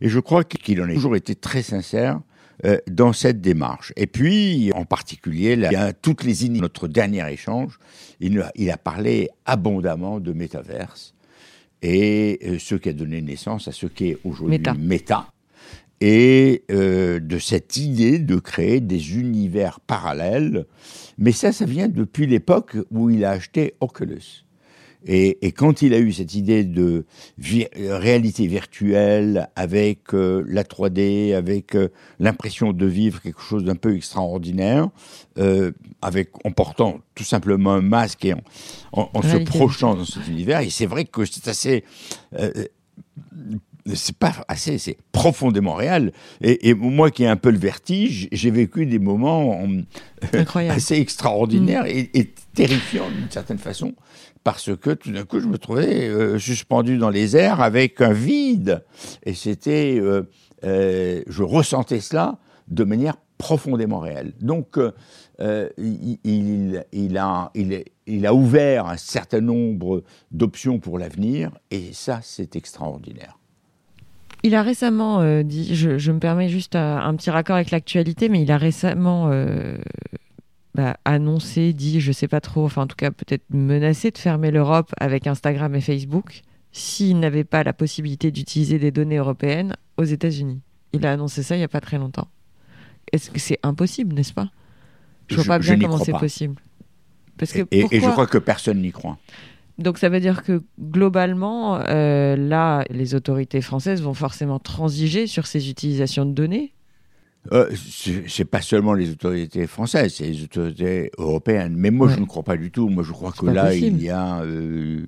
Et 0.01 0.09
je 0.09 0.19
crois 0.19 0.43
qu'il 0.43 0.81
en 0.81 0.89
a 0.89 0.93
toujours 0.93 1.15
été 1.15 1.35
très 1.35 1.61
sincère 1.61 2.19
euh, 2.65 2.77
dans 2.89 3.13
cette 3.13 3.41
démarche. 3.41 3.93
Et 3.95 4.07
puis, 4.07 4.71
en 4.73 4.85
particulier, 4.85 5.53
il 5.53 5.61
y 5.61 5.75
a 5.75 5.93
toutes 5.93 6.23
les 6.23 6.49
notre 6.49 6.87
dernier 6.87 7.31
échange, 7.31 7.79
il, 8.19 8.43
il 8.55 8.71
a 8.71 8.77
parlé 8.77 9.29
abondamment 9.45 10.19
de 10.19 10.33
métaverse 10.33 11.13
et 11.81 12.39
euh, 12.43 12.59
ce 12.59 12.75
qui 12.75 12.89
a 12.89 12.93
donné 12.93 13.21
naissance 13.21 13.67
à 13.67 13.71
ce 13.71 13.87
qui 13.87 14.09
est 14.09 14.17
aujourd'hui 14.23 14.61
Meta. 14.77 15.27
et 15.99 16.63
euh, 16.71 17.19
de 17.19 17.39
cette 17.39 17.77
idée 17.77 18.19
de 18.19 18.35
créer 18.37 18.81
des 18.81 19.17
univers 19.17 19.79
parallèles. 19.79 20.65
Mais 21.17 21.31
ça, 21.31 21.51
ça 21.51 21.65
vient 21.65 21.87
depuis 21.87 22.27
l'époque 22.27 22.77
où 22.91 23.09
il 23.09 23.25
a 23.25 23.31
acheté 23.31 23.75
Oculus. 23.79 24.45
Et, 25.05 25.51
quand 25.51 25.81
il 25.81 25.93
a 25.93 25.99
eu 25.99 26.13
cette 26.13 26.35
idée 26.35 26.63
de 26.63 27.05
réalité 27.39 28.45
virtuelle 28.47 29.49
avec 29.55 30.13
euh, 30.13 30.43
la 30.47 30.63
3D, 30.63 31.33
avec 31.33 31.75
euh, 31.75 31.89
l'impression 32.19 32.71
de 32.71 32.85
vivre 32.85 33.21
quelque 33.21 33.41
chose 33.41 33.63
d'un 33.63 33.75
peu 33.75 33.95
extraordinaire, 33.95 34.89
euh, 35.39 35.71
avec 36.01 36.29
en 36.45 36.51
portant 36.51 36.99
tout 37.15 37.23
simplement 37.23 37.73
un 37.73 37.81
masque 37.81 38.25
et 38.25 38.35
en, 38.91 39.21
se 39.21 39.37
projetant 39.37 39.95
dans 39.95 40.05
cet 40.05 40.27
univers, 40.27 40.59
et 40.59 40.69
c'est 40.69 40.85
vrai 40.85 41.05
que 41.05 41.25
c'est 41.25 41.47
assez 41.47 41.83
c'est 43.93 44.15
pas 44.15 44.33
assez, 44.47 44.77
c'est 44.77 44.97
profondément 45.11 45.73
réel. 45.73 46.13
Et, 46.41 46.75
moi 46.75 47.09
qui 47.09 47.23
ai 47.23 47.27
un 47.27 47.35
peu 47.35 47.49
le 47.49 47.57
vertige, 47.57 48.27
j'ai 48.31 48.51
vécu 48.51 48.85
des 48.85 48.99
moments 48.99 49.59
assez 50.69 50.95
extraordinaires 50.95 51.85
mm. 51.85 51.87
et, 51.87 52.09
et, 52.13 52.33
terrifiants 52.53 53.09
d'une 53.09 53.31
certaine 53.31 53.57
façon 53.57 53.93
parce 54.43 54.75
que 54.75 54.91
tout 54.91 55.11
d'un 55.11 55.25
coup, 55.25 55.39
je 55.39 55.47
me 55.47 55.57
trouvais 55.57 56.07
euh, 56.07 56.39
suspendu 56.39 56.97
dans 56.97 57.09
les 57.09 57.37
airs 57.37 57.61
avec 57.61 58.01
un 58.01 58.13
vide. 58.13 58.83
Et 59.23 59.33
c'était, 59.33 59.99
euh, 59.99 60.23
euh, 60.63 61.21
je 61.27 61.43
ressentais 61.43 61.99
cela 61.99 62.39
de 62.67 62.83
manière 62.83 63.17
profondément 63.37 63.99
réelle. 63.99 64.33
Donc, 64.41 64.79
il, 65.39 67.17
a, 67.17 68.33
ouvert 68.33 68.85
un 68.85 68.97
certain 68.97 69.41
nombre 69.41 70.03
d'options 70.31 70.79
pour 70.79 70.99
l'avenir, 70.99 71.51
et 71.71 71.89
ça, 71.91 72.19
c'est 72.21 72.55
extraordinaire. 72.55 73.39
Il 74.43 74.53
a 74.55 74.61
récemment 74.61 75.41
dit, 75.43 75.75
je, 75.75 76.11
me 76.11 76.19
permets 76.19 76.49
juste 76.49 76.75
un 76.75 77.15
petit 77.15 77.31
raccord 77.31 77.55
avec 77.55 77.71
l'actualité, 77.71 78.29
mais 78.29 78.43
il 78.43 78.51
a 78.51 78.57
récemment 78.57 79.31
bah, 80.73 80.97
annoncé, 81.03 81.73
dit, 81.73 81.99
je 81.99 82.11
sais 82.11 82.27
pas 82.27 82.41
trop, 82.41 82.65
enfin 82.65 82.83
en 82.83 82.87
tout 82.87 82.95
cas 82.95 83.11
peut-être 83.11 83.43
menacé 83.49 84.11
de 84.11 84.17
fermer 84.17 84.51
l'Europe 84.51 84.91
avec 84.97 85.27
Instagram 85.27 85.75
et 85.75 85.81
Facebook 85.81 86.41
s'il 86.71 87.19
n'avait 87.19 87.43
pas 87.43 87.63
la 87.63 87.73
possibilité 87.73 88.31
d'utiliser 88.31 88.79
des 88.79 88.91
données 88.91 89.17
européennes 89.17 89.75
aux 89.97 90.05
États-Unis. 90.05 90.61
Il 90.93 91.05
a 91.05 91.11
annoncé 91.11 91.43
ça 91.43 91.55
il 91.55 91.59
n'y 91.59 91.65
a 91.65 91.69
pas 91.69 91.81
très 91.81 91.97
longtemps. 91.97 92.29
Est-ce 93.11 93.29
que 93.29 93.39
c'est 93.39 93.59
impossible, 93.63 94.15
n'est-ce 94.15 94.33
pas? 94.33 94.49
Je 95.27 95.35
vois 95.35 95.45
pas 95.45 95.59
bien 95.59 95.77
comment 95.77 95.97
c'est 95.97 96.13
possible. 96.13 96.55
Parce 97.37 97.51
que 97.51 97.67
et, 97.71 97.87
je 97.91 98.09
crois 98.09 98.27
que 98.27 98.37
personne 98.37 98.81
n'y 98.81 98.91
croit. 98.91 99.17
Donc 99.77 99.97
ça 99.97 100.09
veut 100.09 100.19
dire 100.19 100.43
que 100.43 100.63
globalement, 100.79 101.79
euh, 101.87 102.35
là, 102.35 102.83
les 102.89 103.15
autorités 103.15 103.61
françaises 103.61 104.01
vont 104.01 104.13
forcément 104.13 104.59
transiger 104.59 105.27
sur 105.27 105.47
ces 105.47 105.69
utilisations 105.69 106.25
de 106.25 106.33
données 106.33 106.73
euh, 107.51 107.69
c'est 108.27 108.45
pas 108.45 108.61
seulement 108.61 108.93
les 108.93 109.09
autorités 109.09 109.65
françaises, 109.65 110.15
c'est 110.17 110.27
les 110.27 110.43
autorités 110.43 111.11
européennes. 111.17 111.73
Mais 111.75 111.89
moi, 111.89 112.07
je 112.09 112.19
ne 112.19 112.25
crois 112.25 112.43
pas 112.43 112.57
du 112.57 112.71
tout. 112.71 112.89
Moi, 112.89 113.03
je 113.03 113.11
crois 113.11 113.31
que 113.31 113.45
là, 113.47 113.73
il 113.73 114.01
y 114.01 114.09
a 114.09 114.41
euh, 114.41 115.07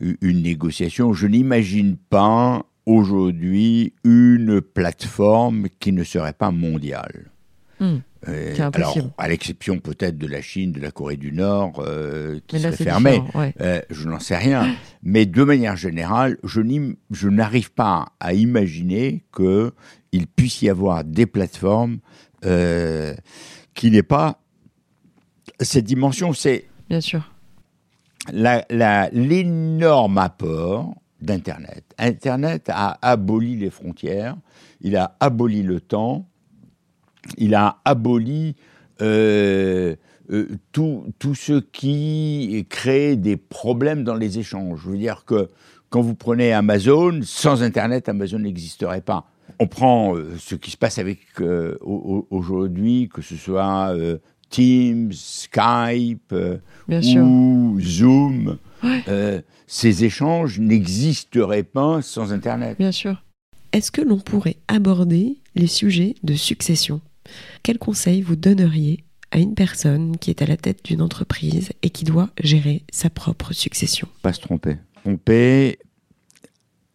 une 0.00 0.42
négociation. 0.42 1.12
Je 1.12 1.26
n'imagine 1.26 1.96
pas 1.96 2.64
aujourd'hui 2.86 3.94
une 4.04 4.60
plateforme 4.60 5.68
qui 5.80 5.92
ne 5.92 6.04
serait 6.04 6.34
pas 6.34 6.50
mondiale. 6.50 7.30
Hmm. 7.80 7.98
Euh, 8.28 8.54
alors, 8.72 8.96
à 9.18 9.28
l'exception 9.28 9.78
peut-être 9.78 10.16
de 10.16 10.26
la 10.26 10.40
Chine, 10.40 10.72
de 10.72 10.80
la 10.80 10.90
Corée 10.90 11.16
du 11.16 11.32
Nord, 11.32 11.82
euh, 11.86 12.40
qui 12.46 12.58
serait 12.58 12.72
fermée, 12.72 13.22
euh, 13.60 13.80
je 13.90 14.08
n'en 14.08 14.20
sais 14.20 14.36
rien. 14.36 14.74
Mais 15.02 15.26
de 15.26 15.42
manière 15.42 15.76
générale, 15.76 16.38
je 16.42 17.28
n'arrive 17.28 17.72
pas 17.72 18.12
à 18.20 18.32
imaginer 18.32 19.24
qu'il 20.14 20.26
puisse 20.26 20.62
y 20.62 20.68
avoir 20.68 21.04
des 21.04 21.26
plateformes 21.26 21.98
qui 22.42 23.90
n'aient 23.90 24.02
pas 24.02 24.38
cette 25.60 25.84
dimension. 25.84 26.32
C'est 26.32 26.66
bien 26.88 27.00
sûr 27.00 27.30
l'énorme 28.32 30.18
apport 30.18 30.94
d'Internet. 31.20 31.84
Internet 31.98 32.70
a 32.70 32.98
aboli 33.02 33.56
les 33.56 33.68
frontières, 33.68 34.36
il 34.80 34.96
a 34.96 35.16
aboli 35.20 35.62
le 35.62 35.80
temps 35.80 36.26
il 37.38 37.54
a 37.54 37.78
aboli 37.84 38.56
euh, 39.02 39.96
euh, 40.30 40.48
tout, 40.72 41.06
tout, 41.18 41.34
ce 41.34 41.60
qui 41.60 42.66
crée 42.68 43.16
des 43.16 43.36
problèmes 43.36 44.04
dans 44.04 44.14
les 44.14 44.38
échanges. 44.38 44.80
Je 44.84 44.90
veux 44.90 44.98
dire 44.98 45.24
que 45.24 45.50
quand 45.90 46.00
vous 46.00 46.14
prenez 46.14 46.52
Amazon, 46.52 47.20
sans 47.22 47.62
Internet, 47.62 48.08
Amazon 48.08 48.40
n'existerait 48.40 49.00
pas. 49.00 49.26
On 49.58 49.66
prend 49.66 50.16
euh, 50.16 50.36
ce 50.38 50.54
qui 50.54 50.70
se 50.70 50.76
passe 50.76 50.98
avec 50.98 51.20
aujourd'hui, 51.84 53.08
que 53.12 53.22
ce 53.22 53.36
soit 53.36 53.94
Teams, 54.50 55.12
Skype 55.12 56.34
ou 56.88 57.78
Zoom. 57.80 58.58
ces 59.66 60.04
échanges 60.04 60.58
n'existeraient 60.58 61.62
pas 61.62 62.02
sans 62.02 62.32
Internet. 62.32 62.78
Bien 62.78 62.92
sûr. 62.92 63.22
est-ce 63.72 63.90
que 63.90 64.02
l'on 64.02 64.18
pourrait 64.18 64.56
aborder 64.68 65.38
les 65.54 65.66
sujets 65.66 66.14
de 66.22 66.34
succession? 66.34 67.00
Quels 67.62 67.78
conseils 67.78 68.22
vous 68.22 68.36
donneriez 68.36 69.04
à 69.30 69.38
une 69.38 69.54
personne 69.54 70.16
qui 70.18 70.30
est 70.30 70.42
à 70.42 70.46
la 70.46 70.56
tête 70.56 70.84
d'une 70.84 71.02
entreprise 71.02 71.70
et 71.82 71.90
qui 71.90 72.04
doit 72.04 72.30
gérer 72.40 72.82
sa 72.92 73.10
propre 73.10 73.52
succession? 73.52 74.08
Pas 74.22 74.32
se 74.32 74.40
tromper. 74.40 74.76
Tromper, 75.02 75.78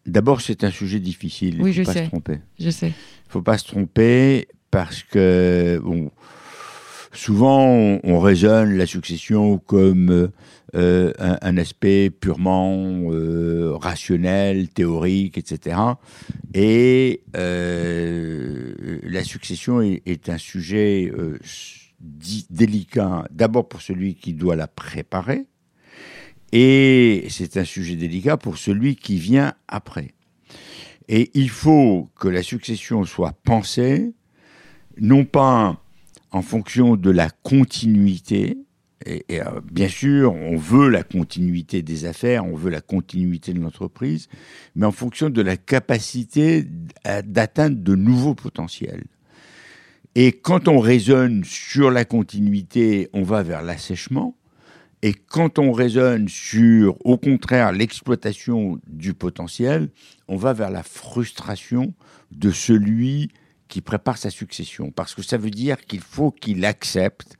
d'abord 0.06 0.40
c'est 0.40 0.64
un 0.64 0.70
sujet 0.70 1.00
difficile. 1.00 1.56
Il 1.56 1.62
oui, 1.62 1.72
faut 1.72 1.78
je 1.78 1.82
pas 1.84 1.92
sais. 1.92 2.04
se 2.04 2.08
tromper. 2.08 2.38
Je 2.58 2.70
sais. 2.70 2.88
Il 2.88 3.32
faut 3.32 3.42
pas 3.42 3.58
se 3.58 3.66
tromper 3.66 4.48
parce 4.70 5.02
que 5.02 5.80
bon, 5.82 6.10
souvent 7.12 7.98
on, 8.02 8.20
raisonne 8.20 8.76
la 8.76 8.86
succession 8.86 9.58
comme 9.58 10.30
euh, 10.74 11.12
un, 11.18 11.56
aspect 11.56 12.10
purement 12.10 13.10
euh, 13.12 13.74
rationnel, 13.74 14.68
théorique, 14.68 15.36
etc. 15.36 15.76
Et 16.54 17.22
euh, 17.36 19.00
la 19.02 19.24
succession 19.24 19.80
est, 19.82 20.28
un 20.28 20.38
sujet 20.38 21.12
délicat, 22.50 23.24
d'abord 23.30 23.68
pour 23.68 23.82
celui 23.82 24.14
qui 24.14 24.32
doit 24.32 24.56
la 24.56 24.68
préparer, 24.68 25.46
et 26.52 27.26
c'est 27.30 27.56
un 27.56 27.64
sujet 27.64 27.96
délicat 27.96 28.36
pour 28.36 28.58
celui 28.58 28.96
qui 28.96 29.16
vient 29.16 29.54
après. 29.68 30.14
Et 31.08 31.30
il 31.34 31.50
faut 31.50 32.08
que 32.18 32.28
la 32.28 32.42
succession 32.42 33.04
soit 33.04 33.32
pensée, 33.44 34.12
non 35.00 35.24
pas 35.24 35.82
en 36.30 36.42
fonction 36.42 36.96
de 36.96 37.10
la 37.10 37.30
continuité, 37.30 38.58
et, 39.06 39.24
euh, 39.32 39.60
bien 39.72 39.88
sûr, 39.88 40.34
on 40.34 40.56
veut 40.56 40.88
la 40.90 41.02
continuité 41.02 41.82
des 41.82 42.04
affaires, 42.04 42.44
on 42.44 42.54
veut 42.54 42.70
la 42.70 42.82
continuité 42.82 43.54
de 43.54 43.60
l'entreprise, 43.60 44.28
mais 44.74 44.84
en 44.84 44.92
fonction 44.92 45.30
de 45.30 45.40
la 45.40 45.56
capacité 45.56 46.66
d'atteindre 47.24 47.76
de 47.76 47.94
nouveaux 47.94 48.34
potentiels. 48.34 49.04
Et 50.14 50.32
quand 50.32 50.68
on 50.68 50.80
raisonne 50.80 51.44
sur 51.44 51.90
la 51.90 52.04
continuité, 52.04 53.08
on 53.12 53.22
va 53.22 53.42
vers 53.42 53.62
l'assèchement. 53.62 54.36
Et 55.02 55.14
quand 55.14 55.58
on 55.58 55.72
raisonne 55.72 56.28
sur, 56.28 56.96
au 57.06 57.16
contraire, 57.16 57.72
l'exploitation 57.72 58.78
du 58.86 59.14
potentiel, 59.14 59.88
on 60.28 60.36
va 60.36 60.52
vers 60.52 60.70
la 60.70 60.82
frustration 60.82 61.94
de 62.32 62.50
celui 62.50 63.30
qui 63.68 63.80
prépare 63.80 64.18
sa 64.18 64.30
succession. 64.30 64.90
Parce 64.90 65.14
que 65.14 65.22
ça 65.22 65.38
veut 65.38 65.50
dire 65.50 65.86
qu'il 65.86 66.00
faut 66.00 66.30
qu'il 66.30 66.64
accepte 66.66 67.38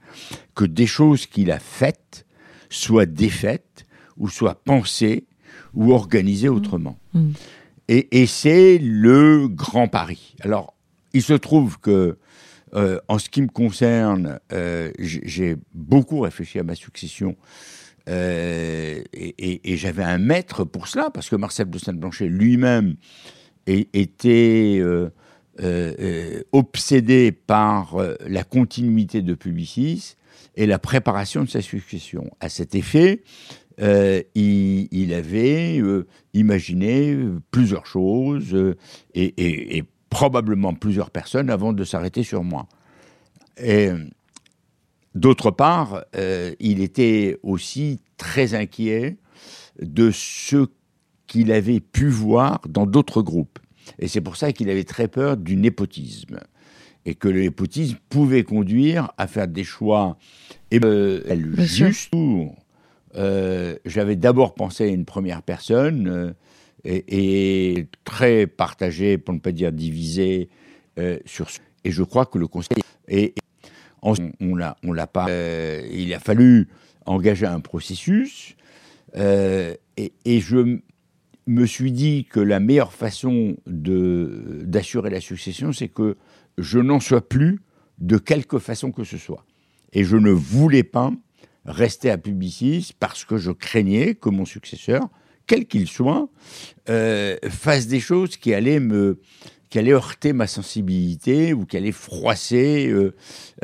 que 0.55 0.65
des 0.65 0.87
choses 0.87 1.27
qu'il 1.27 1.51
a 1.51 1.59
faites 1.59 2.25
soient 2.71 3.07
défaites 3.07 3.85
ou 4.17 4.29
soient 4.29 4.63
pensées 4.63 5.27
ou 5.75 5.93
organisées 5.93 6.49
mmh. 6.49 6.55
autrement. 6.55 6.99
Mmh. 7.13 7.31
Et, 7.89 8.27
c'est 8.27 8.79
le 8.79 9.49
grand 9.49 9.89
pari. 9.89 10.37
Alors, 10.43 10.75
il 11.13 11.23
se 11.23 11.33
trouve 11.33 11.81
que, 11.81 12.19
euh, 12.75 13.01
en 13.09 13.19
ce 13.19 13.29
qui 13.29 13.43
me 13.43 13.49
concerne, 13.49 14.39
euh, 14.53 14.93
j'ai 14.99 15.57
beaucoup 15.75 16.21
réfléchi 16.21 16.59
à 16.59 16.63
ma 16.63 16.75
succession. 16.75 17.37
Euh, 18.09 19.03
et, 19.13 19.77
j'avais 19.77 20.05
un 20.05 20.19
maître 20.19 20.65
pour 20.65 20.89
cela, 20.89 21.11
parce 21.11 21.29
que 21.29 21.37
Marcel 21.37 21.69
de 21.69 21.79
Saint-Blanchet 21.79 22.27
lui-même 22.27 22.97
était 23.67 24.83
obsédé 26.53 27.33
par 27.33 27.97
la 28.27 28.45
continuité 28.45 29.23
de 29.23 29.35
Publicis 29.35 30.17
et 30.57 30.67
la 30.67 30.79
préparation 30.79 31.45
de 31.45 31.49
sa 31.49 31.61
succession. 31.61 32.31
À 32.41 32.49
cet 32.49 32.75
effet, 32.75 33.23
il, 33.79 35.15
avait 35.15 35.81
imaginé 36.35 37.17
plusieurs 37.51 37.87
choses 37.87 38.75
et, 39.15 39.85
probablement 40.11 40.75
plusieurs 40.75 41.11
personnes 41.11 41.49
avant 41.51 41.73
de 41.73 41.85
s'arrêter 41.85 42.23
sur 42.23 42.45
moi. 42.45 42.69
Et 43.57 43.91
d'autre 45.15 45.51
part, 45.51 46.05
il 46.61 46.81
était 46.83 47.39
aussi 47.43 48.01
très 48.17 48.55
inquiet 48.55 49.17
de 49.81 50.11
ce 50.11 50.67
qu'il 51.27 51.53
avait 51.53 51.81
pu 51.81 52.09
voir 52.09 52.61
dans 52.69 52.87
d'autres 52.87 53.23
groupes. 53.23 53.59
Et 53.99 54.09
c'est 54.09 54.21
pour 54.21 54.37
ça 54.37 54.53
qu'il 54.53 54.69
avait 54.69 54.85
très 54.85 55.09
peur 55.09 55.37
du 55.37 55.57
népotisme. 55.57 56.41
Et 57.07 57.15
que 57.15 57.29
le 57.29 57.41
népotisme 57.41 57.97
pouvait 58.09 58.43
conduire 58.43 59.11
à 59.17 59.27
faire 59.27 59.49
des 59.49 59.65
choix 59.65 60.19
euh, 60.75 61.23
juste. 61.57 62.13
Euh, 63.17 63.77
J'avais 63.87 64.17
d'abord 64.17 64.55
pensé 64.55 64.85
à 64.85 64.89
une 64.89 65.05
première 65.05 65.43
personne 65.43 66.35
euh, 66.87 67.01
et, 67.09 67.87
très 68.05 68.47
partagé, 68.47 69.19
pour 69.19 69.35
ne 69.35 69.41
pas 69.41 69.53
dire 69.53 69.73
divisé, 69.73 70.49
euh, 70.99 71.19
sur 71.25 71.49
Et 71.85 71.91
je 71.91 72.03
crois 72.03 72.27
que 72.27 72.39
le 72.39 72.47
conseil. 72.47 72.83
Et, 73.09 73.35
on, 74.03 74.15
on 74.41 74.59
on 74.83 74.93
l'a 74.93 75.07
pas. 75.07 75.27
il 75.91 76.15
a 76.15 76.21
fallu 76.21 76.69
engager 77.05 77.47
un 77.47 77.61
processus. 77.61 78.57
et, 79.15 80.13
et 80.25 80.41
je 80.41 80.81
me 81.47 81.67
suis 81.67 81.93
dit 81.93 82.25
que 82.25 82.41
la 82.41 82.61
meilleure 82.61 82.93
façon 82.93 83.57
d'assurer 83.67 85.11
la 85.11 85.21
succession, 85.21 85.73
c'est 85.73 85.89
que 85.89 86.17
je 86.57 86.79
n'en 86.79 87.01
sois 87.01 87.27
plus 87.27 87.61
de 87.99 88.17
quelque 88.17 88.59
façon 88.59 88.93
que 88.93 89.05
ce 89.05 89.19
soit. 89.19 89.45
Et 89.93 90.05
je 90.05 90.17
ne 90.17 90.31
voulais 90.31 90.85
pas 90.85 91.13
rester 91.65 92.11
à 92.11 92.19
Publicis 92.19 92.93
parce 92.99 93.25
que 93.25 93.37
je 93.37 93.51
craignais 93.51 94.15
que 94.15 94.29
mon 94.29 94.45
successeur, 94.45 95.09
quel 95.51 95.67
qu'il 95.67 95.89
soit, 95.89 96.29
euh, 96.91 97.37
fasse 97.49 97.89
des 97.89 97.99
choses 97.99 98.37
qui 98.37 98.55
allaient 98.55 98.79
me 98.79 99.19
qui 99.69 99.79
allait 99.79 99.93
heurter 99.93 100.33
ma 100.33 100.47
sensibilité 100.49 101.53
ou 101.53 101.65
qui 101.65 101.77
allait 101.77 101.93
froisser 101.93 102.89
euh, 102.89 103.15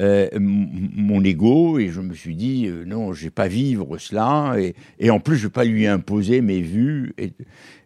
euh, 0.01 0.29
mon 0.39 1.23
ego. 1.25 1.79
Et 1.81 1.89
je 1.89 2.01
me 2.01 2.15
suis 2.15 2.37
dit, 2.37 2.67
euh, 2.67 2.85
non, 2.85 3.13
je 3.13 3.25
vais 3.25 3.31
pas 3.31 3.49
vivre 3.49 3.99
cela. 3.99 4.55
Et, 5.01 5.11
en 5.11 5.19
plus, 5.19 5.37
je 5.37 5.49
vais 5.49 5.53
pas 5.53 5.65
lui 5.65 5.87
imposer 5.87 6.41
mes 6.43 6.61
vues. 6.61 7.13
Et, 7.19 7.33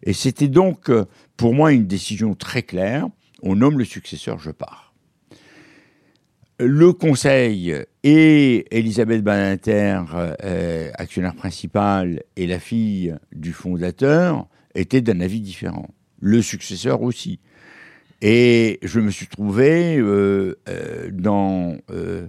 et 0.03 0.13
c'était 0.13 0.47
donc, 0.47 0.91
pour 1.35 1.55
moi, 1.55 1.71
une 1.71 1.87
décision 1.87 2.35
très 2.35 2.61
claire. 2.61 3.07
On 3.41 3.55
nomme 3.55 3.79
le 3.79 3.85
successeur, 3.85 4.37
je 4.37 4.51
pars. 4.51 4.90
Le 6.63 6.93
conseil 6.93 7.75
et 8.03 8.77
Elisabeth 8.77 9.23
Badinter, 9.23 10.03
actionnaire 10.93 11.33
principal, 11.33 12.21
et 12.35 12.45
la 12.45 12.59
fille 12.59 13.15
du 13.33 13.51
fondateur 13.51 14.47
étaient 14.75 15.01
d'un 15.01 15.21
avis 15.21 15.41
différent. 15.41 15.89
Le 16.19 16.41
successeur 16.43 17.01
aussi. 17.01 17.39
Et 18.21 18.77
je 18.83 18.99
me 18.99 19.09
suis 19.09 19.25
trouvé 19.25 19.97
euh, 19.97 20.59
euh, 20.69 21.09
dans 21.11 21.75
euh, 21.89 22.27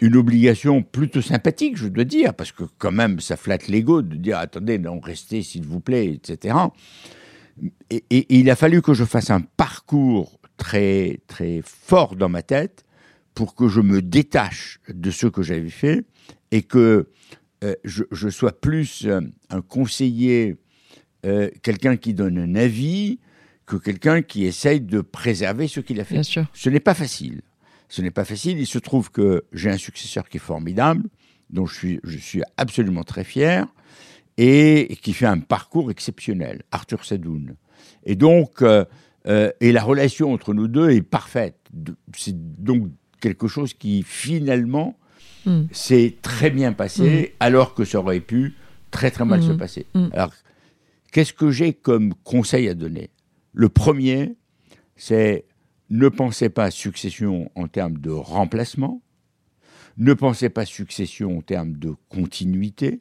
une 0.00 0.16
obligation 0.16 0.82
plutôt 0.82 1.22
sympathique, 1.22 1.76
je 1.76 1.86
dois 1.86 2.04
dire, 2.04 2.34
parce 2.34 2.50
que 2.50 2.64
quand 2.78 2.90
même, 2.90 3.20
ça 3.20 3.36
flatte 3.36 3.68
l'ego 3.68 4.02
de 4.02 4.16
dire 4.16 4.38
attendez, 4.38 4.78
non, 4.78 4.98
restez 4.98 5.42
s'il 5.42 5.64
vous 5.64 5.78
plaît, 5.78 6.06
etc. 6.06 6.56
Et, 7.90 8.02
et, 8.10 8.38
il 8.40 8.50
a 8.50 8.56
fallu 8.56 8.82
que 8.82 8.94
je 8.94 9.04
fasse 9.04 9.30
un 9.30 9.42
parcours 9.42 10.40
très 10.56 11.20
très 11.28 11.60
fort 11.64 12.16
dans 12.16 12.28
ma 12.28 12.42
tête 12.42 12.84
pour 13.34 13.54
que 13.54 13.68
je 13.68 13.80
me 13.80 14.02
détache 14.02 14.80
de 14.88 15.10
ce 15.10 15.26
que 15.26 15.42
j'avais 15.42 15.70
fait 15.70 16.04
et 16.50 16.62
que 16.62 17.08
je, 17.84 18.02
je, 18.10 18.28
sois 18.28 18.60
plus 18.60 19.06
un 19.50 19.60
conseiller, 19.60 20.56
quelqu'un 21.62 21.96
qui 21.96 22.12
donne 22.12 22.38
un 22.38 22.56
avis, 22.56 23.20
que 23.66 23.76
quelqu'un 23.76 24.22
qui 24.22 24.44
essaye 24.44 24.80
de 24.80 25.00
préserver 25.00 25.68
ce 25.68 25.80
qu'il 25.80 26.00
a 26.00 26.04
fait. 26.04 26.14
Bien 26.14 26.22
sûr. 26.22 26.46
Ce 26.52 26.68
n'est 26.68 26.80
pas 26.80 26.94
facile. 26.94 27.42
Ce 27.88 28.02
n'est 28.02 28.10
pas 28.10 28.24
facile. 28.24 28.58
Il 28.58 28.66
se 28.66 28.78
trouve 28.78 29.10
que 29.10 29.44
j'ai 29.52 29.70
un 29.70 29.78
successeur 29.78 30.28
qui 30.28 30.38
est 30.38 30.40
formidable, 30.40 31.08
dont 31.50 31.66
je 31.66 31.74
suis, 31.74 32.00
je 32.04 32.18
suis 32.18 32.42
absolument 32.56 33.04
très 33.04 33.24
fier, 33.24 33.66
et 34.38 34.96
qui 35.02 35.12
fait 35.12 35.26
un 35.26 35.40
parcours 35.40 35.90
exceptionnel, 35.90 36.62
Arthur 36.70 37.04
Sadoun. 37.04 37.54
Et 38.04 38.16
donc, 38.16 38.62
euh, 38.62 38.84
euh, 39.26 39.50
et 39.60 39.72
la 39.72 39.82
relation 39.82 40.32
entre 40.32 40.54
nous 40.54 40.68
deux 40.68 40.90
est 40.90 41.02
parfaite. 41.02 41.58
C'est 42.16 42.34
donc 42.34 42.88
quelque 43.22 43.48
chose 43.48 43.72
qui 43.72 44.02
finalement 44.02 44.98
hmm. 45.46 45.62
s'est 45.70 46.16
très 46.20 46.50
bien 46.50 46.74
passé, 46.74 47.32
hmm. 47.32 47.36
alors 47.40 47.74
que 47.74 47.86
ça 47.86 48.00
aurait 48.00 48.20
pu 48.20 48.54
très 48.90 49.10
très 49.10 49.24
mal 49.24 49.42
se 49.42 49.52
hmm. 49.52 49.56
passer. 49.56 49.86
Alors, 50.12 50.32
qu'est-ce 51.12 51.32
que 51.32 51.50
j'ai 51.50 51.72
comme 51.72 52.12
conseil 52.24 52.68
à 52.68 52.74
donner? 52.74 53.08
Le 53.54 53.70
premier, 53.70 54.34
c'est 54.96 55.46
ne 55.88 56.08
pensez 56.08 56.48
pas 56.48 56.70
succession 56.70 57.50
en 57.54 57.68
termes 57.68 57.98
de 57.98 58.10
remplacement, 58.10 59.00
ne 59.96 60.12
pensez 60.14 60.48
pas 60.48 60.66
succession 60.66 61.38
en 61.38 61.42
termes 61.42 61.74
de 61.74 61.94
continuité, 62.08 63.00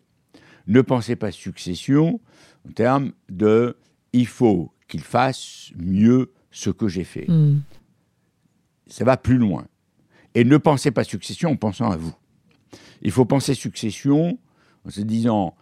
ne 0.67 0.81
pensez 0.81 1.15
pas 1.15 1.31
succession 1.31 2.21
en 2.67 2.71
termes 2.73 3.11
de 3.29 3.77
il 4.13 4.27
faut 4.27 4.71
qu'il 4.87 5.01
fasse 5.01 5.71
mieux 5.77 6.31
ce 6.51 6.69
que 6.69 6.87
j'ai 6.89 7.05
fait. 7.05 7.27
Ça 8.87 9.05
va 9.05 9.15
plus 9.15 9.37
loin. 9.37 9.65
Et 10.35 10.43
ne 10.43 10.57
pensez 10.57 10.91
pas 10.91 11.03
succession 11.03 11.51
en 11.51 11.55
pensant 11.55 11.91
à 11.91 11.97
vous. 11.97 12.13
Il 13.01 13.11
faut 13.11 13.25
penser 13.25 13.53
succession 13.53 14.37
en 14.85 14.89
se 14.89 15.01
disant 15.01 15.55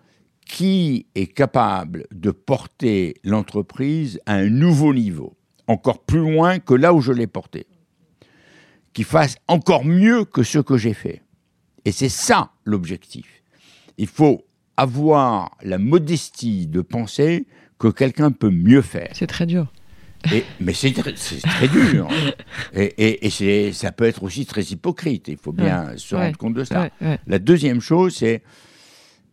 qui 0.46 1.06
est 1.16 1.28
capable 1.28 2.08
de 2.12 2.32
porter 2.32 3.16
l'entreprise 3.24 4.20
à 4.26 4.34
un 4.34 4.50
nouveau 4.50 4.94
niveau 4.94 5.38
encore 5.70 6.04
plus 6.04 6.20
loin 6.20 6.60
que 6.60 6.74
là 6.74 6.94
où 6.94 7.02
je 7.02 7.12
l'ai 7.12 7.28
porté. 7.28 7.68
Qu'il 8.92 9.06
fasse 9.06 9.38
encore 9.48 9.86
mieux 9.86 10.26
que 10.26 10.42
ce 10.44 10.60
que 10.60 10.78
j'ai 10.78 10.96
fait. 10.96 11.22
Et 11.86 11.92
c'est 11.92 12.10
ça 12.10 12.52
l'objectif. 12.66 13.44
Il 13.98 14.08
faut 14.08 14.44
avoir 14.78 15.58
la 15.62 15.78
modestie 15.78 16.66
de 16.66 16.82
penser 16.82 17.46
que 17.78 17.88
quelqu'un 17.88 18.32
peut 18.32 18.50
mieux 18.50 18.82
faire. 18.82 19.10
C'est 19.14 19.28
très 19.28 19.46
dur. 19.46 19.72
Mais 20.60 20.74
c'est 20.74 20.92
très, 20.92 21.68
dur. 21.68 22.08
Et, 22.74 23.26
et, 23.26 23.72
ça 23.72 23.92
peut 23.92 24.06
être 24.06 24.24
aussi 24.24 24.46
très 24.46 24.64
hypocrite. 24.64 25.28
Il 25.28 25.38
faut 25.38 25.52
bien 25.52 25.94
se 25.98 26.16
rendre 26.16 26.38
compte 26.38 26.54
de 26.54 26.64
ça. 26.64 26.90
La 27.28 27.40
deuxième 27.40 27.82
chose, 27.82 28.16
c'est 28.16 28.44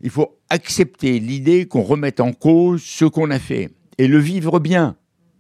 il 0.03 0.11
faut 0.11 0.39
accepter 0.51 1.19
l'idée 1.19 1.67
qu'on 1.67 1.83
remette 1.83 2.21
en 2.21 2.33
cause 2.33 2.83
ce 2.83 3.05
qu'on 3.05 3.31
a 3.31 3.39
fait 3.39 3.71
et 3.99 4.09
le 4.09 4.19
vivre 4.19 4.61
bien. 4.61 4.97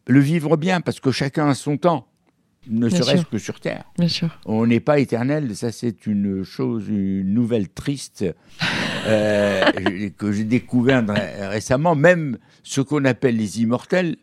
Le 0.06 0.20
vivre 0.20 0.56
bien 0.56 0.80
parce 0.80 1.00
que 1.00 1.10
chacun 1.10 1.48
a 1.48 1.54
son 1.54 1.76
temps, 1.76 2.08
ne 2.68 2.88
serait-ce 2.88 3.24
que 3.24 3.38
sur 3.38 3.60
Terre. 3.60 3.84
Bien 3.98 4.08
sûr. 4.08 4.38
On 4.44 4.66
n'est 4.66 4.80
pas 4.80 4.98
éternel, 4.98 5.54
ça 5.56 5.72
c'est 5.72 6.06
une 6.06 6.42
chose, 6.42 6.88
une 6.88 7.32
nouvelle 7.32 7.68
triste 7.68 8.24
euh, 9.06 9.64
que 10.18 10.32
j'ai 10.32 10.44
découvert 10.44 11.04
récemment. 11.50 11.94
Même 11.94 12.38
ce 12.62 12.80
qu'on 12.80 13.04
appelle 13.04 13.36
les 13.36 13.60
immortels 13.60 14.16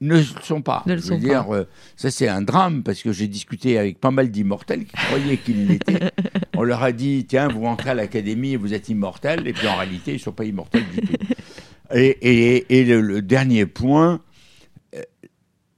ne 0.00 0.16
le 0.16 0.24
sont 0.42 0.62
pas. 0.62 0.82
Ne 0.86 0.94
le 0.94 1.00
sont 1.00 1.18
dire, 1.18 1.54
euh, 1.54 1.64
ça 1.96 2.10
c'est 2.10 2.28
un 2.28 2.42
drame 2.42 2.82
parce 2.82 3.02
que 3.02 3.12
j'ai 3.12 3.28
discuté 3.28 3.78
avec 3.78 3.98
pas 3.98 4.10
mal 4.10 4.30
d'immortels 4.30 4.84
qui 4.84 4.96
croyaient 4.96 5.38
qu'ils 5.38 5.66
l'étaient. 5.66 6.12
On 6.56 6.62
leur 6.62 6.82
a 6.82 6.92
dit 6.92 7.24
tiens, 7.26 7.48
vous 7.48 7.62
rentrez 7.62 7.90
à 7.90 7.94
l'académie 7.94 8.52
et 8.52 8.56
vous 8.56 8.74
êtes 8.74 8.88
immortels, 8.88 9.46
et 9.46 9.52
puis 9.52 9.66
en 9.68 9.76
réalité, 9.76 10.12
ils 10.12 10.14
ne 10.14 10.20
sont 10.20 10.32
pas 10.32 10.44
immortels 10.44 10.84
du 10.88 11.00
tout. 11.00 11.14
Et, 11.94 12.80
et, 12.80 12.84
le, 12.84 13.22
dernier 13.22 13.64
point, 13.64 14.20
euh, 14.94 15.02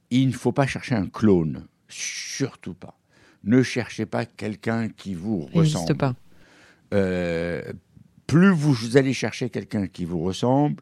il 0.09 0.27
ne 0.27 0.33
faut 0.33 0.51
pas 0.51 0.65
chercher 0.65 0.95
un 0.95 1.05
clone, 1.05 1.67
surtout 1.87 2.73
pas. 2.73 2.97
Ne 3.43 3.61
cherchez 3.61 4.05
pas 4.05 4.25
quelqu'un 4.25 4.89
qui 4.89 5.13
vous 5.13 5.47
ressemble. 5.53 5.95
pas. 5.95 6.15
Euh, 6.93 7.61
plus 8.27 8.51
vous 8.51 8.97
allez 8.97 9.13
chercher 9.13 9.49
quelqu'un 9.49 9.87
qui 9.87 10.05
vous 10.05 10.23
ressemble, 10.23 10.81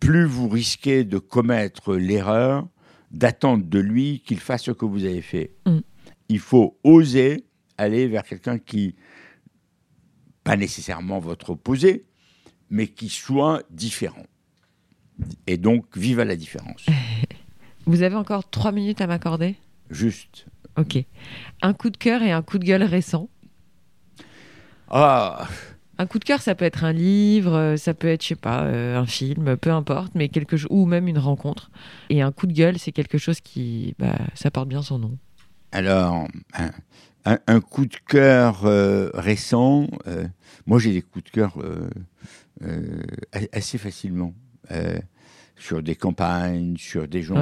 plus 0.00 0.24
vous 0.24 0.48
risquez 0.48 1.04
de 1.04 1.18
commettre 1.18 1.94
l'erreur 1.94 2.66
d'attendre 3.10 3.64
de 3.64 3.78
lui 3.78 4.20
qu'il 4.20 4.40
fasse 4.40 4.64
ce 4.64 4.70
que 4.70 4.84
vous 4.84 5.04
avez 5.04 5.22
fait. 5.22 5.54
Mm. 5.66 5.78
Il 6.28 6.38
faut 6.38 6.78
oser 6.84 7.46
aller 7.78 8.06
vers 8.06 8.24
quelqu'un 8.24 8.58
qui, 8.58 8.96
pas 10.44 10.56
nécessairement 10.56 11.20
votre 11.20 11.50
opposé, 11.50 12.04
mais 12.70 12.88
qui 12.88 13.08
soit 13.08 13.62
différent. 13.70 14.26
Et 15.46 15.56
donc, 15.56 15.96
vive 15.96 16.20
à 16.20 16.24
la 16.24 16.36
différence. 16.36 16.86
Vous 17.86 18.02
avez 18.02 18.16
encore 18.16 18.50
trois 18.50 18.70
minutes 18.72 19.00
à 19.00 19.06
m'accorder? 19.06 19.56
Juste. 19.88 20.46
Ok. 20.76 20.98
Un 21.62 21.72
coup 21.72 21.88
de 21.88 21.96
cœur 21.96 22.22
et 22.22 22.30
un 22.30 22.42
coup 22.42 22.58
de 22.58 22.64
gueule 22.64 22.82
récent? 22.82 23.30
Ah 24.90 25.48
un 25.98 26.06
coup 26.06 26.18
de 26.20 26.24
cœur, 26.24 26.40
ça 26.40 26.54
peut 26.54 26.64
être 26.64 26.84
un 26.84 26.92
livre, 26.92 27.54
euh, 27.54 27.76
ça 27.76 27.92
peut 27.92 28.08
être, 28.08 28.22
je 28.22 28.28
sais 28.28 28.34
pas, 28.36 28.62
euh, 28.62 28.96
un 28.96 29.06
film, 29.06 29.56
peu 29.56 29.70
importe, 29.70 30.12
mais 30.14 30.28
quelque 30.28 30.56
chose, 30.56 30.68
ou 30.70 30.86
même 30.86 31.08
une 31.08 31.18
rencontre. 31.18 31.70
Et 32.08 32.22
un 32.22 32.30
coup 32.30 32.46
de 32.46 32.52
gueule, 32.52 32.78
c'est 32.78 32.92
quelque 32.92 33.18
chose 33.18 33.40
qui, 33.40 33.94
bah, 33.98 34.16
ça 34.34 34.50
porte 34.50 34.68
bien 34.68 34.82
son 34.82 34.98
nom. 34.98 35.18
Alors, 35.72 36.28
un, 37.24 37.60
coup 37.60 37.84
de 37.84 37.96
cœur 38.08 38.64
euh, 38.64 39.10
récent, 39.12 39.86
moi 40.66 40.78
j'ai 40.78 40.92
des 40.92 41.02
coups 41.02 41.26
de 41.26 41.30
cœur 41.30 41.58
assez 43.52 43.76
facilement 43.76 44.32
sur 45.56 45.82
des 45.82 45.94
campagnes, 45.94 46.78
sur 46.78 47.06
des 47.06 47.22
gens, 47.22 47.36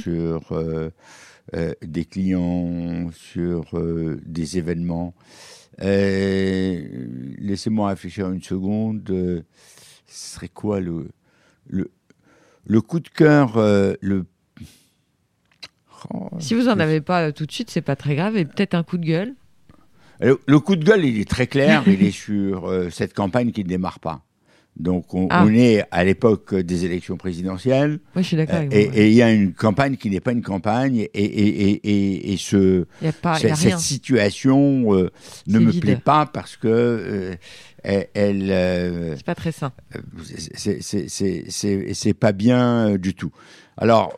sur 0.00 0.62
des 1.82 2.04
clients, 2.06 3.10
sur 3.12 3.78
des 4.24 4.56
événements. 4.56 5.12
Euh, 5.82 7.06
laissez-moi 7.38 7.88
réfléchir 7.88 8.30
une 8.30 8.42
seconde. 8.42 9.08
Euh, 9.10 9.42
ce 10.06 10.34
serait 10.34 10.48
quoi 10.48 10.80
le, 10.80 11.08
le, 11.66 11.90
le 12.66 12.80
coup 12.80 13.00
de 13.00 13.08
cœur 13.08 13.56
euh, 13.56 13.94
le... 14.00 14.26
Oh, 16.12 16.28
si 16.38 16.54
vous 16.54 16.68
en 16.68 16.78
avez 16.78 17.00
pas 17.00 17.32
tout 17.32 17.46
de 17.46 17.52
suite, 17.52 17.70
c'est 17.70 17.80
pas 17.80 17.96
très 17.96 18.14
grave. 18.14 18.36
Et 18.36 18.44
peut-être 18.44 18.74
un 18.74 18.82
coup 18.82 18.98
de 18.98 19.06
gueule. 19.06 19.34
Le, 20.20 20.58
coup 20.58 20.76
de 20.76 20.84
gueule, 20.84 21.04
il 21.04 21.18
est 21.18 21.28
très 21.28 21.46
clair. 21.46 21.82
il 21.86 22.02
est 22.02 22.10
sur 22.10 22.72
cette 22.90 23.14
campagne 23.14 23.52
qui 23.52 23.64
ne 23.64 23.68
démarre 23.68 23.98
pas. 23.98 24.22
Donc 24.76 25.06
ah. 25.30 25.44
on, 25.46 25.54
est 25.54 25.84
à 25.92 26.02
l'époque 26.02 26.52
des 26.54 26.84
élections 26.84 27.16
présidentielles. 27.16 28.00
Oui, 28.16 28.22
je 28.22 28.28
suis 28.28 28.36
d'accord. 28.36 28.60
et 28.72 29.08
il 29.08 29.14
y 29.14 29.22
a 29.22 29.30
une 29.32 29.52
campagne 29.52 29.96
qui 29.96 30.10
n'est 30.10 30.20
pas 30.20 30.32
une 30.32 30.42
campagne 30.42 30.96
et, 30.96 31.08
et, 31.14 31.70
et, 31.70 32.32
et 32.32 32.36
ce, 32.36 32.86
cette 33.38 33.78
situation 33.78 34.92
euh, 34.94 35.10
ne 35.46 35.60
me 35.60 35.72
plaît 35.78 35.94
pas 35.96 36.26
parce 36.26 36.56
que 36.56 36.66
euh, 36.68 37.36
elle. 37.84 38.50
Euh, 38.50 39.14
c'est 39.16 39.24
pas 39.24 39.36
très 39.36 39.52
sain. 39.52 39.72
C'est 40.16 42.14
pas 42.14 42.32
bien 42.32 42.96
du 42.96 43.14
tout. 43.14 43.30
Alors 43.76 44.16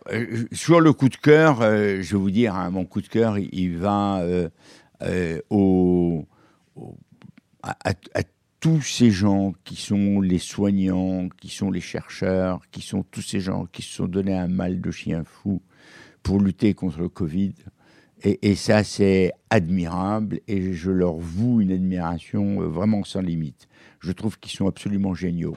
sur 0.53 0.81
le 0.81 0.95
coup 0.95 1.11
de 1.11 1.17
cœur, 1.17 1.61
je 1.61 2.13
vais 2.13 2.19
vous 2.19 2.31
dire, 2.31 2.55
hein, 2.55 2.71
mon 2.71 2.87
coup 2.87 3.03
de 3.03 3.09
cœur, 3.09 3.37
il, 3.39 3.77
va 3.77 4.25
au, 5.51 6.25
à, 7.63 7.77
à 8.15 8.23
tous 8.67 8.83
ces 8.83 9.13
gens 9.13 9.55
qui 9.63 9.77
sont 9.77 10.21
les 10.21 10.41
soignants, 10.41 11.29
qui 11.41 11.51
sont 11.51 11.71
les 11.71 11.81
chercheurs, 11.81 12.61
qui 12.73 12.83
sont 12.83 13.05
tous 13.05 13.23
ces 13.23 13.39
gens 13.39 13.67
qui 13.71 13.83
se 13.83 13.95
sont 13.95 14.09
donnés 14.09 14.35
un 14.35 14.49
mal 14.49 14.81
de 14.81 14.91
chien 14.91 15.23
fou 15.25 15.63
pour 16.25 16.41
lutter 16.41 16.75
contre 16.75 16.99
le 16.99 17.09
Covid. 17.09 17.55
Et, 18.25 18.57
ça, 18.57 18.83
c'est 18.83 19.31
admirable 19.51 20.41
et 20.49 20.73
je 20.73 20.91
leur 20.91 21.15
voue 21.15 21.61
une 21.61 21.71
admiration 21.71 22.61
euh, 22.61 22.67
vraiment 22.67 23.05
sans 23.05 23.21
limite. 23.21 23.69
Je 24.01 24.11
trouve 24.11 24.37
qu'ils 24.41 24.51
sont 24.51 24.67
absolument 24.67 25.15
géniaux. 25.15 25.57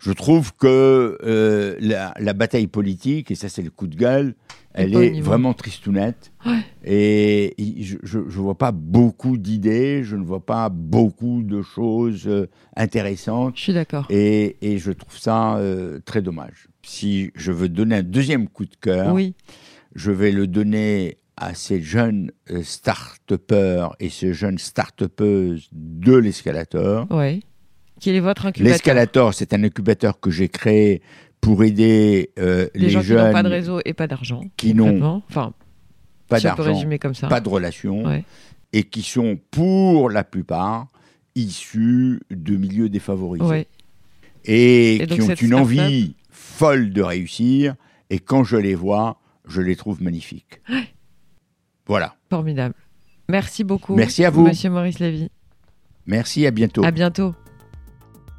Je 0.00 0.10
trouve 0.10 0.52
que 0.56 1.18
euh, 1.22 1.76
la, 1.78 2.32
bataille 2.32 2.66
politique, 2.66 3.30
et 3.30 3.36
ça 3.36 3.48
c'est 3.48 3.62
le 3.62 3.70
coup 3.70 3.86
de 3.86 3.94
gueule, 3.94 4.34
elle 4.74 4.94
est 4.94 5.20
vraiment 5.20 5.54
tristounette. 5.54 6.32
Et 6.84 7.54
je 7.82 8.18
ne 8.18 8.22
vois 8.22 8.56
pas 8.56 8.72
beaucoup 8.72 9.36
d'idées, 9.36 10.02
je 10.04 10.16
ne 10.16 10.24
vois 10.24 10.44
pas 10.44 10.68
beaucoup 10.68 11.42
de 11.42 11.62
choses 11.62 12.26
euh, 12.26 12.48
intéressantes. 12.76 13.56
Je 13.56 13.62
suis 13.62 13.74
d'accord. 13.74 14.06
Et, 14.08 14.56
et, 14.62 14.78
je 14.78 14.92
trouve 14.92 15.18
ça 15.18 15.56
euh, 15.56 15.98
très 16.04 16.22
dommage. 16.22 16.68
Si 16.82 17.30
je 17.34 17.52
veux 17.52 17.68
donner 17.68 17.96
un 17.96 18.02
deuxième 18.02 18.48
coup 18.48 18.64
de 18.64 18.76
cœur, 18.80 19.12
oui. 19.12 19.34
je 19.94 20.10
vais 20.10 20.30
le 20.30 20.46
donner 20.46 21.18
à 21.36 21.54
ces 21.54 21.82
jeunes 21.82 22.30
euh, 22.50 22.62
start-upers 22.62 23.94
et 24.00 24.08
ces 24.08 24.32
jeunes 24.32 24.58
start-upeuses 24.58 25.68
de 25.72 26.14
l'escalator. 26.14 27.06
Oui. 27.10 27.44
Quel 28.00 28.14
est 28.14 28.20
votre 28.20 28.46
incubateur? 28.46 28.72
L'escalator, 28.72 29.34
c'est 29.34 29.52
un 29.52 29.64
incubateur 29.64 30.20
que 30.20 30.30
j'ai 30.30 30.48
créé 30.48 31.02
pour 31.40 31.64
aider 31.64 32.30
euh, 32.38 32.68
les, 32.74 32.90
gens 32.90 33.00
jeunes 33.00 33.18
qui 33.18 33.24
n'ont 33.24 33.32
pas 33.32 33.42
de 33.42 33.48
réseau 33.48 33.80
et 33.84 33.94
pas 33.94 34.06
d'argent, 34.06 34.42
qui 34.56 34.74
n'ont 34.74 35.22
enfin, 35.28 35.52
pas 36.28 36.40
d'argent, 36.40 36.84
pas 37.28 37.40
de 37.40 37.48
relation, 37.48 38.04
et 38.72 38.84
qui 38.84 39.02
sont 39.02 39.38
pour 39.50 40.10
la 40.10 40.24
plupart 40.24 40.88
issus 41.34 42.20
de 42.30 42.56
milieux 42.56 42.88
défavorisés 42.88 43.66
et, 44.44 45.06
qui 45.08 45.22
ont 45.22 45.34
une 45.34 45.54
envie 45.54 46.14
folle 46.30 46.92
de 46.92 47.02
réussir. 47.02 47.74
Et 48.10 48.18
quand 48.18 48.44
je 48.44 48.56
les 48.56 48.74
vois, 48.74 49.20
je 49.46 49.60
les 49.60 49.76
trouve 49.76 50.02
magnifiques. 50.02 50.60
Voilà. 51.86 52.16
Formidable. 52.30 52.74
Merci 53.28 53.64
beaucoup. 53.64 53.94
Merci 53.94 54.24
à 54.24 54.30
vous, 54.30 54.46
Monsieur 54.46 54.70
Maurice 54.70 54.98
Lévy. 54.98 55.30
Merci. 56.06 56.46
À 56.46 56.50
bientôt. 56.50 56.84
À 56.84 56.90
bientôt. 56.90 57.34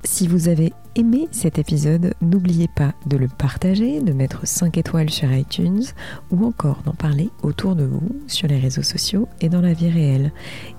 Si 0.06 0.28
vous 0.28 0.48
avez 0.48 0.72
aimé 0.96 1.28
cet 1.32 1.60
épisode, 1.60 2.14
n'oubliez 2.22 2.70
pas 2.70 2.94
de 3.06 3.18
le 3.18 3.28
partager, 3.28 4.00
de 4.00 4.14
mettre 4.14 4.48
5 4.48 4.78
étoiles 4.78 5.10
sur 5.10 5.32
iTunes 5.32 5.84
ou 6.32 6.46
encore 6.46 6.82
d'en 6.86 6.94
parler 6.94 7.30
autour 7.44 7.76
de 7.76 7.84
vous 7.84 8.02
sur 8.26 8.48
les 8.48 8.60
réseaux 8.60 8.82
sociaux 8.82 9.28
et 9.42 9.50
dans 9.50 9.60
la 9.60 9.74
vie 9.74 9.90
réelle. 9.90 10.32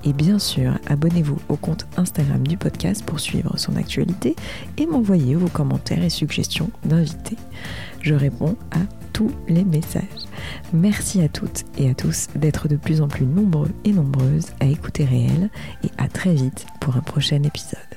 Et 0.04 0.14
bien 0.14 0.38
sûr, 0.38 0.78
abonnez-vous 0.86 1.36
au 1.50 1.56
compte 1.56 1.86
Instagram 1.98 2.46
du 2.46 2.56
podcast 2.56 3.04
pour 3.04 3.20
suivre 3.20 3.58
son 3.58 3.76
actualité 3.76 4.36
et 4.78 4.86
m'envoyer 4.86 5.34
vos 5.34 5.48
commentaires 5.48 6.02
et 6.02 6.10
suggestions 6.10 6.70
d'invités. 6.84 7.36
Je 8.00 8.14
réponds 8.14 8.56
à 8.70 8.80
tous 9.12 9.30
les 9.48 9.64
messages. 9.64 10.02
Merci 10.72 11.20
à 11.20 11.28
toutes 11.28 11.64
et 11.76 11.90
à 11.90 11.94
tous 11.94 12.28
d'être 12.36 12.68
de 12.68 12.76
plus 12.76 13.02
en 13.02 13.08
plus 13.08 13.26
nombreux 13.26 13.70
et 13.84 13.92
nombreuses 13.92 14.46
à 14.60 14.64
écouter 14.64 15.04
réel 15.04 15.50
et 15.84 15.90
à 15.98 16.08
très 16.08 16.32
vite 16.32 16.64
pour 16.80 16.96
un 16.96 17.02
prochain 17.02 17.42
épisode. 17.42 17.89